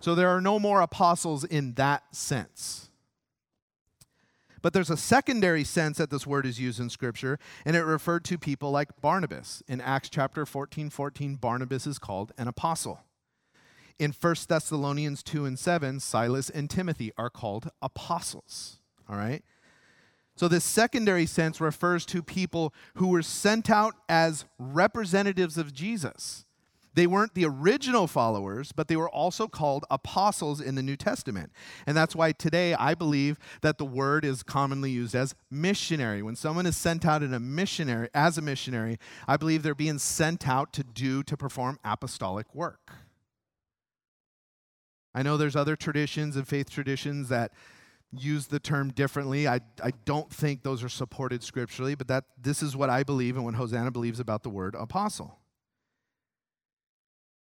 So 0.00 0.14
there 0.14 0.28
are 0.28 0.40
no 0.40 0.58
more 0.58 0.80
apostles 0.80 1.44
in 1.44 1.74
that 1.74 2.14
sense. 2.14 2.90
But 4.60 4.72
there's 4.72 4.90
a 4.90 4.96
secondary 4.96 5.62
sense 5.62 5.98
that 5.98 6.10
this 6.10 6.26
word 6.26 6.46
is 6.46 6.58
used 6.58 6.80
in 6.80 6.88
Scripture, 6.90 7.38
and 7.64 7.76
it 7.76 7.82
referred 7.82 8.24
to 8.24 8.38
people 8.38 8.70
like 8.70 9.00
Barnabas. 9.00 9.62
In 9.68 9.80
Acts 9.80 10.08
chapter 10.08 10.46
14 10.46 10.90
14, 10.90 11.36
Barnabas 11.36 11.86
is 11.86 11.98
called 11.98 12.32
an 12.38 12.48
apostle. 12.48 13.00
In 13.98 14.12
1 14.12 14.34
Thessalonians 14.48 15.22
2 15.22 15.44
and 15.44 15.58
7, 15.58 16.00
Silas 16.00 16.50
and 16.50 16.68
Timothy 16.68 17.12
are 17.16 17.30
called 17.30 17.70
apostles. 17.80 18.80
All 19.08 19.16
right? 19.16 19.44
So, 20.36 20.48
this 20.48 20.64
secondary 20.64 21.26
sense 21.26 21.60
refers 21.60 22.04
to 22.06 22.22
people 22.22 22.74
who 22.94 23.08
were 23.08 23.22
sent 23.22 23.70
out 23.70 23.94
as 24.08 24.44
representatives 24.58 25.56
of 25.56 25.72
Jesus. 25.72 26.44
They 26.94 27.06
weren't 27.08 27.34
the 27.34 27.44
original 27.44 28.06
followers, 28.06 28.70
but 28.70 28.86
they 28.86 28.96
were 28.96 29.10
also 29.10 29.48
called 29.48 29.84
apostles 29.90 30.60
in 30.60 30.76
the 30.76 30.82
New 30.82 30.96
Testament. 30.96 31.52
And 31.86 31.96
that's 31.96 32.14
why 32.14 32.32
today 32.32 32.74
I 32.74 32.94
believe 32.94 33.38
that 33.62 33.78
the 33.78 33.84
word 33.84 34.24
is 34.24 34.44
commonly 34.44 34.92
used 34.92 35.14
as 35.14 35.34
missionary. 35.50 36.22
When 36.22 36.36
someone 36.36 36.66
is 36.66 36.76
sent 36.76 37.04
out 37.04 37.22
in 37.22 37.34
a 37.34 37.40
missionary 37.40 38.08
as 38.14 38.38
a 38.38 38.42
missionary, 38.42 38.98
I 39.26 39.36
believe 39.36 39.64
they're 39.64 39.74
being 39.74 39.98
sent 39.98 40.48
out 40.48 40.72
to 40.74 40.84
do 40.84 41.24
to 41.24 41.36
perform 41.36 41.80
apostolic 41.84 42.54
work. 42.54 42.92
I 45.14 45.22
know 45.22 45.36
there's 45.36 45.56
other 45.56 45.76
traditions 45.76 46.36
and 46.36 46.46
faith 46.46 46.70
traditions 46.70 47.28
that 47.28 47.52
use 48.20 48.46
the 48.46 48.60
term 48.60 48.90
differently. 48.90 49.46
I, 49.48 49.60
I 49.82 49.92
don't 50.04 50.30
think 50.32 50.62
those 50.62 50.82
are 50.82 50.88
supported 50.88 51.42
scripturally, 51.42 51.94
but 51.94 52.08
that 52.08 52.24
this 52.40 52.62
is 52.62 52.76
what 52.76 52.90
I 52.90 53.02
believe 53.02 53.36
and 53.36 53.44
what 53.44 53.54
Hosanna 53.54 53.90
believes 53.90 54.20
about 54.20 54.42
the 54.42 54.50
word 54.50 54.74
apostle. 54.74 55.38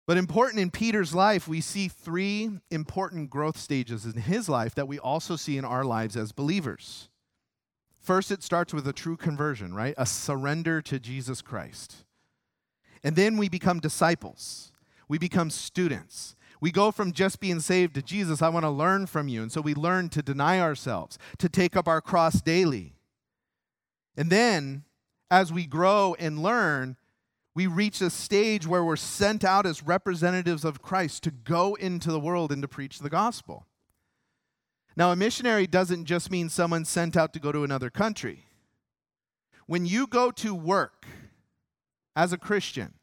But 0.08 0.18
important 0.18 0.62
in 0.62 0.72
Peter's 0.72 1.14
life, 1.14 1.50
we 1.50 1.60
see 1.60 1.90
three 1.90 2.50
important 2.72 3.30
growth 3.30 3.58
stages 3.58 4.06
in 4.06 4.14
his 4.14 4.48
life 4.48 4.74
that 4.76 4.88
we 4.88 4.98
also 4.98 5.36
see 5.36 5.58
in 5.58 5.66
our 5.66 5.84
lives 5.84 6.16
as 6.16 6.32
believers. 6.32 7.10
First, 8.00 8.32
it 8.32 8.42
starts 8.42 8.74
with 8.74 8.88
a 8.88 8.94
true 8.94 9.18
conversion, 9.18 9.74
right? 9.74 9.94
A 9.98 10.06
surrender 10.06 10.82
to 10.84 10.98
Jesus 10.98 11.42
Christ. 11.42 12.06
And 13.04 13.18
then 13.18 13.36
we 13.36 13.50
become 13.50 13.82
disciples, 13.82 14.72
we 15.10 15.18
become 15.18 15.50
students. 15.50 16.37
We 16.60 16.72
go 16.72 16.92
from 16.92 17.12
just 17.12 17.40
being 17.40 17.60
saved 17.60 17.94
to 17.96 18.02
Jesus, 18.02 18.42
I 18.42 18.50
want 18.50 18.64
to 18.64 18.70
learn 18.70 19.06
from 19.06 19.28
you. 19.28 19.42
And 19.42 19.52
so 19.52 19.62
we 19.62 19.76
learn 19.76 20.10
to 20.10 20.22
deny 20.22 20.60
ourselves, 20.60 21.18
to 21.38 21.50
take 21.50 21.76
up 21.76 21.88
our 21.88 22.02
cross 22.02 22.42
daily. 22.42 22.96
And 24.16 24.32
then, 24.32 24.84
as 25.30 25.54
we 25.54 25.66
grow 25.66 26.16
and 26.18 26.42
learn, 26.42 26.98
we 27.54 27.68
reach 27.68 28.02
a 28.02 28.10
stage 28.10 28.66
where 28.66 28.84
we're 28.84 28.96
sent 28.96 29.44
out 29.44 29.66
as 29.66 29.84
representatives 29.84 30.66
of 30.66 30.82
Christ 30.82 31.24
to 31.24 31.32
go 31.32 31.76
into 31.76 32.12
the 32.12 32.20
world 32.20 32.52
and 32.52 32.62
to 32.62 32.68
preach 32.68 33.00
the 33.00 33.10
gospel. 33.10 33.68
Now, 34.96 35.12
a 35.12 35.16
missionary 35.16 35.68
doesn't 35.68 36.06
just 36.06 36.32
mean 36.32 36.50
someone 36.50 36.86
sent 36.86 37.16
out 37.16 37.34
to 37.34 37.40
go 37.40 37.52
to 37.52 37.64
another 37.64 37.92
country. 37.92 38.46
When 39.68 39.86
you 39.86 40.08
go 40.08 40.32
to 40.32 40.56
work 40.56 41.06
as 42.16 42.34
a 42.34 42.38
Christian, 42.38 42.94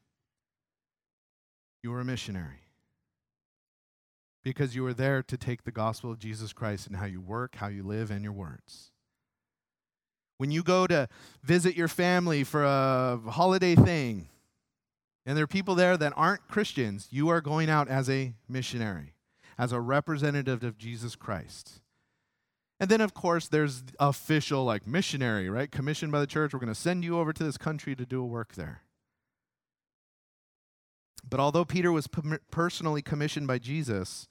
you 1.85 1.93
are 1.93 2.01
a 2.01 2.05
missionary 2.05 2.64
because 4.45 4.77
you 4.77 4.87
are 4.87 4.95
there 4.95 5.23
to 5.23 5.37
take 5.37 5.65
the 5.65 5.73
gospel 5.73 6.13
of 6.13 6.19
Jesus 6.19 6.53
Christ 6.53 6.87
and 6.87 6.97
how 6.97 7.07
you 7.07 7.21
work, 7.21 7.57
how 7.57 7.69
you 7.69 7.83
live, 7.83 8.11
and 8.11 8.23
your 8.23 8.33
words. 8.33 8.93
When 10.37 10.51
you 10.51 10.63
go 10.63 10.87
to 10.87 11.09
visit 11.43 11.75
your 11.75 11.89
family 11.89 12.45
for 12.45 12.63
a 12.63 13.19
holiday 13.31 13.75
thing, 13.75 14.29
and 15.25 15.37
there 15.37 15.45
are 15.45 15.49
people 15.49 15.75
there 15.75 15.97
that 15.97 16.13
aren't 16.15 16.47
Christians, 16.49 17.09
you 17.11 17.31
are 17.31 17.41
going 17.41 17.71
out 17.71 17.89
as 17.89 18.11
a 18.11 18.35
missionary, 18.47 19.15
as 19.57 19.73
a 19.73 19.81
representative 19.81 20.63
of 20.63 20.77
Jesus 20.77 21.17
Christ. 21.17 21.81
And 22.79 22.91
then, 22.91 23.01
of 23.01 23.15
course, 23.15 23.49
there's 23.49 23.83
official, 23.99 24.65
like 24.65 24.87
missionary, 24.87 25.49
right? 25.49 25.71
Commissioned 25.71 26.13
by 26.13 26.21
the 26.21 26.27
church. 26.27 26.53
We're 26.53 26.59
going 26.59 26.69
to 26.69 26.75
send 26.75 27.05
you 27.05 27.19
over 27.19 27.33
to 27.33 27.45
this 27.45 27.57
country 27.57 27.97
to 27.97 28.05
do 28.05 28.21
a 28.21 28.27
work 28.27 28.57
there. 28.57 28.83
But 31.27 31.41
although 31.41 31.65
Peter 31.65 31.91
was 31.91 32.09
personally 32.51 33.01
commissioned 33.01 33.47
by 33.47 33.59
Jesus 33.59 34.29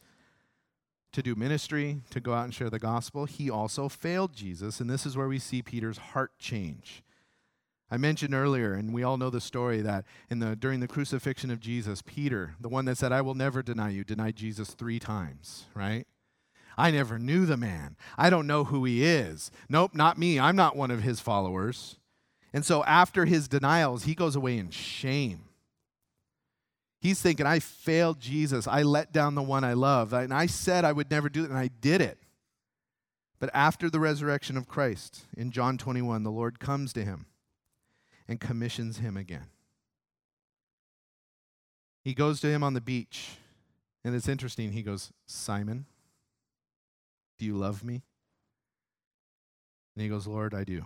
to 1.14 1.24
do 1.24 1.36
ministry, 1.36 2.01
to 2.09 2.20
go 2.20 2.34
out 2.34 2.43
and 2.43 2.53
share 2.53 2.70
the 2.70 2.80
gospel, 2.80 3.26
he 3.26 3.49
also 3.49 3.88
failed 3.88 4.34
Jesus. 4.34 4.80
And 4.80 4.89
this 4.89 5.05
is 5.05 5.16
where 5.16 5.28
we 5.28 5.39
see 5.39 5.61
Peter's 5.61 5.97
heart 5.97 6.38
change. 6.38 7.03
I 7.89 7.97
mentioned 7.97 8.34
earlier, 8.34 8.74
and 8.74 8.91
we 8.91 9.03
all 9.03 9.18
know 9.18 9.30
the 9.30 9.39
story 9.39 9.82
that 9.82 10.05
in 10.30 10.39
the, 10.39 10.55
during 10.55 10.80
the 10.80 10.88
crucifixion 10.88 11.51
of 11.51 11.59
Jesus, 11.59 12.01
Peter, 12.01 12.55
the 12.59 12.70
one 12.70 12.86
that 12.86 12.97
said, 12.97 13.11
I 13.11 13.22
will 13.22 13.36
never 13.36 13.61
deny 13.61 13.89
you, 13.89 14.03
denied 14.03 14.36
Jesus 14.36 14.72
three 14.72 14.99
times, 14.99 15.66
right? 15.76 16.07
I 16.76 16.89
never 16.89 17.20
knew 17.20 17.45
the 17.45 17.57
man. 17.57 17.95
I 18.18 18.32
don't 18.32 18.47
know 18.47 18.64
who 18.64 18.84
he 18.84 19.05
is. 19.05 19.51
Nope, 19.70 19.91
not 19.93 20.18
me. 20.18 20.39
I'm 20.39 20.55
not 20.55 20.76
one 20.76 20.89
of 20.89 21.03
his 21.03 21.20
followers. 21.20 21.97
And 22.51 22.66
so 22.66 22.84
after 22.86 23.26
his 23.26 23.47
denials, 23.47 24.05
he 24.05 24.16
goes 24.16 24.36
away 24.36 24.57
in 24.57 24.72
shame. 24.72 25.43
He's 27.04 27.22
thinking, 27.22 27.45
I 27.45 27.60
failed 27.60 28.22
Jesus. 28.22 28.66
I 28.66 28.82
let 28.82 29.12
down 29.12 29.36
the 29.36 29.43
one 29.43 29.66
I 29.66 29.74
love. 29.74 30.14
And 30.14 30.34
I 30.34 30.45
said 30.45 30.86
I 30.86 30.93
would 30.93 31.12
never 31.12 31.28
do 31.28 31.43
it, 31.43 31.49
and 31.49 31.60
I 31.60 31.68
did 31.68 31.99
it. 31.99 32.18
But 33.41 33.49
after 33.54 33.89
the 33.89 33.99
resurrection 33.99 34.56
of 34.56 34.70
Christ, 34.70 35.26
in 35.36 35.51
John 35.51 35.78
21, 35.78 36.24
the 36.24 36.32
Lord 36.32 36.62
comes 36.62 36.93
to 36.93 37.04
him 37.04 37.26
and 38.26 38.39
commissions 38.39 38.99
him 38.99 39.18
again. 39.18 39.47
He 42.06 42.14
goes 42.14 42.39
to 42.39 42.47
him 42.47 42.64
on 42.64 42.74
the 42.74 42.80
beach, 42.80 43.32
and 44.06 44.16
it's 44.16 44.30
interesting. 44.30 44.72
He 44.72 44.82
goes, 44.82 45.12
Simon, 45.26 45.86
do 47.38 47.43
you 47.43 47.58
love 47.58 47.84
me? 47.84 48.04
And 49.93 50.04
he 50.04 50.08
goes, 50.08 50.26
Lord, 50.26 50.54
I 50.54 50.64
do. 50.64 50.86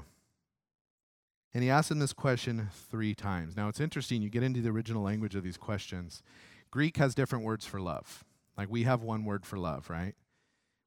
And 1.53 1.63
he 1.63 1.69
asks 1.69 1.91
him 1.91 1.99
this 1.99 2.13
question 2.13 2.69
three 2.91 3.15
times. 3.15 3.55
Now, 3.55 3.67
it's 3.67 3.79
interesting. 3.79 4.21
You 4.21 4.29
get 4.29 4.43
into 4.43 4.61
the 4.61 4.69
original 4.69 5.01
language 5.01 5.35
of 5.35 5.43
these 5.43 5.57
questions. 5.57 6.21
Greek 6.71 6.97
has 6.97 7.15
different 7.15 7.45
words 7.45 7.65
for 7.65 7.79
love. 7.79 8.23
Like 8.57 8.69
we 8.69 8.83
have 8.83 9.01
one 9.01 9.25
word 9.25 9.45
for 9.45 9.57
love, 9.57 9.89
right? 9.89 10.15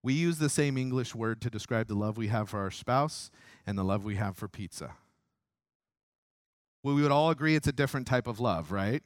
We 0.02 0.14
use 0.14 0.38
the 0.38 0.48
same 0.48 0.78
English 0.78 1.14
word 1.14 1.40
to 1.42 1.50
describe 1.50 1.88
the 1.88 1.94
love 1.94 2.16
we 2.16 2.28
have 2.28 2.48
for 2.48 2.60
our 2.60 2.70
spouse 2.70 3.30
and 3.66 3.76
the 3.76 3.84
love 3.84 4.04
we 4.04 4.16
have 4.16 4.36
for 4.36 4.48
pizza. 4.48 4.94
Well, 6.82 6.94
we 6.94 7.02
would 7.02 7.10
all 7.10 7.30
agree 7.30 7.54
it's 7.54 7.68
a 7.68 7.72
different 7.72 8.06
type 8.06 8.26
of 8.26 8.40
love, 8.40 8.72
right? 8.72 9.02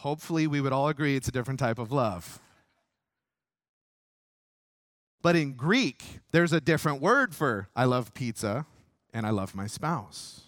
Hopefully, 0.00 0.46
we 0.46 0.60
would 0.60 0.72
all 0.72 0.88
agree 0.88 1.16
it's 1.16 1.28
a 1.28 1.32
different 1.32 1.60
type 1.60 1.78
of 1.78 1.92
love. 1.92 2.40
But 5.22 5.36
in 5.36 5.54
Greek, 5.54 6.20
there's 6.32 6.52
a 6.52 6.60
different 6.60 7.00
word 7.00 7.34
for 7.34 7.68
I 7.74 7.84
love 7.84 8.14
pizza 8.14 8.66
and 9.16 9.26
I 9.26 9.30
love 9.30 9.54
my 9.54 9.66
spouse. 9.66 10.42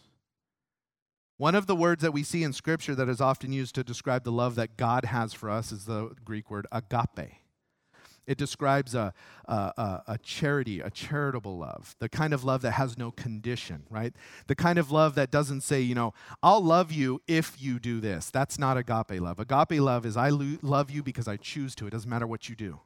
One 1.38 1.54
of 1.54 1.66
the 1.66 1.74
words 1.74 2.02
that 2.02 2.12
we 2.12 2.22
see 2.22 2.42
in 2.42 2.52
Scripture 2.52 2.94
that 2.96 3.08
is 3.08 3.18
often 3.18 3.50
used 3.50 3.74
to 3.76 3.82
describe 3.82 4.24
the 4.24 4.32
love 4.32 4.56
that 4.56 4.76
God 4.76 5.06
has 5.06 5.32
for 5.32 5.48
us 5.48 5.72
is 5.72 5.86
the 5.86 6.10
Greek 6.22 6.50
word 6.50 6.66
agape. 6.70 7.32
It 8.26 8.36
describes 8.36 8.94
a, 8.94 9.14
a, 9.46 10.02
a, 10.06 10.18
charity, 10.22 10.80
a 10.80 10.90
charitable 10.90 11.56
love, 11.56 11.96
the 11.98 12.10
kind 12.10 12.34
of 12.34 12.44
love 12.44 12.60
that 12.60 12.72
has 12.72 12.98
no 12.98 13.10
condition, 13.10 13.84
right? 13.88 14.12
The 14.48 14.54
kind 14.54 14.78
of 14.78 14.90
love 14.90 15.14
that 15.14 15.30
doesn't 15.30 15.62
say, 15.62 15.80
you 15.80 15.94
know, 15.94 16.12
I'll 16.42 16.62
love 16.62 16.92
you 16.92 17.22
if 17.26 17.56
you 17.58 17.78
do 17.78 18.00
this. 18.00 18.28
That's 18.28 18.58
not 18.58 18.76
agape 18.76 19.18
love. 19.18 19.40
Agape 19.40 19.80
love 19.80 20.04
is 20.04 20.18
I 20.18 20.28
lo- 20.28 20.58
love 20.60 20.90
you 20.90 21.02
because 21.02 21.26
I 21.26 21.38
choose 21.38 21.74
to. 21.76 21.86
It 21.86 21.90
doesn't 21.90 22.10
matter 22.10 22.26
what 22.26 22.50
you 22.50 22.54
do. 22.54 22.80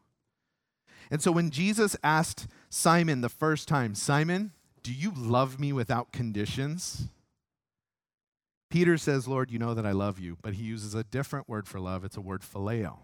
And 1.11 1.21
so 1.21 1.33
when 1.33 1.51
Jesus 1.51 1.97
asked 2.05 2.47
Simon 2.71 3.21
the 3.21 3.29
first 3.29 3.67
time, 3.67 3.97
Simon, 3.97 4.53
do 4.83 4.93
you 4.93 5.13
love 5.17 5.61
me 5.61 5.73
without 5.73 6.13
conditions? 6.13 7.09
Peter 8.71 8.97
says, 8.97 9.29
Lord, 9.29 9.51
you 9.51 9.59
know 9.59 9.75
that 9.75 9.85
I 9.85 9.93
love 9.93 10.19
you, 10.19 10.39
but 10.41 10.55
he 10.55 10.65
uses 10.65 10.95
a 10.95 11.05
different 11.05 11.49
word 11.49 11.69
for 11.69 11.79
love. 11.79 12.05
It's 12.05 12.17
a 12.17 12.23
word 12.23 12.41
phileo. 12.41 13.01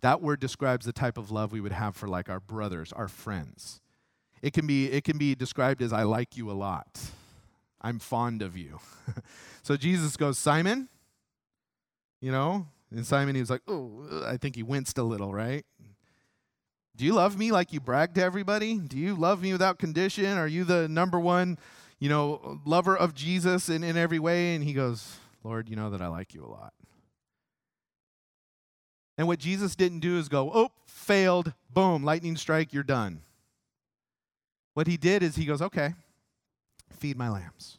That 0.00 0.20
word 0.20 0.40
describes 0.40 0.84
the 0.84 0.92
type 0.92 1.16
of 1.16 1.30
love 1.30 1.52
we 1.52 1.60
would 1.60 1.72
have 1.72 1.94
for 1.94 2.08
like 2.08 2.28
our 2.28 2.40
brothers, 2.40 2.92
our 2.92 3.08
friends. 3.08 3.80
It 4.40 4.52
can 4.52 4.66
be 4.66 4.86
it 4.86 5.04
can 5.04 5.16
be 5.16 5.34
described 5.34 5.80
as 5.80 5.92
I 5.92 6.02
like 6.02 6.36
you 6.36 6.50
a 6.50 6.52
lot. 6.52 7.00
I'm 7.80 7.98
fond 7.98 8.42
of 8.42 8.56
you. 8.56 8.80
so 9.62 9.76
Jesus 9.76 10.16
goes, 10.16 10.38
"Simon, 10.38 10.88
you 12.20 12.32
know?" 12.32 12.66
And 12.90 13.06
Simon 13.06 13.36
he 13.36 13.40
was 13.40 13.50
like, 13.50 13.62
"Oh, 13.68 14.24
I 14.26 14.36
think 14.36 14.56
he 14.56 14.64
winced 14.64 14.98
a 14.98 15.04
little, 15.04 15.32
right?" 15.32 15.64
Do 16.96 17.04
you 17.04 17.14
love 17.14 17.38
me 17.38 17.52
like 17.52 17.72
you 17.72 17.80
brag 17.80 18.14
to 18.14 18.22
everybody? 18.22 18.78
Do 18.78 18.98
you 18.98 19.14
love 19.14 19.42
me 19.42 19.52
without 19.52 19.78
condition? 19.78 20.36
Are 20.36 20.46
you 20.46 20.64
the 20.64 20.88
number 20.88 21.18
one, 21.18 21.58
you 21.98 22.08
know, 22.08 22.60
lover 22.64 22.96
of 22.96 23.14
Jesus 23.14 23.68
in, 23.68 23.82
in 23.82 23.96
every 23.96 24.18
way? 24.18 24.54
And 24.54 24.62
he 24.62 24.72
goes, 24.72 25.16
Lord, 25.42 25.68
you 25.68 25.76
know 25.76 25.90
that 25.90 26.02
I 26.02 26.08
like 26.08 26.34
you 26.34 26.44
a 26.44 26.46
lot. 26.46 26.74
And 29.16 29.26
what 29.26 29.38
Jesus 29.38 29.74
didn't 29.74 30.00
do 30.00 30.18
is 30.18 30.28
go, 30.28 30.50
oh, 30.52 30.70
failed, 30.86 31.52
boom, 31.70 32.04
lightning 32.04 32.36
strike, 32.36 32.72
you're 32.72 32.82
done. 32.82 33.22
What 34.74 34.86
he 34.86 34.96
did 34.96 35.22
is 35.22 35.36
he 35.36 35.44
goes, 35.44 35.60
okay, 35.60 35.94
feed 36.90 37.16
my 37.16 37.28
lambs. 37.28 37.78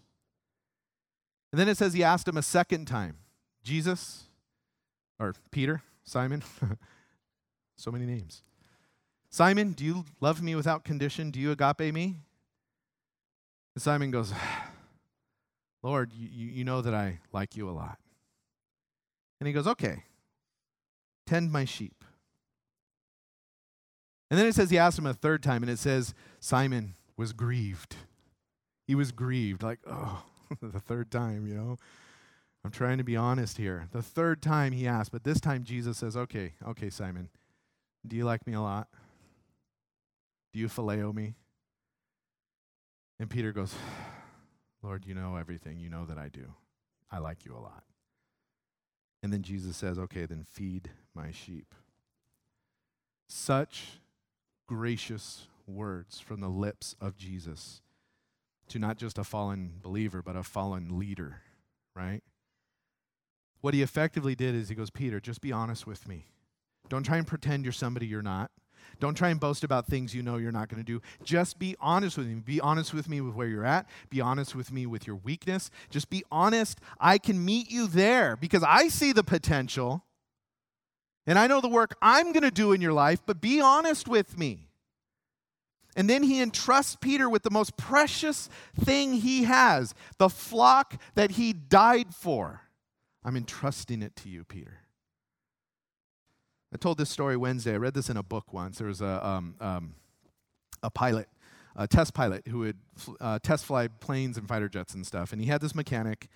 And 1.52 1.60
then 1.60 1.68
it 1.68 1.78
says 1.78 1.94
he 1.94 2.04
asked 2.04 2.28
him 2.28 2.38
a 2.38 2.44
second 2.44 2.86
time, 2.86 3.18
Jesus, 3.64 4.24
or 5.20 5.34
Peter, 5.52 5.82
Simon, 6.04 6.44
so 7.76 7.92
many 7.92 8.06
names. 8.06 8.42
Simon, 9.34 9.72
do 9.72 9.84
you 9.84 10.06
love 10.22 10.44
me 10.44 10.54
without 10.54 10.84
condition? 10.84 11.32
Do 11.32 11.40
you 11.40 11.50
agape 11.50 11.92
me? 11.92 12.18
And 13.74 13.82
Simon 13.82 14.12
goes, 14.12 14.32
Lord, 15.82 16.14
you, 16.14 16.48
you 16.48 16.64
know 16.64 16.84
that 16.84 16.94
I 16.94 17.20
like 17.32 17.56
you 17.56 17.68
a 17.68 17.72
lot. 17.72 17.98
And 19.40 19.48
he 19.48 19.54
goes, 19.54 19.66
okay, 19.66 20.04
Tend 21.26 21.52
my 21.52 21.66
sheep. 21.66 22.04
And 24.30 24.40
then 24.40 24.46
it 24.46 24.54
says 24.54 24.70
he 24.70 24.78
asked 24.78 25.00
him 25.00 25.08
a 25.08 25.14
third 25.14 25.42
time, 25.42 25.64
and 25.64 25.72
it 25.72 25.80
says 25.80 26.14
Simon 26.40 26.94
was 27.18 27.34
grieved. 27.34 27.96
He 28.86 28.94
was 28.94 29.12
grieved, 29.12 29.64
like, 29.64 29.80
oh, 29.88 30.24
the 30.62 30.80
third 30.80 31.10
time, 31.10 31.48
you 31.48 31.56
know. 31.56 31.78
I'm 32.64 32.72
trying 32.72 33.00
to 33.00 33.04
be 33.04 33.16
honest 33.16 33.58
here. 33.58 33.88
The 33.92 34.04
third 34.04 34.44
time 34.44 34.74
he 34.74 34.88
asked, 34.88 35.12
but 35.12 35.24
this 35.24 35.42
time 35.42 35.64
Jesus 35.64 35.98
says, 35.98 36.16
okay, 36.16 36.54
okay, 36.68 36.92
Simon, 36.92 37.30
do 38.08 38.16
you 38.16 38.26
like 38.26 38.46
me 38.48 38.54
a 38.54 38.62
lot? 38.62 38.88
Do 40.54 40.60
you 40.60 40.68
phileo 40.68 41.14
me? 41.14 41.36
And 43.20 43.30
Peter 43.30 43.52
goes, 43.52 43.74
Lord, 44.82 45.06
you 45.06 45.16
know 45.16 45.36
everything. 45.36 45.80
You 45.80 45.90
know 45.90 46.06
that 46.06 46.18
I 46.18 46.30
do. 46.30 46.54
I 47.12 47.20
like 47.20 47.46
you 47.46 47.56
a 47.56 47.60
lot. 47.60 47.84
And 49.22 49.32
then 49.32 49.42
Jesus 49.42 49.78
says, 49.78 49.98
okay, 49.98 50.26
then 50.26 50.44
feed 50.44 50.92
my 51.16 51.32
sheep. 51.32 51.74
Such 53.28 54.00
gracious 54.68 55.48
words 55.66 56.20
from 56.20 56.42
the 56.42 56.50
lips 56.50 56.96
of 57.00 57.16
Jesus 57.16 57.82
to 58.68 58.80
not 58.80 58.98
just 58.98 59.18
a 59.18 59.24
fallen 59.24 59.80
believer, 59.82 60.22
but 60.22 60.36
a 60.36 60.44
fallen 60.44 60.98
leader, 61.00 61.42
right? 61.96 62.22
what 63.64 63.74
he 63.74 63.82
effectively 63.82 64.36
did 64.36 64.54
is 64.54 64.68
he 64.68 64.76
goes, 64.76 64.90
Peter, 64.90 65.22
just 65.22 65.40
be 65.40 65.54
honest 65.54 65.88
with 65.88 66.06
me. 66.06 66.26
Don't 66.90 67.04
try 67.04 67.16
and 67.16 67.26
pretend 67.26 67.64
you're 67.64 67.72
somebody 67.72 68.06
you're 68.06 68.22
not. 68.22 68.52
Don't 69.00 69.16
try 69.16 69.30
and 69.30 69.40
boast 69.40 69.64
about 69.64 69.88
things 69.88 70.14
you 70.14 70.22
know 70.22 70.38
you're 70.38 70.52
not 70.52 70.70
going 70.70 70.84
to 70.84 70.86
do. 70.86 71.02
Just 71.24 71.60
be 71.60 71.76
honest 71.80 72.18
with 72.18 72.28
me. 72.28 72.36
Be 72.36 72.60
honest 72.62 72.94
with 72.94 73.10
me 73.10 73.22
with 73.22 73.36
where 73.36 73.48
you're 73.48 73.66
at. 73.66 73.88
Be 74.10 74.22
honest 74.22 74.56
with 74.56 74.72
me 74.72 74.86
with 74.86 75.08
your 75.08 75.18
weakness. 75.18 75.70
Just 75.90 76.10
be 76.10 76.24
honest. 76.32 76.80
I 77.00 77.18
can 77.18 77.44
meet 77.44 77.72
you 77.72 77.88
there 77.88 78.36
because 78.36 78.64
I 78.64 78.88
see 78.88 79.12
the 79.12 79.24
potential 79.24 80.04
and 81.26 81.40
I 81.40 81.48
know 81.48 81.62
the 81.62 81.70
work 81.70 81.96
I'm 82.02 82.32
going 82.32 82.44
to 82.44 82.52
do 82.52 82.74
in 82.74 82.82
your 82.82 82.94
life, 82.94 83.22
but 83.26 83.40
be 83.40 83.62
honest 83.62 84.08
with 84.08 84.38
me. 84.38 84.70
And 85.96 86.10
then 86.10 86.24
he 86.24 86.42
entrusts 86.42 86.98
Peter 87.00 87.30
with 87.30 87.44
the 87.44 87.52
most 87.52 87.78
precious 87.78 88.50
thing 88.80 89.14
he 89.14 89.44
has 89.44 89.94
the 90.18 90.30
flock 90.30 91.00
that 91.16 91.32
he 91.32 91.54
died 91.54 92.16
for. 92.16 92.62
I'm 93.24 93.38
entrusting 93.38 94.02
it 94.02 94.16
to 94.18 94.30
you, 94.30 94.44
Peter. 94.44 94.80
I 96.74 96.78
told 96.78 96.98
this 96.98 97.12
story 97.12 97.38
Wednesday. 97.38 97.74
I 97.74 97.78
read 97.78 97.94
this 97.94 98.10
in 98.10 98.18
a 98.18 98.24
book 98.24 98.52
once. 98.52 98.80
There 98.80 98.88
was 98.88 99.00
a, 99.00 99.26
um, 99.26 99.56
um, 99.62 99.94
a 100.82 100.90
pilot, 100.90 101.30
a 101.76 101.88
test 101.88 102.16
pilot, 102.16 102.48
who 102.48 102.60
would 102.60 102.78
uh, 103.22 103.38
test 103.44 103.66
fly 103.66 103.88
planes 103.88 104.38
and 104.38 104.48
fighter 104.48 104.68
jets 104.68 104.96
and 104.96 105.06
stuff. 105.06 105.32
And 105.32 105.40
he 105.40 105.48
had 105.48 105.62
this 105.62 105.76
mechanic, 105.76 106.30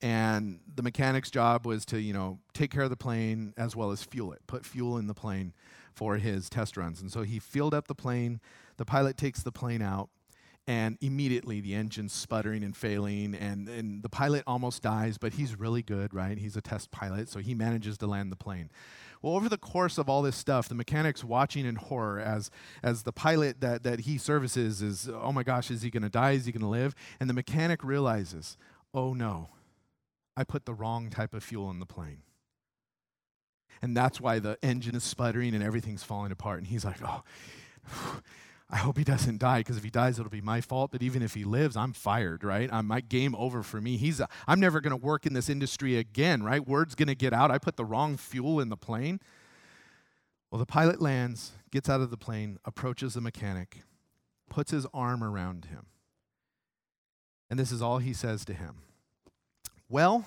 and 0.00 0.60
the 0.72 0.84
mechanic's 0.84 1.32
job 1.32 1.66
was 1.66 1.84
to, 1.86 2.00
you 2.00 2.12
know, 2.12 2.38
take 2.54 2.70
care 2.70 2.84
of 2.84 2.90
the 2.90 2.96
plane 2.96 3.54
as 3.56 3.74
well 3.74 3.90
as 3.90 4.04
fuel 4.04 4.32
it, 4.32 4.40
put 4.46 4.64
fuel 4.64 4.98
in 4.98 5.08
the 5.08 5.14
plane 5.14 5.52
for 5.92 6.16
his 6.16 6.48
test 6.48 6.76
runs. 6.76 7.00
And 7.00 7.10
so 7.10 7.22
he 7.22 7.40
filled 7.40 7.74
up 7.74 7.88
the 7.88 7.94
plane. 7.94 8.40
The 8.76 8.84
pilot 8.84 9.16
takes 9.16 9.42
the 9.42 9.52
plane 9.52 9.82
out, 9.82 10.10
and 10.68 10.96
immediately 11.00 11.60
the 11.60 11.74
engine's 11.74 12.12
sputtering 12.12 12.62
and 12.62 12.76
failing, 12.76 13.34
and, 13.34 13.68
and 13.68 14.04
the 14.04 14.08
pilot 14.08 14.44
almost 14.46 14.80
dies, 14.80 15.18
but 15.18 15.32
he's 15.32 15.58
really 15.58 15.82
good, 15.82 16.14
right? 16.14 16.38
He's 16.38 16.56
a 16.56 16.60
test 16.60 16.92
pilot, 16.92 17.28
so 17.28 17.40
he 17.40 17.52
manages 17.52 17.98
to 17.98 18.06
land 18.06 18.30
the 18.30 18.36
plane. 18.36 18.70
Well, 19.22 19.36
over 19.36 19.48
the 19.48 19.56
course 19.56 19.98
of 19.98 20.08
all 20.08 20.20
this 20.20 20.36
stuff, 20.36 20.68
the 20.68 20.74
mechanic's 20.74 21.22
watching 21.22 21.64
in 21.64 21.76
horror 21.76 22.18
as, 22.18 22.50
as 22.82 23.04
the 23.04 23.12
pilot 23.12 23.60
that, 23.60 23.84
that 23.84 24.00
he 24.00 24.18
services 24.18 24.82
is, 24.82 25.08
oh 25.08 25.30
my 25.30 25.44
gosh, 25.44 25.70
is 25.70 25.82
he 25.82 25.90
going 25.90 26.02
to 26.02 26.08
die? 26.08 26.32
Is 26.32 26.46
he 26.46 26.52
going 26.52 26.62
to 26.62 26.66
live? 26.66 26.94
And 27.20 27.30
the 27.30 27.34
mechanic 27.34 27.84
realizes, 27.84 28.56
oh 28.92 29.14
no, 29.14 29.50
I 30.36 30.42
put 30.42 30.66
the 30.66 30.74
wrong 30.74 31.08
type 31.08 31.34
of 31.34 31.44
fuel 31.44 31.70
in 31.70 31.78
the 31.78 31.86
plane. 31.86 32.22
And 33.80 33.96
that's 33.96 34.20
why 34.20 34.38
the 34.38 34.58
engine 34.62 34.94
is 34.94 35.04
sputtering 35.04 35.54
and 35.54 35.62
everything's 35.62 36.02
falling 36.02 36.32
apart. 36.32 36.58
And 36.58 36.66
he's 36.66 36.84
like, 36.84 36.98
oh, 37.04 37.22
I 38.70 38.76
hope 38.76 38.96
he 38.96 39.04
doesn't 39.04 39.38
die 39.38 39.60
because 39.60 39.76
if 39.76 39.84
he 39.84 39.90
dies, 39.90 40.18
it'll 40.18 40.30
be 40.30 40.40
my 40.40 40.60
fault. 40.60 40.92
But 40.92 41.02
even 41.02 41.22
if 41.22 41.34
he 41.34 41.44
lives, 41.44 41.76
I'm 41.76 41.92
fired, 41.92 42.42
right? 42.42 42.70
I'm, 42.72 42.86
my 42.86 43.00
game 43.00 43.34
over 43.36 43.62
for 43.62 43.80
me. 43.80 43.96
He's, 43.96 44.20
a, 44.20 44.28
I'm 44.46 44.60
never 44.60 44.80
going 44.80 44.98
to 44.98 45.04
work 45.04 45.26
in 45.26 45.34
this 45.34 45.50
industry 45.50 45.96
again, 45.96 46.42
right? 46.42 46.66
Word's 46.66 46.94
going 46.94 47.08
to 47.08 47.14
get 47.14 47.32
out. 47.32 47.50
I 47.50 47.58
put 47.58 47.76
the 47.76 47.84
wrong 47.84 48.16
fuel 48.16 48.60
in 48.60 48.70
the 48.70 48.76
plane. 48.76 49.20
Well, 50.50 50.58
the 50.58 50.66
pilot 50.66 51.00
lands, 51.00 51.52
gets 51.70 51.88
out 51.88 52.00
of 52.00 52.10
the 52.10 52.16
plane, 52.16 52.58
approaches 52.64 53.14
the 53.14 53.20
mechanic, 53.20 53.78
puts 54.48 54.70
his 54.70 54.86
arm 54.92 55.24
around 55.24 55.66
him. 55.66 55.86
And 57.50 57.58
this 57.58 57.72
is 57.72 57.82
all 57.82 57.98
he 57.98 58.12
says 58.12 58.44
to 58.46 58.54
him 58.54 58.76
Well, 59.88 60.24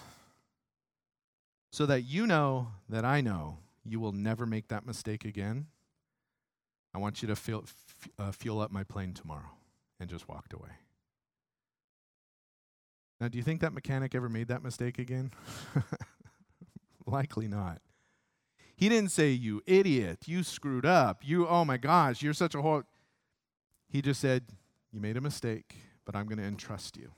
so 1.71 1.85
that 1.85 2.01
you 2.01 2.27
know 2.27 2.69
that 2.89 3.05
I 3.05 3.21
know 3.21 3.59
you 3.83 3.99
will 3.99 4.11
never 4.11 4.45
make 4.45 4.67
that 4.69 4.85
mistake 4.85 5.25
again, 5.25 5.67
I 6.95 6.97
want 6.97 7.21
you 7.21 7.27
to 7.27 7.35
feel, 7.35 7.65
uh, 8.17 8.31
fuel 8.31 8.61
up 8.61 8.71
my 8.71 8.85
plane 8.85 9.13
tomorrow, 9.13 9.51
and 9.99 10.09
just 10.09 10.29
walked 10.29 10.53
away. 10.53 10.69
Now, 13.19 13.27
do 13.27 13.37
you 13.37 13.43
think 13.43 13.59
that 13.59 13.73
mechanic 13.73 14.15
ever 14.15 14.29
made 14.29 14.47
that 14.47 14.63
mistake 14.63 14.97
again? 14.97 15.31
Likely 17.05 17.49
not. 17.49 17.81
He 18.77 18.87
didn't 18.87 19.11
say, 19.11 19.31
You 19.31 19.61
idiot, 19.65 20.19
you 20.25 20.41
screwed 20.41 20.85
up, 20.85 21.19
you, 21.21 21.45
oh 21.45 21.65
my 21.65 21.75
gosh, 21.75 22.21
you're 22.21 22.33
such 22.33 22.55
a 22.55 22.61
whole. 22.61 22.83
He 23.89 24.01
just 24.01 24.21
said, 24.21 24.43
You 24.93 25.01
made 25.01 25.17
a 25.17 25.21
mistake, 25.21 25.75
but 26.05 26.15
I'm 26.15 26.27
going 26.27 26.37
to 26.37 26.45
entrust 26.45 26.95
you 26.95 27.11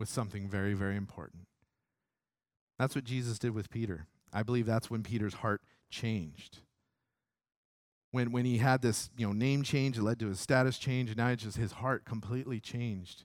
with 0.00 0.08
something 0.08 0.48
very, 0.48 0.74
very 0.74 0.96
important. 0.96 1.46
That's 2.76 2.96
what 2.96 3.04
Jesus 3.04 3.38
did 3.38 3.54
with 3.54 3.70
Peter. 3.70 4.08
I 4.32 4.42
believe 4.42 4.66
that's 4.66 4.90
when 4.90 5.04
Peter's 5.04 5.34
heart 5.34 5.60
changed 5.90 6.58
when, 8.12 8.30
when 8.30 8.44
he 8.44 8.58
had 8.58 8.82
this 8.82 9.10
you 9.16 9.26
know, 9.26 9.32
name 9.32 9.62
change, 9.62 9.98
it 9.98 10.02
led 10.02 10.20
to 10.20 10.28
his 10.28 10.38
status 10.38 10.78
change, 10.78 11.08
and 11.08 11.16
now 11.16 11.28
it's 11.28 11.42
just 11.42 11.56
his 11.56 11.72
heart 11.72 12.04
completely 12.04 12.60
changed. 12.60 13.24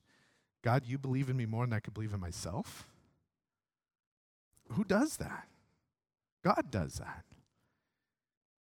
God, 0.63 0.83
you 0.85 0.97
believe 0.97 1.29
in 1.29 1.37
me 1.37 1.45
more 1.45 1.65
than 1.65 1.73
I 1.73 1.79
could 1.79 1.93
believe 1.93 2.13
in 2.13 2.19
myself? 2.19 2.87
Who 4.71 4.83
does 4.83 5.17
that? 5.17 5.47
God 6.43 6.71
does 6.71 6.95
that. 6.95 7.25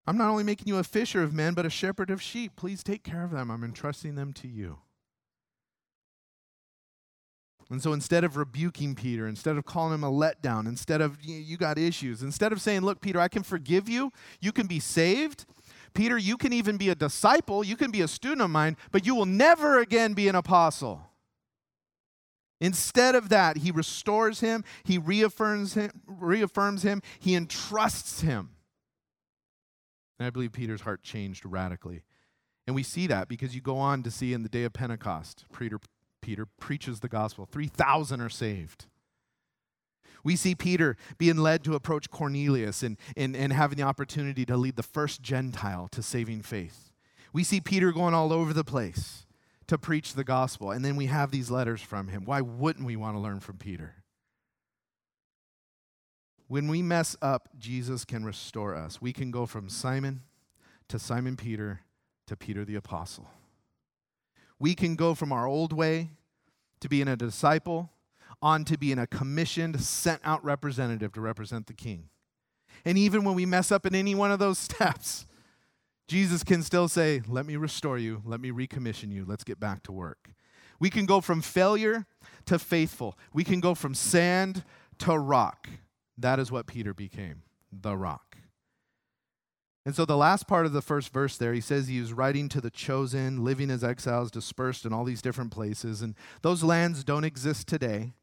I'm 0.05 0.17
not 0.17 0.29
only 0.29 0.43
making 0.43 0.67
you 0.67 0.77
a 0.77 0.83
fisher 0.83 1.23
of 1.23 1.33
men, 1.33 1.53
but 1.53 1.65
a 1.65 1.69
shepherd 1.69 2.09
of 2.09 2.21
sheep. 2.21 2.55
Please 2.55 2.83
take 2.83 3.03
care 3.03 3.23
of 3.23 3.31
them. 3.31 3.49
I'm 3.49 3.63
entrusting 3.63 4.15
them 4.15 4.33
to 4.33 4.47
you. 4.47 4.79
And 7.69 7.83
so 7.83 7.93
instead 7.93 8.23
of 8.23 8.35
rebuking 8.35 8.95
Peter, 8.95 9.27
instead 9.27 9.55
of 9.55 9.65
calling 9.65 9.93
him 9.93 10.03
a 10.03 10.11
letdown, 10.11 10.67
instead 10.67 11.01
of 11.01 11.17
you 11.21 11.55
got 11.55 11.77
issues, 11.77 12.23
instead 12.23 12.51
of 12.51 12.61
saying, 12.61 12.81
Look, 12.81 12.99
Peter, 12.99 13.19
I 13.19 13.27
can 13.27 13.43
forgive 13.43 13.87
you, 13.87 14.11
you 14.41 14.51
can 14.51 14.65
be 14.65 14.79
saved, 14.79 15.45
Peter, 15.93 16.17
you 16.17 16.37
can 16.37 16.53
even 16.53 16.77
be 16.77 16.89
a 16.89 16.95
disciple, 16.95 17.63
you 17.63 17.75
can 17.75 17.91
be 17.91 18.01
a 18.01 18.07
student 18.07 18.41
of 18.41 18.49
mine, 18.49 18.77
but 18.91 19.05
you 19.05 19.15
will 19.15 19.25
never 19.25 19.79
again 19.79 20.13
be 20.13 20.27
an 20.27 20.35
apostle. 20.35 21.01
Instead 22.61 23.15
of 23.15 23.29
that, 23.29 23.57
he 23.57 23.71
restores 23.71 24.41
him, 24.41 24.63
he 24.83 24.97
reaffirms 24.97 25.75
him, 25.75 25.91
reaffirms 26.05 26.83
him, 26.83 27.01
he 27.19 27.35
entrusts 27.35 28.21
him. 28.21 28.49
And 30.19 30.27
I 30.27 30.29
believe 30.29 30.51
Peter's 30.51 30.81
heart 30.81 31.01
changed 31.01 31.45
radically. 31.45 32.03
And 32.67 32.75
we 32.75 32.83
see 32.83 33.07
that 33.07 33.29
because 33.29 33.55
you 33.55 33.61
go 33.61 33.77
on 33.77 34.03
to 34.03 34.11
see 34.11 34.33
in 34.33 34.43
the 34.43 34.49
day 34.49 34.63
of 34.63 34.73
Pentecost, 34.73 35.45
Peter, 35.57 35.79
Peter 36.21 36.45
preaches 36.45 36.99
the 36.99 37.07
gospel. 37.07 37.47
3,000 37.49 38.19
are 38.19 38.29
saved. 38.29 38.85
We 40.23 40.35
see 40.35 40.55
Peter 40.55 40.97
being 41.17 41.37
led 41.37 41.63
to 41.63 41.75
approach 41.75 42.09
Cornelius 42.09 42.83
and, 42.83 42.97
and, 43.15 43.35
and 43.35 43.53
having 43.53 43.77
the 43.77 43.83
opportunity 43.83 44.45
to 44.45 44.57
lead 44.57 44.75
the 44.75 44.83
first 44.83 45.21
Gentile 45.21 45.87
to 45.91 46.03
saving 46.03 46.41
faith. 46.41 46.91
We 47.31 47.43
see 47.43 47.61
Peter 47.61 47.91
going 47.91 48.13
all 48.13 48.33
over 48.33 48.53
the 48.53 48.63
place 48.63 49.25
to 49.67 49.77
preach 49.77 50.13
the 50.13 50.23
gospel. 50.23 50.71
And 50.71 50.83
then 50.83 50.95
we 50.95 51.05
have 51.05 51.31
these 51.31 51.51
letters 51.51 51.81
from 51.81 52.07
him. 52.07 52.25
Why 52.25 52.41
wouldn't 52.41 52.85
we 52.85 52.95
want 52.95 53.15
to 53.15 53.19
learn 53.19 53.39
from 53.39 53.57
Peter? 53.57 53.95
When 56.47 56.67
we 56.67 56.81
mess 56.81 57.15
up, 57.21 57.49
Jesus 57.59 58.03
can 58.03 58.25
restore 58.25 58.75
us. 58.75 58.99
We 58.99 59.13
can 59.13 59.29
go 59.29 59.45
from 59.45 59.69
Simon 59.69 60.23
to 60.87 60.97
Simon 60.97 61.37
Peter 61.37 61.81
to 62.25 62.35
Peter 62.35 62.65
the 62.65 62.75
apostle. 62.75 63.29
We 64.57 64.73
can 64.73 64.95
go 64.95 65.13
from 65.13 65.31
our 65.31 65.45
old 65.45 65.71
way 65.71 66.09
to 66.79 66.89
being 66.89 67.07
a 67.07 67.15
disciple 67.15 67.91
on 68.41 68.65
to 68.65 68.77
being 68.77 68.99
a 68.99 69.07
commissioned, 69.07 69.81
sent 69.81 70.21
out 70.23 70.43
representative 70.43 71.11
to 71.13 71.21
represent 71.21 71.67
the 71.67 71.73
king. 71.73 72.09
And 72.85 72.97
even 72.97 73.23
when 73.23 73.35
we 73.35 73.45
mess 73.45 73.71
up 73.71 73.85
in 73.85 73.95
any 73.95 74.15
one 74.15 74.31
of 74.31 74.39
those 74.39 74.57
steps, 74.59 75.25
Jesus 76.07 76.43
can 76.43 76.63
still 76.63 76.87
say, 76.87 77.21
Let 77.27 77.45
me 77.45 77.55
restore 77.55 77.97
you, 77.97 78.21
let 78.25 78.39
me 78.39 78.51
recommission 78.51 79.11
you, 79.11 79.25
let's 79.27 79.43
get 79.43 79.59
back 79.59 79.83
to 79.83 79.91
work. 79.91 80.31
We 80.79 80.89
can 80.89 81.05
go 81.05 81.19
from 81.19 81.41
failure 81.41 82.05
to 82.45 82.57
faithful, 82.57 83.17
we 83.33 83.43
can 83.43 83.59
go 83.59 83.75
from 83.75 83.93
sand 83.93 84.63
to 84.99 85.17
rock. 85.17 85.69
That 86.17 86.39
is 86.39 86.51
what 86.51 86.67
Peter 86.67 86.93
became 86.93 87.43
the 87.71 87.95
rock. 87.95 88.37
And 89.85 89.95
so, 89.95 90.05
the 90.05 90.17
last 90.17 90.47
part 90.47 90.65
of 90.65 90.73
the 90.73 90.81
first 90.81 91.11
verse 91.13 91.37
there, 91.37 91.53
he 91.53 91.61
says 91.61 91.87
he 91.87 92.01
was 92.01 92.11
writing 92.13 92.49
to 92.49 92.61
the 92.61 92.69
chosen, 92.69 93.43
living 93.43 93.71
as 93.71 93.83
exiles, 93.83 94.29
dispersed 94.29 94.85
in 94.85 94.93
all 94.93 95.03
these 95.03 95.21
different 95.21 95.51
places. 95.51 96.01
And 96.01 96.15
those 96.41 96.63
lands 96.63 97.03
don't 97.03 97.23
exist 97.23 97.67
today 97.67 98.13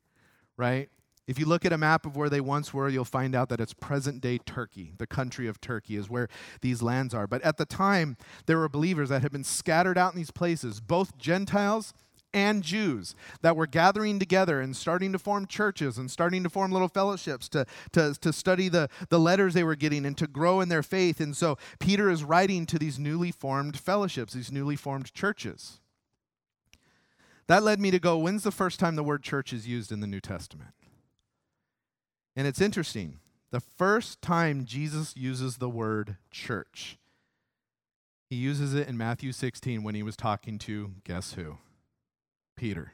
right? 0.56 0.88
If 1.26 1.40
you 1.40 1.46
look 1.46 1.64
at 1.64 1.72
a 1.72 1.78
map 1.78 2.06
of 2.06 2.16
where 2.16 2.30
they 2.30 2.40
once 2.40 2.72
were, 2.72 2.88
you'll 2.88 3.04
find 3.04 3.34
out 3.34 3.48
that 3.48 3.60
it's 3.60 3.74
present 3.74 4.20
day 4.20 4.38
Turkey. 4.38 4.92
The 4.96 5.08
country 5.08 5.48
of 5.48 5.60
Turkey 5.60 5.96
is 5.96 6.08
where 6.08 6.28
these 6.60 6.82
lands 6.82 7.14
are. 7.14 7.26
But 7.26 7.42
at 7.42 7.56
the 7.56 7.66
time, 7.66 8.16
there 8.46 8.58
were 8.58 8.68
believers 8.68 9.08
that 9.08 9.22
had 9.22 9.32
been 9.32 9.42
scattered 9.42 9.98
out 9.98 10.12
in 10.12 10.18
these 10.18 10.30
places, 10.30 10.80
both 10.80 11.18
Gentiles 11.18 11.92
and 12.32 12.62
Jews 12.62 13.16
that 13.40 13.56
were 13.56 13.66
gathering 13.66 14.18
together 14.18 14.60
and 14.60 14.76
starting 14.76 15.10
to 15.12 15.18
form 15.18 15.46
churches 15.46 15.98
and 15.98 16.10
starting 16.10 16.42
to 16.44 16.50
form 16.50 16.70
little 16.70 16.88
fellowships 16.88 17.48
to, 17.48 17.66
to, 17.92 18.14
to 18.20 18.32
study 18.32 18.68
the, 18.68 18.88
the 19.08 19.18
letters 19.18 19.54
they 19.54 19.64
were 19.64 19.74
getting 19.74 20.04
and 20.04 20.18
to 20.18 20.26
grow 20.26 20.60
in 20.60 20.68
their 20.68 20.82
faith. 20.82 21.18
And 21.18 21.36
so 21.36 21.56
Peter 21.80 22.10
is 22.10 22.22
writing 22.22 22.66
to 22.66 22.78
these 22.78 22.98
newly 22.98 23.32
formed 23.32 23.78
fellowships, 23.78 24.34
these 24.34 24.52
newly 24.52 24.76
formed 24.76 25.12
churches. 25.12 25.80
That 27.48 27.62
led 27.62 27.80
me 27.80 27.90
to 27.90 27.98
go, 27.98 28.18
when's 28.18 28.42
the 28.42 28.50
first 28.50 28.80
time 28.80 28.96
the 28.96 29.04
word 29.04 29.22
church 29.22 29.52
is 29.52 29.68
used 29.68 29.92
in 29.92 30.00
the 30.00 30.06
New 30.06 30.20
Testament? 30.20 30.70
And 32.34 32.46
it's 32.46 32.60
interesting. 32.60 33.20
The 33.50 33.60
first 33.60 34.20
time 34.20 34.64
Jesus 34.64 35.16
uses 35.16 35.56
the 35.56 35.68
word 35.68 36.16
church, 36.30 36.98
he 38.28 38.36
uses 38.36 38.74
it 38.74 38.88
in 38.88 38.96
Matthew 38.96 39.30
16 39.30 39.82
when 39.82 39.94
he 39.94 40.02
was 40.02 40.16
talking 40.16 40.58
to, 40.58 40.92
guess 41.04 41.34
who? 41.34 41.58
Peter. 42.56 42.92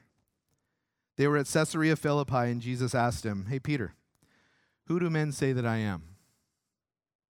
They 1.17 1.27
were 1.27 1.39
at 1.39 1.47
Caesarea 1.47 1.97
Philippi, 1.97 2.51
and 2.51 2.61
Jesus 2.61 2.95
asked 2.95 3.25
him, 3.25 3.47
Hey, 3.49 3.59
Peter, 3.59 3.95
Who 4.87 5.01
do 5.01 5.09
men 5.09 5.33
say 5.33 5.53
that 5.53 5.67
I 5.67 5.77
am? 5.79 6.03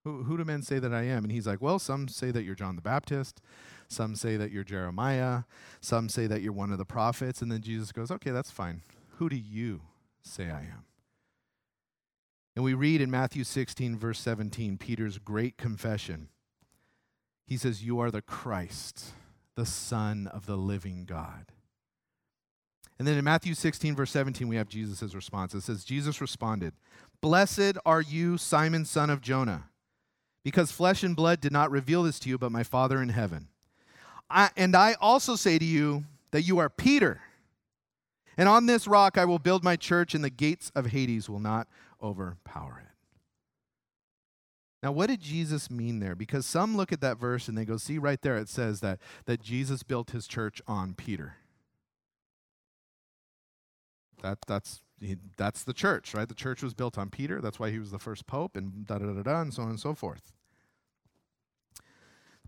Who, 0.04 0.24
who 0.24 0.36
do 0.36 0.44
men 0.44 0.62
say 0.62 0.78
that 0.80 0.92
I 0.92 1.02
am? 1.02 1.24
And 1.24 1.32
he's 1.32 1.46
like, 1.46 1.60
Well, 1.60 1.78
some 1.78 2.08
say 2.08 2.30
that 2.32 2.42
you're 2.42 2.54
John 2.54 2.76
the 2.76 2.82
Baptist. 2.82 3.40
Some 3.92 4.16
say 4.16 4.36
that 4.36 4.50
you're 4.50 4.64
Jeremiah. 4.64 5.42
Some 5.80 6.08
say 6.08 6.26
that 6.26 6.42
you're 6.42 6.52
one 6.52 6.72
of 6.72 6.78
the 6.78 6.84
prophets. 6.84 7.42
And 7.42 7.52
then 7.52 7.60
Jesus 7.60 7.92
goes, 7.92 8.10
Okay, 8.10 8.30
that's 8.30 8.50
fine. 8.50 8.82
Who 9.18 9.28
do 9.28 9.36
you 9.36 9.82
say 10.22 10.44
I 10.44 10.60
am? 10.60 10.84
And 12.54 12.64
we 12.64 12.74
read 12.74 13.00
in 13.00 13.10
Matthew 13.10 13.44
16, 13.44 13.96
verse 13.96 14.18
17, 14.18 14.76
Peter's 14.76 15.18
great 15.18 15.56
confession. 15.56 16.28
He 17.46 17.56
says, 17.56 17.84
You 17.84 17.98
are 18.00 18.10
the 18.10 18.22
Christ, 18.22 19.12
the 19.56 19.66
Son 19.66 20.26
of 20.26 20.46
the 20.46 20.56
living 20.56 21.04
God. 21.04 21.46
And 22.98 23.08
then 23.08 23.18
in 23.18 23.24
Matthew 23.24 23.54
16, 23.54 23.96
verse 23.96 24.10
17, 24.10 24.46
we 24.48 24.56
have 24.56 24.68
Jesus' 24.68 25.14
response. 25.14 25.54
It 25.54 25.62
says, 25.62 25.84
Jesus 25.84 26.20
responded, 26.20 26.74
Blessed 27.20 27.76
are 27.84 28.00
you, 28.00 28.38
Simon, 28.38 28.84
son 28.84 29.10
of 29.10 29.20
Jonah, 29.20 29.70
because 30.44 30.72
flesh 30.72 31.02
and 31.02 31.16
blood 31.16 31.40
did 31.40 31.52
not 31.52 31.70
reveal 31.70 32.02
this 32.02 32.18
to 32.20 32.28
you, 32.28 32.38
but 32.38 32.52
my 32.52 32.62
Father 32.62 33.00
in 33.00 33.08
heaven. 33.08 33.48
I, 34.32 34.50
and 34.56 34.74
I 34.74 34.94
also 34.94 35.36
say 35.36 35.58
to 35.58 35.64
you 35.64 36.04
that 36.30 36.42
you 36.42 36.58
are 36.58 36.70
Peter. 36.70 37.20
And 38.36 38.48
on 38.48 38.66
this 38.66 38.88
rock 38.88 39.18
I 39.18 39.24
will 39.26 39.38
build 39.38 39.62
my 39.62 39.76
church, 39.76 40.14
and 40.14 40.24
the 40.24 40.30
gates 40.30 40.72
of 40.74 40.86
Hades 40.86 41.28
will 41.28 41.38
not 41.38 41.68
overpower 42.02 42.82
it. 42.82 42.88
Now, 44.82 44.90
what 44.90 45.06
did 45.06 45.20
Jesus 45.20 45.70
mean 45.70 46.00
there? 46.00 46.16
Because 46.16 46.44
some 46.44 46.76
look 46.76 46.92
at 46.92 47.00
that 47.02 47.18
verse 47.18 47.46
and 47.46 47.56
they 47.56 47.64
go, 47.64 47.76
see, 47.76 47.98
right 47.98 48.20
there 48.20 48.36
it 48.36 48.48
says 48.48 48.80
that, 48.80 48.98
that 49.26 49.40
Jesus 49.40 49.84
built 49.84 50.10
his 50.10 50.26
church 50.26 50.60
on 50.66 50.94
Peter. 50.94 51.36
That, 54.22 54.38
that's, 54.48 54.82
that's 55.36 55.62
the 55.62 55.72
church, 55.72 56.14
right? 56.14 56.28
The 56.28 56.34
church 56.34 56.64
was 56.64 56.74
built 56.74 56.98
on 56.98 57.10
Peter. 57.10 57.40
That's 57.40 57.60
why 57.60 57.70
he 57.70 57.78
was 57.78 57.92
the 57.92 57.98
first 58.00 58.26
pope, 58.26 58.56
and 58.56 58.84
da 58.84 58.98
da 58.98 59.06
da 59.06 59.22
da, 59.22 59.40
and 59.40 59.54
so 59.54 59.62
on 59.62 59.70
and 59.70 59.78
so 59.78 59.94
forth. 59.94 60.32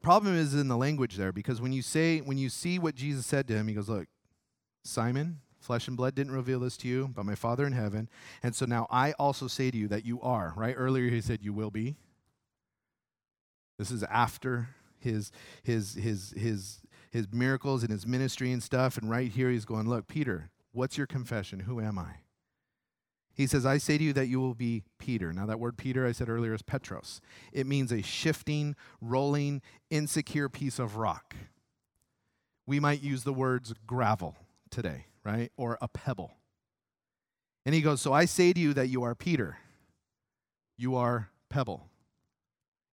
Problem 0.04 0.36
is 0.36 0.54
in 0.54 0.68
the 0.68 0.76
language 0.76 1.16
there, 1.16 1.32
because 1.32 1.60
when 1.60 1.72
you 1.72 1.82
say, 1.82 2.20
when 2.20 2.38
you 2.38 2.48
see 2.48 2.78
what 2.78 2.94
Jesus 2.94 3.26
said 3.26 3.48
to 3.48 3.54
him, 3.54 3.68
he 3.68 3.74
goes, 3.74 3.88
Look, 3.88 4.06
Simon, 4.84 5.40
flesh 5.58 5.88
and 5.88 5.96
blood 5.96 6.14
didn't 6.14 6.32
reveal 6.32 6.60
this 6.60 6.76
to 6.78 6.88
you, 6.88 7.10
but 7.14 7.24
my 7.24 7.34
Father 7.34 7.66
in 7.66 7.72
heaven. 7.72 8.08
And 8.42 8.54
so 8.54 8.66
now 8.66 8.86
I 8.90 9.12
also 9.12 9.48
say 9.48 9.70
to 9.70 9.76
you 9.76 9.88
that 9.88 10.04
you 10.04 10.20
are, 10.20 10.52
right? 10.56 10.74
Earlier 10.76 11.08
he 11.08 11.20
said 11.20 11.40
you 11.42 11.52
will 11.52 11.70
be. 11.70 11.96
This 13.78 13.90
is 13.90 14.04
after 14.04 14.68
his 14.98 15.32
his 15.62 15.94
his 15.94 16.32
his 16.36 16.80
his 17.10 17.26
miracles 17.32 17.82
and 17.82 17.90
his 17.90 18.06
ministry 18.06 18.52
and 18.52 18.62
stuff. 18.62 18.98
And 18.98 19.10
right 19.10 19.32
here 19.32 19.50
he's 19.50 19.64
going, 19.64 19.88
Look, 19.88 20.06
Peter, 20.06 20.50
What's 20.74 20.98
your 20.98 21.06
confession? 21.06 21.60
Who 21.60 21.80
am 21.80 22.00
I? 22.00 22.23
He 23.34 23.46
says, 23.48 23.66
I 23.66 23.78
say 23.78 23.98
to 23.98 24.04
you 24.04 24.12
that 24.12 24.28
you 24.28 24.40
will 24.40 24.54
be 24.54 24.84
Peter. 24.98 25.32
Now, 25.32 25.46
that 25.46 25.58
word 25.58 25.76
Peter 25.76 26.06
I 26.06 26.12
said 26.12 26.28
earlier 26.28 26.54
is 26.54 26.62
Petros. 26.62 27.20
It 27.52 27.66
means 27.66 27.90
a 27.90 28.00
shifting, 28.00 28.76
rolling, 29.00 29.60
insecure 29.90 30.48
piece 30.48 30.78
of 30.78 30.96
rock. 30.96 31.34
We 32.66 32.78
might 32.78 33.02
use 33.02 33.24
the 33.24 33.32
words 33.32 33.74
gravel 33.86 34.36
today, 34.70 35.06
right? 35.24 35.50
Or 35.56 35.78
a 35.82 35.88
pebble. 35.88 36.36
And 37.66 37.74
he 37.74 37.80
goes, 37.80 38.00
So 38.00 38.12
I 38.12 38.24
say 38.24 38.52
to 38.52 38.60
you 38.60 38.72
that 38.74 38.88
you 38.88 39.02
are 39.02 39.14
Peter. 39.14 39.58
You 40.76 40.94
are 40.96 41.30
pebble. 41.48 41.88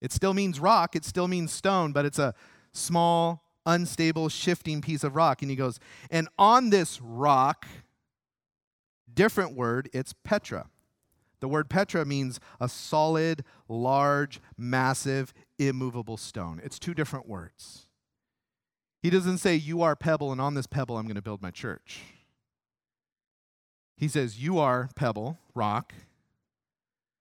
It 0.02 0.12
still 0.12 0.34
means 0.34 0.60
rock, 0.60 0.96
it 0.96 1.06
still 1.06 1.28
means 1.28 1.52
stone, 1.52 1.92
but 1.92 2.06
it's 2.06 2.20
a 2.20 2.34
small, 2.74 3.44
unstable, 3.66 4.30
shifting 4.30 4.82
piece 4.82 5.04
of 5.04 5.16
rock. 5.16 5.42
And 5.42 5.52
he 5.52 5.56
goes, 5.56 5.80
and 6.10 6.28
on 6.40 6.72
this 6.72 7.00
rock, 7.00 7.68
different 9.16 9.54
word, 9.56 9.90
it's 9.94 10.14
Petra. 10.24 10.68
The 11.40 11.48
word 11.48 11.70
Petra 11.70 12.06
means 12.06 12.40
a 12.60 12.70
solid, 12.70 13.44
large, 13.68 14.40
massive, 14.58 15.34
immovable 15.58 16.18
stone. 16.18 16.62
It's 16.64 16.80
two 16.80 16.94
different 16.94 17.28
words. 17.28 17.88
He 19.02 19.10
doesn't 19.10 19.40
say, 19.40 19.56
You 19.56 19.82
are 19.82 19.96
pebble, 19.96 20.32
and 20.32 20.40
on 20.40 20.54
this 20.54 20.68
pebble 20.68 20.98
I'm 20.98 21.06
going 21.06 21.16
to 21.16 21.22
build 21.22 21.42
my 21.42 21.52
church. 21.52 22.02
He 23.98 24.08
says, 24.08 24.42
You 24.42 24.60
are 24.60 24.90
pebble, 24.96 25.40
rock, 25.56 25.94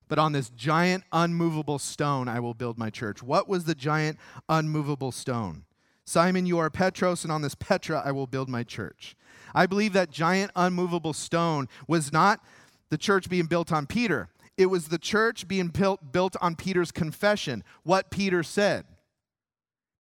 but 0.07 0.19
on 0.19 0.33
this 0.33 0.51
giant, 0.51 1.05
unmovable 1.13 1.79
stone 1.79 2.29
I 2.29 2.41
will 2.41 2.55
build 2.55 2.79
my 2.79 2.91
church. 2.91 3.23
What 3.23 3.49
was 3.49 3.65
the 3.65 3.75
giant, 3.75 4.19
unmovable 4.49 5.13
stone? 5.13 5.65
Simon, 6.05 6.45
you 6.45 6.59
are 6.59 6.69
Petros, 6.69 7.23
and 7.23 7.33
on 7.33 7.43
this 7.43 7.55
Petra 7.55 8.03
I 8.05 8.13
will 8.13 8.27
build 8.27 8.49
my 8.49 8.65
church. 8.65 9.17
I 9.55 9.67
believe 9.67 9.93
that 9.93 10.11
giant, 10.11 10.51
unmovable 10.55 11.13
stone 11.13 11.69
was 11.87 12.13
not 12.13 12.45
the 12.91 12.99
church 12.99 13.29
being 13.29 13.47
built 13.47 13.73
on 13.73 13.87
Peter, 13.87 14.29
it 14.57 14.67
was 14.67 14.89
the 14.89 14.99
church 14.99 15.49
being 15.49 15.69
built, 15.69 16.13
built 16.13 16.37
on 16.41 16.55
Peter's 16.55 16.93
confession, 16.93 17.65
what 17.83 18.11
Peter 18.11 18.43
said. 18.43 18.85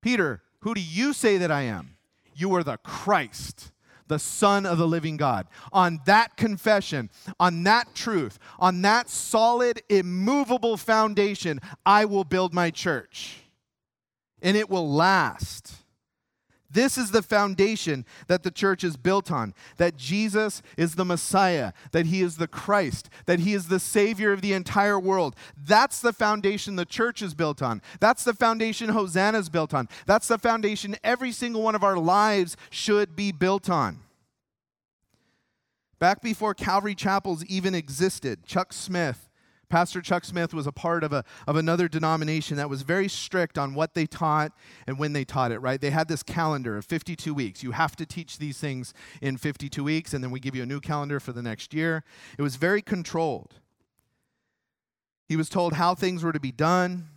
Peter, 0.02 0.42
who 0.60 0.74
do 0.74 0.80
you 0.80 1.12
say 1.12 1.38
that 1.38 1.50
I 1.50 1.62
am? 1.62 1.96
You 2.34 2.54
are 2.54 2.62
the 2.62 2.76
Christ, 2.78 3.72
the 4.08 4.18
Son 4.18 4.66
of 4.66 4.76
the 4.76 4.86
living 4.86 5.16
God. 5.16 5.46
On 5.72 6.00
that 6.06 6.36
confession, 6.36 7.10
on 7.38 7.62
that 7.62 7.94
truth, 7.94 8.38
on 8.58 8.82
that 8.82 9.08
solid, 9.08 9.82
immovable 9.88 10.76
foundation, 10.76 11.60
I 11.86 12.04
will 12.04 12.24
build 12.24 12.52
my 12.52 12.70
church. 12.70 13.38
And 14.42 14.56
it 14.56 14.68
will 14.68 14.90
last. 14.90 15.79
This 16.70 16.96
is 16.96 17.10
the 17.10 17.22
foundation 17.22 18.04
that 18.28 18.42
the 18.42 18.50
church 18.50 18.84
is 18.84 18.96
built 18.96 19.30
on 19.32 19.54
that 19.76 19.96
Jesus 19.96 20.62
is 20.76 20.94
the 20.94 21.04
Messiah, 21.04 21.72
that 21.92 22.06
he 22.06 22.22
is 22.22 22.36
the 22.36 22.46
Christ, 22.46 23.10
that 23.26 23.40
he 23.40 23.54
is 23.54 23.68
the 23.68 23.80
Savior 23.80 24.32
of 24.32 24.40
the 24.40 24.52
entire 24.52 24.98
world. 24.98 25.34
That's 25.56 26.00
the 26.00 26.12
foundation 26.12 26.76
the 26.76 26.84
church 26.84 27.22
is 27.22 27.34
built 27.34 27.60
on. 27.60 27.82
That's 27.98 28.22
the 28.22 28.34
foundation 28.34 28.90
Hosanna 28.90 29.38
is 29.38 29.48
built 29.48 29.74
on. 29.74 29.88
That's 30.06 30.28
the 30.28 30.38
foundation 30.38 30.96
every 31.02 31.32
single 31.32 31.62
one 31.62 31.74
of 31.74 31.82
our 31.82 31.98
lives 31.98 32.56
should 32.70 33.16
be 33.16 33.32
built 33.32 33.68
on. 33.68 34.00
Back 35.98 36.22
before 36.22 36.54
Calvary 36.54 36.94
Chapels 36.94 37.44
even 37.44 37.74
existed, 37.74 38.46
Chuck 38.46 38.72
Smith 38.72 39.29
Pastor 39.70 40.02
Chuck 40.02 40.24
Smith 40.24 40.52
was 40.52 40.66
a 40.66 40.72
part 40.72 41.04
of, 41.04 41.12
a, 41.12 41.24
of 41.46 41.56
another 41.56 41.88
denomination 41.88 42.56
that 42.56 42.68
was 42.68 42.82
very 42.82 43.08
strict 43.08 43.56
on 43.56 43.74
what 43.74 43.94
they 43.94 44.04
taught 44.04 44.52
and 44.86 44.98
when 44.98 45.12
they 45.12 45.24
taught 45.24 45.52
it, 45.52 45.60
right? 45.60 45.80
They 45.80 45.90
had 45.90 46.08
this 46.08 46.22
calendar 46.22 46.76
of 46.76 46.84
52 46.84 47.32
weeks. 47.32 47.62
You 47.62 47.70
have 47.70 47.96
to 47.96 48.04
teach 48.04 48.38
these 48.38 48.58
things 48.58 48.92
in 49.22 49.36
52 49.36 49.82
weeks, 49.82 50.12
and 50.12 50.22
then 50.22 50.30
we 50.30 50.40
give 50.40 50.54
you 50.54 50.64
a 50.64 50.66
new 50.66 50.80
calendar 50.80 51.20
for 51.20 51.32
the 51.32 51.42
next 51.42 51.72
year. 51.72 52.04
It 52.36 52.42
was 52.42 52.56
very 52.56 52.82
controlled. 52.82 53.54
He 55.28 55.36
was 55.36 55.48
told 55.48 55.74
how 55.74 55.94
things 55.94 56.24
were 56.24 56.32
to 56.32 56.40
be 56.40 56.52
done. 56.52 57.08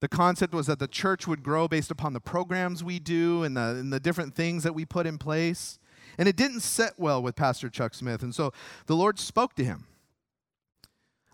The 0.00 0.08
concept 0.08 0.54
was 0.54 0.66
that 0.68 0.78
the 0.78 0.88
church 0.88 1.26
would 1.26 1.42
grow 1.42 1.68
based 1.68 1.90
upon 1.90 2.12
the 2.12 2.20
programs 2.20 2.82
we 2.82 3.00
do 3.00 3.42
and 3.42 3.56
the, 3.56 3.60
and 3.60 3.92
the 3.92 4.00
different 4.00 4.34
things 4.34 4.62
that 4.62 4.74
we 4.74 4.84
put 4.84 5.06
in 5.06 5.18
place. 5.18 5.78
And 6.16 6.28
it 6.28 6.36
didn't 6.36 6.60
set 6.60 6.98
well 6.98 7.22
with 7.22 7.36
Pastor 7.36 7.68
Chuck 7.68 7.94
Smith. 7.94 8.22
And 8.22 8.34
so 8.34 8.52
the 8.86 8.96
Lord 8.96 9.18
spoke 9.18 9.54
to 9.56 9.64
him 9.64 9.86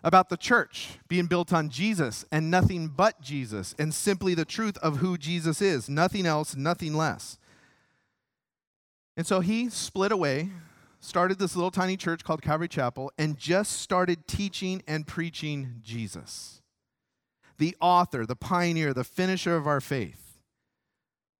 about 0.07 0.29
the 0.29 0.37
church 0.37 0.99
being 1.09 1.25
built 1.25 1.51
on 1.51 1.67
Jesus 1.67 2.23
and 2.31 2.49
nothing 2.49 2.87
but 2.87 3.19
Jesus 3.19 3.75
and 3.77 3.93
simply 3.93 4.33
the 4.33 4.45
truth 4.45 4.77
of 4.77 4.97
who 4.97 5.17
Jesus 5.17 5.61
is, 5.61 5.89
nothing 5.89 6.25
else, 6.25 6.55
nothing 6.55 6.93
less. 6.93 7.37
And 9.17 9.27
so 9.27 9.41
he 9.41 9.67
split 9.69 10.13
away, 10.13 10.49
started 11.01 11.39
this 11.39 11.57
little 11.57 11.71
tiny 11.71 11.97
church 11.97 12.23
called 12.23 12.41
Calvary 12.41 12.69
Chapel, 12.69 13.11
and 13.17 13.37
just 13.37 13.81
started 13.81 14.27
teaching 14.27 14.81
and 14.87 15.05
preaching 15.05 15.81
Jesus. 15.83 16.61
The 17.57 17.75
author, 17.81 18.25
the 18.25 18.37
pioneer, 18.37 18.93
the 18.93 19.03
finisher 19.03 19.57
of 19.57 19.67
our 19.67 19.81
faith. 19.81 20.39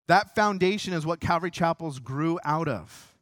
That 0.09 0.35
foundation 0.35 0.91
is 0.91 1.05
what 1.05 1.21
Calvary 1.21 1.51
Chapels 1.51 1.99
grew 1.99 2.37
out 2.43 2.67
of 2.67 3.15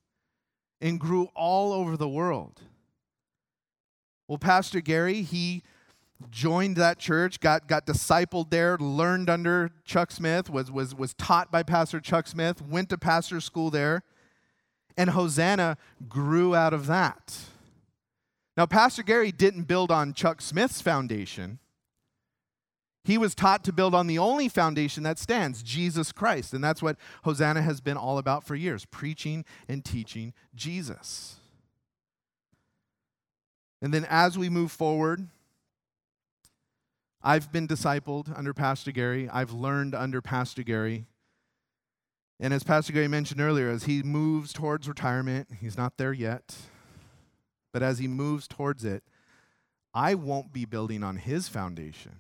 and 0.82 1.00
grew 1.00 1.30
all 1.36 1.72
over 1.72 1.98
the 1.98 2.10
world. 2.10 2.62
Well, 4.28 4.38
Pastor 4.38 4.82
Gary, 4.82 5.22
he 5.22 5.64
joined 6.32 6.78
that 6.78 6.98
church, 6.98 7.40
got, 7.40 7.68
got 7.68 7.86
discipled 7.86 8.50
there, 8.50 8.78
learned 8.78 9.30
under 9.30 9.72
Chuck 9.84 10.12
Smith, 10.12 10.50
was, 10.50 10.72
was, 10.72 10.96
was 10.96 11.14
taught 11.14 11.52
by 11.52 11.64
Pastor 11.64 12.00
Chuck 12.00 12.28
Smith, 12.28 12.62
went 12.62 12.90
to 12.90 12.98
pastor 12.98 13.40
school 13.42 13.70
there, 13.70 14.04
and 14.98 15.12
Hosanna 15.12 15.78
grew 16.08 16.56
out 16.56 16.74
of 16.74 16.88
that. 16.88 17.38
Now, 18.58 18.66
Pastor 18.66 19.04
Gary 19.04 19.32
didn't 19.32 19.64
build 19.64 19.92
on 19.92 20.14
Chuck 20.14 20.42
Smith's 20.42 20.82
foundation. 20.82 21.60
He 23.04 23.18
was 23.18 23.36
taught 23.36 23.64
to 23.66 23.74
build 23.74 23.94
on 23.94 24.08
the 24.08 24.18
only 24.18 24.50
foundation 24.50 25.04
that 25.04 25.20
stands, 25.20 25.62
Jesus 25.62 26.12
Christ. 26.12 26.54
And 26.54 26.64
that's 26.64 26.82
what 26.82 26.98
Hosanna 27.24 27.62
has 27.62 27.82
been 27.82 27.98
all 27.98 28.18
about 28.18 28.44
for 28.44 28.56
years 28.56 28.86
preaching 28.86 29.46
and 29.68 29.86
teaching 29.86 30.34
Jesus. 30.56 31.36
And 33.86 33.94
then 33.94 34.08
as 34.10 34.36
we 34.36 34.50
move 34.50 34.72
forward, 34.72 35.28
I've 37.22 37.52
been 37.52 37.68
discipled 37.68 38.36
under 38.36 38.52
Pastor 38.52 38.92
Gary. 38.92 39.30
I've 39.30 39.52
learned 39.52 39.94
under 39.94 40.24
Pastor 40.24 40.64
Gary. 40.64 41.06
And 42.40 42.52
as 42.52 42.64
Pastor 42.64 42.94
Gary 42.94 43.08
mentioned 43.08 43.42
earlier, 43.42 43.70
as 43.70 43.84
he 43.84 44.02
moves 44.02 44.54
towards 44.54 44.88
retirement, 44.88 45.50
he's 45.62 45.78
not 45.78 45.98
there 45.98 46.14
yet, 46.14 46.56
but 47.72 47.84
as 47.84 48.00
he 48.00 48.08
moves 48.08 48.48
towards 48.48 48.84
it, 48.84 49.04
I 49.94 50.16
won't 50.16 50.52
be 50.52 50.66
building 50.66 51.04
on 51.04 51.18
his 51.18 51.48
foundation. 51.48 52.14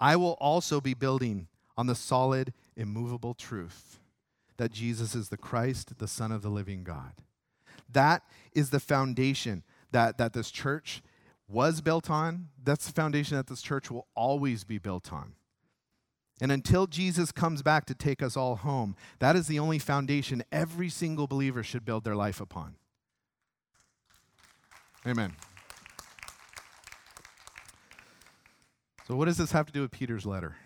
I 0.00 0.16
will 0.16 0.38
also 0.40 0.80
be 0.80 0.94
building 0.94 1.48
on 1.76 1.86
the 1.86 1.94
solid, 1.94 2.54
immovable 2.78 3.34
truth 3.34 4.00
that 4.56 4.72
Jesus 4.72 5.14
is 5.14 5.28
the 5.28 5.36
Christ, 5.36 5.98
the 5.98 6.08
Son 6.08 6.32
of 6.32 6.40
the 6.40 6.48
living 6.48 6.82
God. 6.82 7.12
That 7.92 8.22
is 8.54 8.70
the 8.70 8.80
foundation 8.80 9.64
that, 9.92 10.18
that 10.18 10.32
this 10.32 10.50
church 10.50 11.02
was 11.48 11.80
built 11.80 12.10
on. 12.10 12.48
That's 12.62 12.86
the 12.86 12.92
foundation 12.92 13.36
that 13.36 13.48
this 13.48 13.62
church 13.62 13.90
will 13.90 14.06
always 14.14 14.64
be 14.64 14.78
built 14.78 15.12
on. 15.12 15.34
And 16.40 16.50
until 16.50 16.86
Jesus 16.86 17.32
comes 17.32 17.62
back 17.62 17.84
to 17.86 17.94
take 17.94 18.22
us 18.22 18.36
all 18.36 18.56
home, 18.56 18.96
that 19.18 19.36
is 19.36 19.46
the 19.46 19.58
only 19.58 19.78
foundation 19.78 20.42
every 20.50 20.88
single 20.88 21.26
believer 21.26 21.62
should 21.62 21.84
build 21.84 22.04
their 22.04 22.16
life 22.16 22.40
upon. 22.40 22.76
Amen. 25.06 25.34
So, 29.06 29.16
what 29.16 29.26
does 29.26 29.38
this 29.38 29.52
have 29.52 29.66
to 29.66 29.72
do 29.72 29.80
with 29.82 29.90
Peter's 29.90 30.24
letter? 30.24 30.56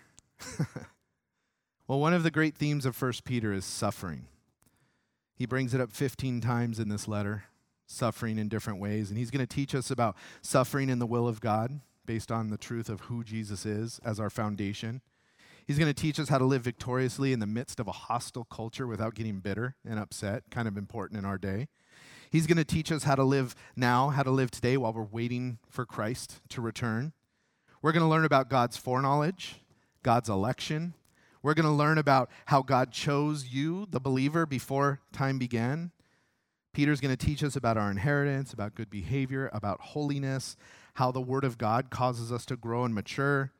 well, 1.89 1.99
one 1.99 2.12
of 2.12 2.22
the 2.22 2.31
great 2.31 2.57
themes 2.57 2.85
of 2.85 3.01
1 3.01 3.12
Peter 3.25 3.53
is 3.53 3.64
suffering. 3.64 4.27
He 5.35 5.47
brings 5.47 5.75
it 5.75 5.81
up 5.81 5.91
15 5.93 6.41
times 6.41 6.79
in 6.79 6.89
this 6.89 7.09
letter, 7.09 7.45
suffering 7.87 8.39
in 8.39 8.49
different 8.49 8.80
ways. 8.80 9.11
And 9.11 9.18
he's 9.18 9.30
going 9.30 9.47
to 9.47 9.55
teach 9.55 9.74
us 9.74 9.91
about 9.91 10.16
suffering 10.43 10.89
in 10.89 10.99
the 10.99 11.07
will 11.07 11.28
of 11.28 11.41
God 11.41 11.80
based 12.07 12.30
on 12.30 12.51
the 12.51 12.59
truth 12.59 12.89
of 12.89 13.03
who 13.03 13.24
Jesus 13.24 13.64
is 13.64 14.01
as 14.05 14.20
our 14.20 14.30
foundation. 14.30 15.01
He's 15.66 15.78
going 15.78 15.93
to 15.93 16.01
teach 16.01 16.20
us 16.20 16.28
how 16.28 16.39
to 16.39 16.45
live 16.45 16.62
victoriously 16.62 17.32
in 17.32 17.41
the 17.41 17.47
midst 17.47 17.80
of 17.80 17.89
a 17.89 17.93
hostile 17.93 18.45
culture 18.45 18.87
without 18.87 19.14
getting 19.14 19.39
bitter 19.39 19.74
and 19.89 19.99
upset, 19.99 20.45
kind 20.51 20.68
of 20.68 20.76
important 20.76 21.18
in 21.18 21.24
our 21.24 21.39
day. 21.39 21.68
He's 22.30 22.47
going 22.47 22.59
to 22.59 22.64
teach 22.64 22.93
us 22.93 23.05
how 23.05 23.14
to 23.14 23.24
live 23.24 23.55
now, 23.76 24.11
how 24.11 24.22
to 24.22 24.30
live 24.30 24.51
today 24.51 24.76
while 24.76 24.93
we're 24.93 25.05
waiting 25.05 25.59
for 25.70 25.87
Christ 25.87 26.41
to 26.51 26.61
return. 26.61 27.12
We're 27.80 27.93
going 27.93 28.03
to 28.03 28.09
learn 28.09 28.24
about 28.24 28.51
God's 28.51 28.76
foreknowledge, 28.76 29.61
God's 30.03 30.28
election. 30.28 30.95
We're 31.43 31.55
going 31.55 31.66
to 31.66 31.72
learn 31.72 31.99
about 31.99 32.30
how 32.47 32.62
God 32.62 32.91
chose 32.91 33.47
you, 33.47 33.87
the 33.89 34.01
believer, 34.01 34.47
before 34.47 35.01
time 35.12 35.39
began. 35.39 35.93
Peter's 36.75 37.01
going 37.01 37.16
to 37.16 37.27
teach 37.27 37.43
us 37.43 37.57
about 37.57 37.77
our 37.77 37.91
inheritance, 37.91 38.53
about 38.53 38.75
good 38.75 38.91
behavior, 38.91 39.49
about 39.53 39.81
holiness, 39.81 40.57
how 40.95 41.11
the 41.11 41.20
Word 41.20 41.45
of 41.45 41.57
God 41.57 41.89
causes 41.89 42.31
us 42.31 42.45
to 42.47 42.57
grow 42.57 42.85
and 42.85 42.95
mature. 42.95 43.53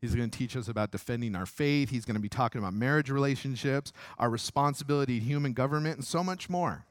He's 0.00 0.14
going 0.14 0.28
to 0.28 0.38
teach 0.38 0.56
us 0.56 0.68
about 0.68 0.90
defending 0.90 1.34
our 1.34 1.46
faith. 1.46 1.90
He's 1.90 2.04
going 2.04 2.16
to 2.16 2.20
be 2.20 2.28
talking 2.28 2.60
about 2.60 2.74
marriage 2.74 3.08
relationships, 3.08 3.92
our 4.18 4.28
responsibility 4.28 5.18
to 5.18 5.24
human 5.24 5.52
government, 5.52 5.96
and 5.96 6.04
so 6.04 6.22
much 6.22 6.50
more. 6.50 6.84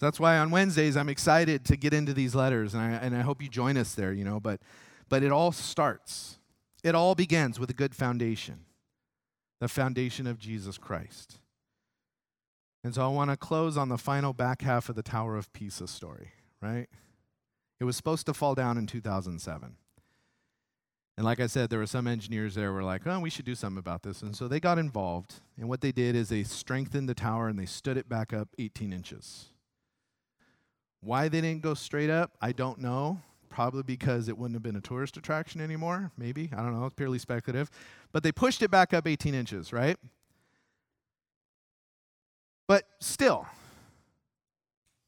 That's 0.00 0.18
why 0.18 0.38
on 0.38 0.50
Wednesdays 0.50 0.96
I'm 0.96 1.08
excited 1.08 1.64
to 1.66 1.76
get 1.76 1.94
into 1.94 2.12
these 2.12 2.34
letters, 2.34 2.74
and 2.74 2.82
I, 2.82 2.90
and 2.90 3.14
I 3.14 3.20
hope 3.20 3.40
you 3.40 3.48
join 3.48 3.76
us 3.76 3.94
there, 3.94 4.12
you 4.12 4.24
know. 4.24 4.40
But, 4.40 4.60
but 5.08 5.22
it 5.22 5.30
all 5.30 5.52
starts, 5.52 6.38
it 6.82 6.94
all 6.94 7.14
begins 7.14 7.60
with 7.60 7.70
a 7.70 7.74
good 7.74 7.94
foundation 7.94 8.64
the 9.60 9.68
foundation 9.68 10.26
of 10.26 10.38
Jesus 10.38 10.76
Christ. 10.76 11.38
And 12.84 12.94
so 12.94 13.02
I 13.02 13.08
want 13.08 13.30
to 13.30 13.36
close 13.38 13.78
on 13.78 13.88
the 13.88 13.96
final 13.96 14.34
back 14.34 14.60
half 14.60 14.90
of 14.90 14.94
the 14.94 15.02
Tower 15.02 15.36
of 15.36 15.50
Pisa 15.54 15.88
story, 15.88 16.32
right? 16.60 16.86
It 17.80 17.84
was 17.84 17.96
supposed 17.96 18.26
to 18.26 18.34
fall 18.34 18.54
down 18.54 18.76
in 18.76 18.86
2007. 18.86 19.76
And 21.16 21.24
like 21.24 21.40
I 21.40 21.46
said, 21.46 21.70
there 21.70 21.78
were 21.78 21.86
some 21.86 22.06
engineers 22.06 22.56
there 22.56 22.68
who 22.68 22.74
were 22.74 22.82
like, 22.82 23.06
oh, 23.06 23.20
we 23.20 23.30
should 23.30 23.46
do 23.46 23.54
something 23.54 23.78
about 23.78 24.02
this. 24.02 24.20
And 24.20 24.36
so 24.36 24.48
they 24.48 24.60
got 24.60 24.78
involved. 24.78 25.36
And 25.58 25.68
what 25.68 25.80
they 25.80 25.92
did 25.92 26.14
is 26.14 26.28
they 26.28 26.42
strengthened 26.42 27.08
the 27.08 27.14
tower 27.14 27.48
and 27.48 27.58
they 27.58 27.66
stood 27.66 27.96
it 27.96 28.08
back 28.08 28.34
up 28.34 28.48
18 28.58 28.92
inches. 28.92 29.46
Why 31.00 31.28
they 31.28 31.40
didn't 31.40 31.62
go 31.62 31.74
straight 31.74 32.10
up, 32.10 32.32
I 32.42 32.52
don't 32.52 32.80
know. 32.80 33.20
Probably 33.48 33.84
because 33.84 34.28
it 34.28 34.36
wouldn't 34.36 34.56
have 34.56 34.64
been 34.64 34.76
a 34.76 34.80
tourist 34.80 35.16
attraction 35.16 35.60
anymore. 35.60 36.10
Maybe. 36.18 36.50
I 36.52 36.56
don't 36.56 36.78
know. 36.78 36.84
It's 36.86 36.94
purely 36.94 37.20
speculative. 37.20 37.70
But 38.12 38.24
they 38.24 38.32
pushed 38.32 38.62
it 38.62 38.70
back 38.70 38.92
up 38.92 39.06
18 39.06 39.32
inches, 39.32 39.72
right? 39.72 39.96
But 42.66 42.84
still, 43.00 43.46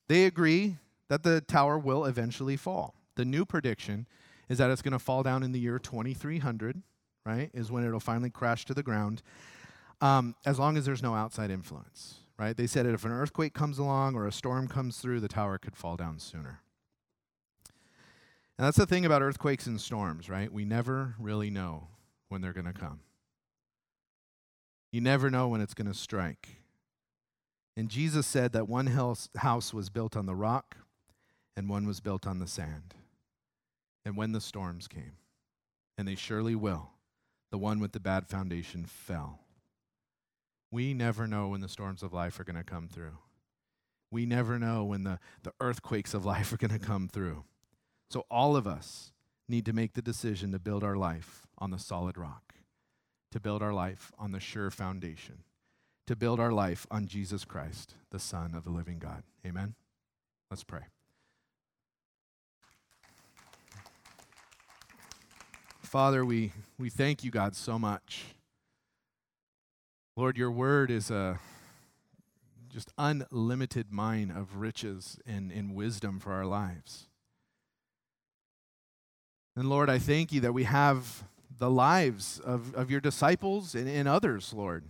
they 0.08 0.24
agree 0.24 0.76
that 1.08 1.22
the 1.22 1.40
tower 1.40 1.78
will 1.78 2.04
eventually 2.04 2.56
fall. 2.56 2.94
The 3.14 3.24
new 3.24 3.44
prediction 3.44 4.06
is 4.48 4.58
that 4.58 4.70
it's 4.70 4.82
going 4.82 4.92
to 4.92 4.98
fall 4.98 5.22
down 5.22 5.42
in 5.42 5.52
the 5.52 5.58
year 5.58 5.78
2300, 5.78 6.82
right? 7.24 7.50
Is 7.54 7.70
when 7.70 7.84
it'll 7.84 8.00
finally 8.00 8.30
crash 8.30 8.64
to 8.66 8.74
the 8.74 8.82
ground, 8.82 9.22
um, 10.00 10.34
as 10.44 10.58
long 10.58 10.76
as 10.76 10.84
there's 10.84 11.02
no 11.02 11.14
outside 11.14 11.50
influence, 11.50 12.16
right? 12.38 12.56
They 12.56 12.66
said 12.66 12.86
that 12.86 12.94
if 12.94 13.04
an 13.04 13.12
earthquake 13.12 13.54
comes 13.54 13.78
along 13.78 14.14
or 14.14 14.26
a 14.26 14.32
storm 14.32 14.68
comes 14.68 14.98
through, 14.98 15.20
the 15.20 15.28
tower 15.28 15.58
could 15.58 15.76
fall 15.76 15.96
down 15.96 16.18
sooner. 16.18 16.60
And 18.58 18.66
that's 18.66 18.76
the 18.76 18.86
thing 18.86 19.04
about 19.04 19.22
earthquakes 19.22 19.66
and 19.66 19.80
storms, 19.80 20.30
right? 20.30 20.52
We 20.52 20.64
never 20.64 21.14
really 21.18 21.50
know 21.50 21.88
when 22.28 22.40
they're 22.40 22.52
going 22.52 22.66
to 22.66 22.72
come. 22.72 23.00
You 24.92 25.00
never 25.00 25.30
know 25.30 25.48
when 25.48 25.60
it's 25.60 25.74
going 25.74 25.88
to 25.88 25.94
strike. 25.94 26.56
And 27.76 27.88
Jesus 27.88 28.26
said 28.26 28.52
that 28.52 28.68
one 28.68 28.86
house 28.86 29.74
was 29.74 29.90
built 29.90 30.16
on 30.16 30.26
the 30.26 30.34
rock 30.34 30.76
and 31.56 31.68
one 31.68 31.86
was 31.86 32.00
built 32.00 32.26
on 32.26 32.38
the 32.38 32.46
sand. 32.46 32.94
And 34.04 34.16
when 34.16 34.32
the 34.32 34.40
storms 34.40 34.88
came, 34.88 35.16
and 35.98 36.06
they 36.06 36.14
surely 36.14 36.54
will, 36.54 36.90
the 37.50 37.58
one 37.58 37.80
with 37.80 37.92
the 37.92 38.00
bad 38.00 38.28
foundation 38.28 38.84
fell. 38.84 39.40
We 40.70 40.94
never 40.94 41.26
know 41.26 41.48
when 41.48 41.60
the 41.60 41.68
storms 41.68 42.02
of 42.02 42.12
life 42.12 42.38
are 42.38 42.44
going 42.44 42.56
to 42.56 42.64
come 42.64 42.88
through. 42.88 43.18
We 44.10 44.26
never 44.26 44.58
know 44.58 44.84
when 44.84 45.04
the, 45.04 45.18
the 45.42 45.52
earthquakes 45.60 46.14
of 46.14 46.24
life 46.26 46.52
are 46.52 46.56
going 46.56 46.78
to 46.78 46.84
come 46.84 47.08
through. 47.08 47.44
So, 48.10 48.24
all 48.30 48.56
of 48.56 48.66
us 48.66 49.12
need 49.48 49.64
to 49.66 49.72
make 49.72 49.94
the 49.94 50.02
decision 50.02 50.52
to 50.52 50.58
build 50.58 50.84
our 50.84 50.96
life 50.96 51.46
on 51.58 51.70
the 51.70 51.78
solid 51.78 52.16
rock, 52.16 52.54
to 53.32 53.40
build 53.40 53.62
our 53.62 53.72
life 53.72 54.12
on 54.18 54.32
the 54.32 54.40
sure 54.40 54.70
foundation, 54.70 55.42
to 56.06 56.16
build 56.16 56.38
our 56.38 56.52
life 56.52 56.86
on 56.90 57.06
Jesus 57.06 57.44
Christ, 57.44 57.94
the 58.10 58.18
Son 58.18 58.54
of 58.54 58.64
the 58.64 58.70
living 58.70 58.98
God. 58.98 59.22
Amen? 59.44 59.74
Let's 60.50 60.64
pray. 60.64 60.82
Father, 65.80 66.24
we, 66.24 66.52
we 66.78 66.90
thank 66.90 67.24
you, 67.24 67.30
God, 67.30 67.56
so 67.56 67.78
much. 67.78 68.24
Lord, 70.16 70.36
your 70.36 70.50
word 70.50 70.90
is 70.90 71.10
a 71.10 71.38
just 72.68 72.92
unlimited 72.98 73.90
mine 73.90 74.30
of 74.30 74.56
riches 74.56 75.18
and, 75.26 75.50
and 75.50 75.74
wisdom 75.74 76.20
for 76.20 76.32
our 76.32 76.44
lives. 76.44 77.08
And 79.56 79.70
Lord, 79.70 79.88
I 79.88 79.98
thank 79.98 80.32
you 80.32 80.40
that 80.40 80.52
we 80.52 80.64
have 80.64 81.24
the 81.58 81.70
lives 81.70 82.38
of, 82.40 82.74
of 82.74 82.90
your 82.90 83.00
disciples 83.00 83.74
and, 83.74 83.88
and 83.88 84.06
others, 84.06 84.52
Lord, 84.52 84.84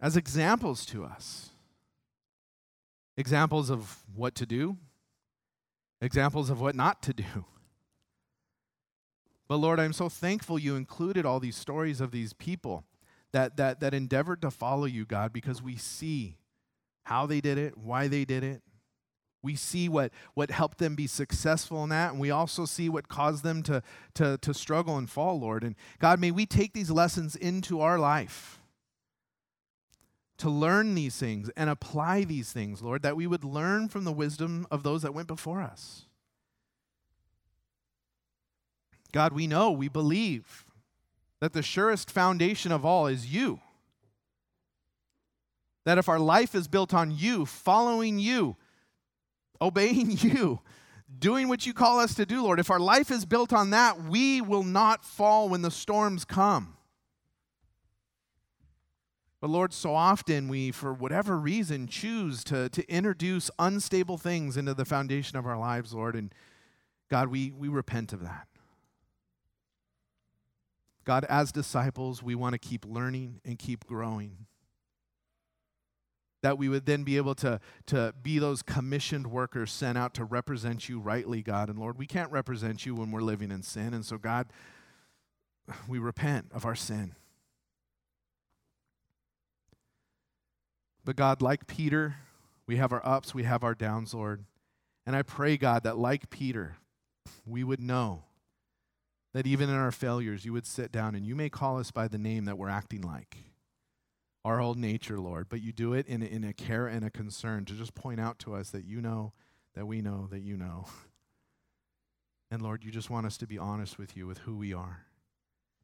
as 0.00 0.16
examples 0.16 0.86
to 0.86 1.04
us. 1.04 1.50
Examples 3.16 3.70
of 3.70 4.02
what 4.14 4.34
to 4.36 4.46
do, 4.46 4.78
examples 6.00 6.48
of 6.48 6.60
what 6.60 6.74
not 6.74 7.02
to 7.02 7.12
do. 7.12 7.44
But 9.46 9.56
Lord, 9.56 9.80
I'm 9.80 9.92
so 9.92 10.08
thankful 10.08 10.58
you 10.58 10.76
included 10.76 11.26
all 11.26 11.40
these 11.40 11.56
stories 11.56 12.00
of 12.00 12.12
these 12.12 12.32
people 12.32 12.84
that, 13.32 13.56
that, 13.56 13.80
that 13.80 13.92
endeavored 13.92 14.40
to 14.42 14.50
follow 14.50 14.86
you, 14.86 15.04
God, 15.04 15.32
because 15.32 15.60
we 15.60 15.76
see 15.76 16.36
how 17.04 17.26
they 17.26 17.40
did 17.40 17.58
it, 17.58 17.76
why 17.76 18.08
they 18.08 18.24
did 18.24 18.44
it. 18.44 18.62
We 19.42 19.56
see 19.56 19.88
what, 19.88 20.12
what 20.34 20.50
helped 20.50 20.78
them 20.78 20.94
be 20.94 21.06
successful 21.06 21.82
in 21.82 21.88
that, 21.90 22.12
and 22.12 22.20
we 22.20 22.30
also 22.30 22.64
see 22.64 22.88
what 22.88 23.08
caused 23.08 23.42
them 23.42 23.62
to, 23.64 23.82
to, 24.14 24.38
to 24.38 24.54
struggle 24.54 24.98
and 24.98 25.10
fall, 25.10 25.40
Lord. 25.40 25.64
And 25.64 25.74
God, 25.98 26.20
may 26.20 26.30
we 26.30 26.46
take 26.46 26.72
these 26.72 26.90
lessons 26.90 27.36
into 27.36 27.80
our 27.80 27.98
life 27.98 28.60
to 30.40 30.50
learn 30.50 30.94
these 30.94 31.16
things 31.16 31.50
and 31.56 31.70
apply 31.70 32.24
these 32.24 32.52
things, 32.52 32.82
Lord, 32.82 33.02
that 33.02 33.16
we 33.16 33.26
would 33.26 33.44
learn 33.44 33.88
from 33.88 34.04
the 34.04 34.12
wisdom 34.12 34.66
of 34.70 34.82
those 34.82 35.02
that 35.02 35.14
went 35.14 35.28
before 35.28 35.60
us. 35.60 36.06
God, 39.12 39.32
we 39.32 39.46
know, 39.46 39.70
we 39.70 39.88
believe 39.88 40.64
that 41.40 41.52
the 41.52 41.62
surest 41.62 42.10
foundation 42.10 42.72
of 42.72 42.84
all 42.84 43.06
is 43.06 43.26
you. 43.26 43.60
That 45.84 45.98
if 45.98 46.08
our 46.08 46.18
life 46.18 46.54
is 46.54 46.68
built 46.68 46.94
on 46.94 47.10
you, 47.10 47.46
following 47.46 48.18
you, 48.18 48.56
obeying 49.60 50.10
you, 50.18 50.60
doing 51.18 51.48
what 51.48 51.66
you 51.66 51.74
call 51.74 52.00
us 52.00 52.14
to 52.14 52.26
do, 52.26 52.42
Lord, 52.42 52.60
if 52.60 52.70
our 52.70 52.80
life 52.80 53.10
is 53.10 53.24
built 53.24 53.52
on 53.52 53.70
that, 53.70 54.04
we 54.04 54.40
will 54.40 54.62
not 54.62 55.04
fall 55.04 55.48
when 55.48 55.62
the 55.62 55.70
storms 55.70 56.24
come. 56.24 56.76
But 59.40 59.50
Lord, 59.50 59.72
so 59.72 59.94
often 59.94 60.48
we, 60.48 60.70
for 60.70 60.92
whatever 60.92 61.38
reason, 61.38 61.86
choose 61.86 62.44
to, 62.44 62.68
to 62.68 62.86
introduce 62.92 63.50
unstable 63.58 64.18
things 64.18 64.56
into 64.56 64.74
the 64.74 64.84
foundation 64.84 65.38
of 65.38 65.46
our 65.46 65.58
lives, 65.58 65.94
Lord. 65.94 66.14
And 66.14 66.34
God, 67.10 67.28
we, 67.28 67.50
we 67.50 67.68
repent 67.68 68.12
of 68.12 68.22
that. 68.22 68.48
God, 71.04 71.24
as 71.24 71.52
disciples, 71.52 72.22
we 72.22 72.34
want 72.34 72.52
to 72.52 72.58
keep 72.58 72.84
learning 72.84 73.40
and 73.44 73.58
keep 73.58 73.86
growing. 73.86 74.46
that 76.42 76.58
we 76.58 76.68
would 76.68 76.86
then 76.86 77.04
be 77.04 77.16
able 77.16 77.34
to, 77.34 77.60
to 77.86 78.14
be 78.22 78.38
those 78.38 78.62
commissioned 78.62 79.26
workers 79.26 79.70
sent 79.72 79.98
out 79.98 80.14
to 80.14 80.24
represent 80.24 80.88
you 80.88 80.98
rightly, 80.98 81.42
God. 81.42 81.68
And 81.68 81.78
Lord, 81.78 81.98
we 81.98 82.06
can't 82.06 82.30
represent 82.30 82.86
you 82.86 82.94
when 82.94 83.10
we're 83.10 83.20
living 83.20 83.50
in 83.50 83.62
sin. 83.62 83.92
And 83.94 84.04
so, 84.04 84.18
God, 84.18 84.46
we 85.88 85.98
repent 85.98 86.46
of 86.52 86.64
our 86.64 86.74
sin. 86.74 87.14
But 91.10 91.16
God, 91.16 91.42
like 91.42 91.66
Peter, 91.66 92.14
we 92.68 92.76
have 92.76 92.92
our 92.92 93.04
ups, 93.04 93.34
we 93.34 93.42
have 93.42 93.64
our 93.64 93.74
downs, 93.74 94.14
Lord. 94.14 94.44
And 95.04 95.16
I 95.16 95.22
pray, 95.22 95.56
God, 95.56 95.82
that 95.82 95.98
like 95.98 96.30
Peter, 96.30 96.76
we 97.44 97.64
would 97.64 97.80
know 97.80 98.22
that 99.34 99.44
even 99.44 99.68
in 99.68 99.74
our 99.74 99.90
failures, 99.90 100.44
you 100.44 100.52
would 100.52 100.68
sit 100.68 100.92
down 100.92 101.16
and 101.16 101.26
you 101.26 101.34
may 101.34 101.50
call 101.50 101.80
us 101.80 101.90
by 101.90 102.06
the 102.06 102.16
name 102.16 102.44
that 102.44 102.56
we're 102.56 102.68
acting 102.68 103.00
like 103.00 103.38
our 104.44 104.60
old 104.60 104.78
nature, 104.78 105.18
Lord, 105.18 105.48
but 105.48 105.60
you 105.60 105.72
do 105.72 105.94
it 105.94 106.06
in 106.06 106.22
in 106.22 106.44
a 106.44 106.52
care 106.52 106.86
and 106.86 107.04
a 107.04 107.10
concern 107.10 107.64
to 107.64 107.74
just 107.74 107.96
point 107.96 108.20
out 108.20 108.38
to 108.38 108.54
us 108.54 108.70
that 108.70 108.84
you 108.84 109.00
know, 109.00 109.32
that 109.74 109.86
we 109.86 110.00
know, 110.02 110.28
that 110.30 110.42
you 110.42 110.56
know. 110.56 110.86
And 112.52 112.62
Lord, 112.62 112.84
you 112.84 112.92
just 112.92 113.10
want 113.10 113.26
us 113.26 113.36
to 113.38 113.48
be 113.48 113.58
honest 113.58 113.98
with 113.98 114.16
you 114.16 114.28
with 114.28 114.38
who 114.38 114.56
we 114.56 114.72
are 114.72 115.06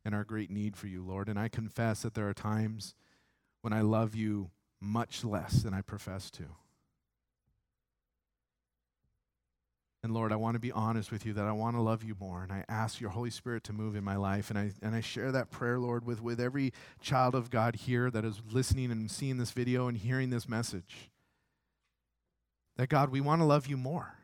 and 0.05 0.15
our 0.15 0.23
great 0.23 0.53
need 0.53 0.77
for 0.77 0.87
you, 0.87 1.03
Lord. 1.03 1.29
And 1.29 1.37
I 1.37 1.49
confess 1.49 2.03
that 2.03 2.15
there 2.15 2.29
are 2.29 2.35
times 2.35 2.95
when 3.63 3.73
I 3.73 3.81
love 3.81 4.15
you 4.15 4.51
much 4.87 5.25
less 5.25 5.63
than 5.63 5.75
I 5.75 5.81
profess 5.81 6.31
to. 6.33 6.45
And 10.03 10.15
Lord, 10.15 10.31
I 10.31 10.37
want 10.37 10.55
to 10.55 10.61
be 10.61 10.71
honest 10.71 11.11
with 11.11 11.27
you 11.27 11.33
that 11.33 11.47
I 11.47 11.53
want 11.53 11.75
to 11.75 11.83
love 11.83 12.05
you 12.05 12.15
more. 12.21 12.45
And 12.45 12.53
I 12.53 12.65
ask 12.69 13.01
your 13.01 13.11
Holy 13.11 13.31
Spirit 13.31 13.65
to 13.65 13.73
move 13.73 13.97
in 13.97 14.05
my 14.05 14.15
life. 14.15 14.51
And 14.51 14.59
I, 14.59 14.71
and 14.81 14.95
I 14.95 15.01
share 15.01 15.33
that 15.33 15.51
prayer, 15.51 15.81
Lord, 15.81 16.07
with, 16.07 16.23
with 16.23 16.41
every 16.41 16.73
child 17.01 17.35
of 17.35 17.51
God 17.51 17.75
here 17.75 18.09
that 18.13 18.25
is 18.25 18.41
listening 18.53 18.93
and 18.93 19.11
seeing 19.11 19.37
this 19.37 19.51
video 19.51 19.89
and 19.89 19.99
hearing 19.99 20.31
this 20.31 20.49
message. 20.49 21.11
That 22.77 22.89
God, 22.89 23.11
we 23.11 23.21
want 23.21 23.41
to 23.41 23.47
love 23.47 23.67
you 23.67 23.77
more. 23.77 24.15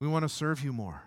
We 0.00 0.08
want 0.08 0.22
to 0.22 0.28
serve 0.30 0.64
you 0.64 0.72
more. 0.72 1.02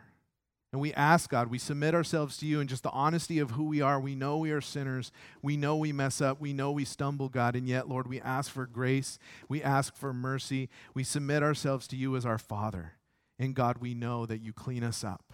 And 0.76 0.82
we 0.82 0.94
ask, 0.96 1.30
God, 1.30 1.48
we 1.48 1.58
submit 1.58 1.96
ourselves 1.96 2.36
to 2.36 2.46
you 2.46 2.60
in 2.60 2.68
just 2.68 2.84
the 2.84 2.90
honesty 2.90 3.40
of 3.40 3.52
who 3.52 3.64
we 3.64 3.80
are. 3.80 3.98
We 3.98 4.14
know 4.14 4.40
we 4.40 4.52
are 4.52 4.60
sinners. 4.60 5.10
We 5.42 5.56
know 5.56 5.78
we 5.78 5.94
mess 5.94 6.20
up. 6.20 6.42
We 6.42 6.52
know 6.52 6.70
we 6.70 6.84
stumble, 6.84 7.30
God. 7.30 7.56
And 7.56 7.66
yet, 7.66 7.88
Lord, 7.88 8.08
we 8.08 8.20
ask 8.20 8.52
for 8.52 8.66
grace. 8.66 9.18
We 9.48 9.64
ask 9.64 9.96
for 9.96 10.12
mercy. 10.12 10.68
We 10.94 11.06
submit 11.06 11.44
ourselves 11.44 11.88
to 11.88 11.96
you 11.96 12.18
as 12.18 12.26
our 12.26 12.38
Father. 12.38 12.96
And 13.40 13.56
God, 13.56 13.78
we 13.78 13.94
know 13.94 14.26
that 14.26 14.42
you 14.42 14.52
clean 14.52 14.84
us 14.84 15.02
up. 15.02 15.32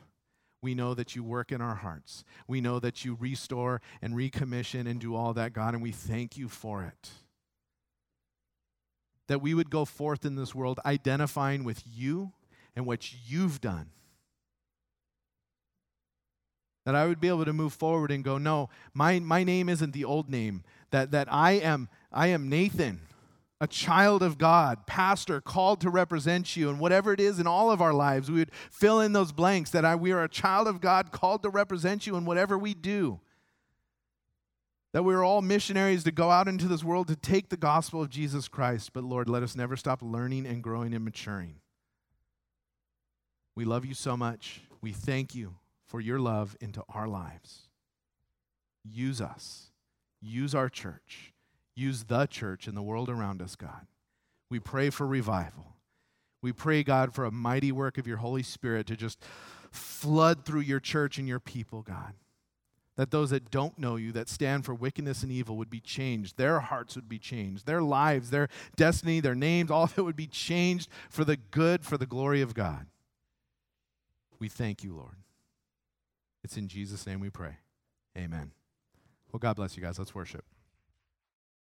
We 0.62 0.76
know 0.76 0.94
that 0.94 1.16
you 1.16 1.24
work 1.24 1.52
in 1.52 1.60
our 1.60 1.74
hearts. 1.74 2.24
We 2.48 2.62
know 2.62 2.80
that 2.80 3.04
you 3.04 3.18
restore 3.20 3.82
and 4.00 4.14
recommission 4.14 4.88
and 4.88 5.00
do 5.00 5.16
all 5.16 5.34
that, 5.34 5.54
God. 5.54 5.74
And 5.74 5.82
we 5.82 5.92
thank 5.92 6.38
you 6.38 6.50
for 6.50 6.84
it. 6.84 7.10
That 9.28 9.42
we 9.42 9.56
would 9.56 9.72
go 9.72 9.86
forth 9.86 10.24
in 10.24 10.36
this 10.36 10.54
world 10.54 10.80
identifying 10.86 11.64
with 11.64 11.82
you 11.92 12.32
and 12.76 12.86
what 12.86 13.12
you've 13.28 13.60
done 13.60 13.90
that 16.86 16.96
I 16.96 17.08
would 17.08 17.20
be 17.20 17.28
able 17.28 17.46
to 17.46 17.54
move 17.54 17.74
forward 17.74 18.12
and 18.12 18.24
go, 18.24 18.38
no, 18.38 18.70
my, 18.94 19.20
my 19.20 19.44
name 19.44 19.70
isn't 19.70 19.94
the 19.94 20.06
old 20.06 20.30
name. 20.30 20.64
That, 20.92 21.12
that 21.12 21.32
I 21.32 21.54
am 21.54 21.88
I 22.12 22.28
am 22.28 22.50
Nathan, 22.50 23.00
a 23.62 23.68
child 23.68 24.22
of 24.22 24.38
God, 24.38 24.86
pastor, 24.86 25.40
called 25.40 25.80
to 25.82 25.90
represent 25.90 26.58
you. 26.58 26.70
And 26.70 26.80
whatever 26.80 27.14
it 27.14 27.22
is 27.22 27.40
in 27.40 27.48
all 27.48 27.72
of 27.72 27.82
our 27.82 27.94
lives, 27.94 28.30
we 28.30 28.40
would 28.40 28.52
fill 28.70 29.00
in 29.00 29.14
those 29.14 29.32
blanks 29.32 29.70
that 29.72 29.86
I, 29.86 29.96
we 29.96 30.12
are 30.12 30.24
a 30.24 30.30
child 30.30 30.68
of 30.68 30.82
God 30.82 31.12
called 31.12 31.44
to 31.44 31.50
represent 31.50 32.06
you 32.06 32.18
in 32.18 32.26
whatever 32.26 32.58
we 32.58 32.74
do. 32.74 33.22
That 34.92 35.04
we're 35.04 35.24
all 35.24 35.42
missionaries 35.42 36.04
to 36.04 36.12
go 36.12 36.30
out 36.30 36.50
into 36.50 36.68
this 36.68 36.84
world 36.84 37.08
to 37.08 37.16
take 37.16 37.48
the 37.48 37.56
gospel 37.56 38.02
of 38.02 38.10
Jesus 38.10 38.50
Christ. 38.50 38.92
But 38.92 39.06
Lord, 39.06 39.30
let 39.30 39.44
us 39.44 39.56
never 39.56 39.78
stop 39.78 40.02
learning 40.02 40.46
and 40.46 40.62
growing 40.62 40.94
and 40.94 41.06
maturing. 41.06 41.62
We 43.56 43.64
love 43.64 43.86
you 43.86 43.94
so 43.94 44.18
much. 44.18 44.60
We 44.82 44.92
thank 44.92 45.34
you 45.34 45.56
for 45.92 46.00
your 46.00 46.20
love 46.20 46.56
into 46.62 46.82
our 46.88 47.06
lives. 47.06 47.64
Use 48.82 49.20
us. 49.20 49.72
Use 50.22 50.56
our 50.56 50.70
church. 50.70 51.34
Use 51.76 52.06
the 52.06 52.28
church 52.28 52.66
and 52.66 52.78
the 52.78 52.82
world 52.82 53.10
around 53.10 53.42
us, 53.42 53.58
God. 53.58 53.88
We 54.50 54.58
pray 54.58 54.90
for 54.90 55.06
revival. 55.06 55.76
We 56.42 56.54
pray, 56.54 56.84
God, 56.84 57.14
for 57.14 57.26
a 57.26 57.32
mighty 57.32 57.74
work 57.74 57.98
of 57.98 58.08
your 58.08 58.18
Holy 58.18 58.42
Spirit 58.42 58.88
to 58.88 58.96
just 58.96 59.22
flood 59.70 60.46
through 60.46 60.62
your 60.62 60.80
church 60.80 61.18
and 61.18 61.28
your 61.28 61.42
people, 61.42 61.82
God. 61.82 62.14
That 62.96 63.12
those 63.12 63.32
that 63.32 63.52
don't 63.52 63.78
know 63.78 63.98
you, 63.98 64.14
that 64.14 64.30
stand 64.30 64.64
for 64.64 64.74
wickedness 64.74 65.24
and 65.24 65.32
evil, 65.32 65.58
would 65.58 65.70
be 65.70 65.82
changed. 65.82 66.38
Their 66.38 66.62
hearts 66.62 66.96
would 66.96 67.10
be 67.10 67.20
changed. 67.20 67.66
Their 67.66 67.82
lives, 67.82 68.30
their 68.30 68.48
destiny, 68.78 69.20
their 69.20 69.36
names, 69.36 69.70
all 69.70 69.84
of 69.84 69.98
it 69.98 70.04
would 70.04 70.16
be 70.16 70.28
changed 70.28 70.88
for 71.10 71.26
the 71.26 71.36
good, 71.36 71.84
for 71.84 71.98
the 71.98 72.06
glory 72.06 72.42
of 72.42 72.54
God. 72.54 72.86
We 74.40 74.48
thank 74.48 74.86
you, 74.86 74.96
Lord. 74.96 75.18
It's 76.44 76.58
in 76.58 76.68
Jesus' 76.68 77.06
name 77.06 77.20
we 77.20 77.30
pray. 77.30 77.58
Amen. 78.18 78.52
Well, 79.32 79.40
God 79.40 79.56
bless 79.56 79.78
you 79.78 79.84
guys. 79.84 79.98
Let's 80.00 80.16
worship. 80.16 80.46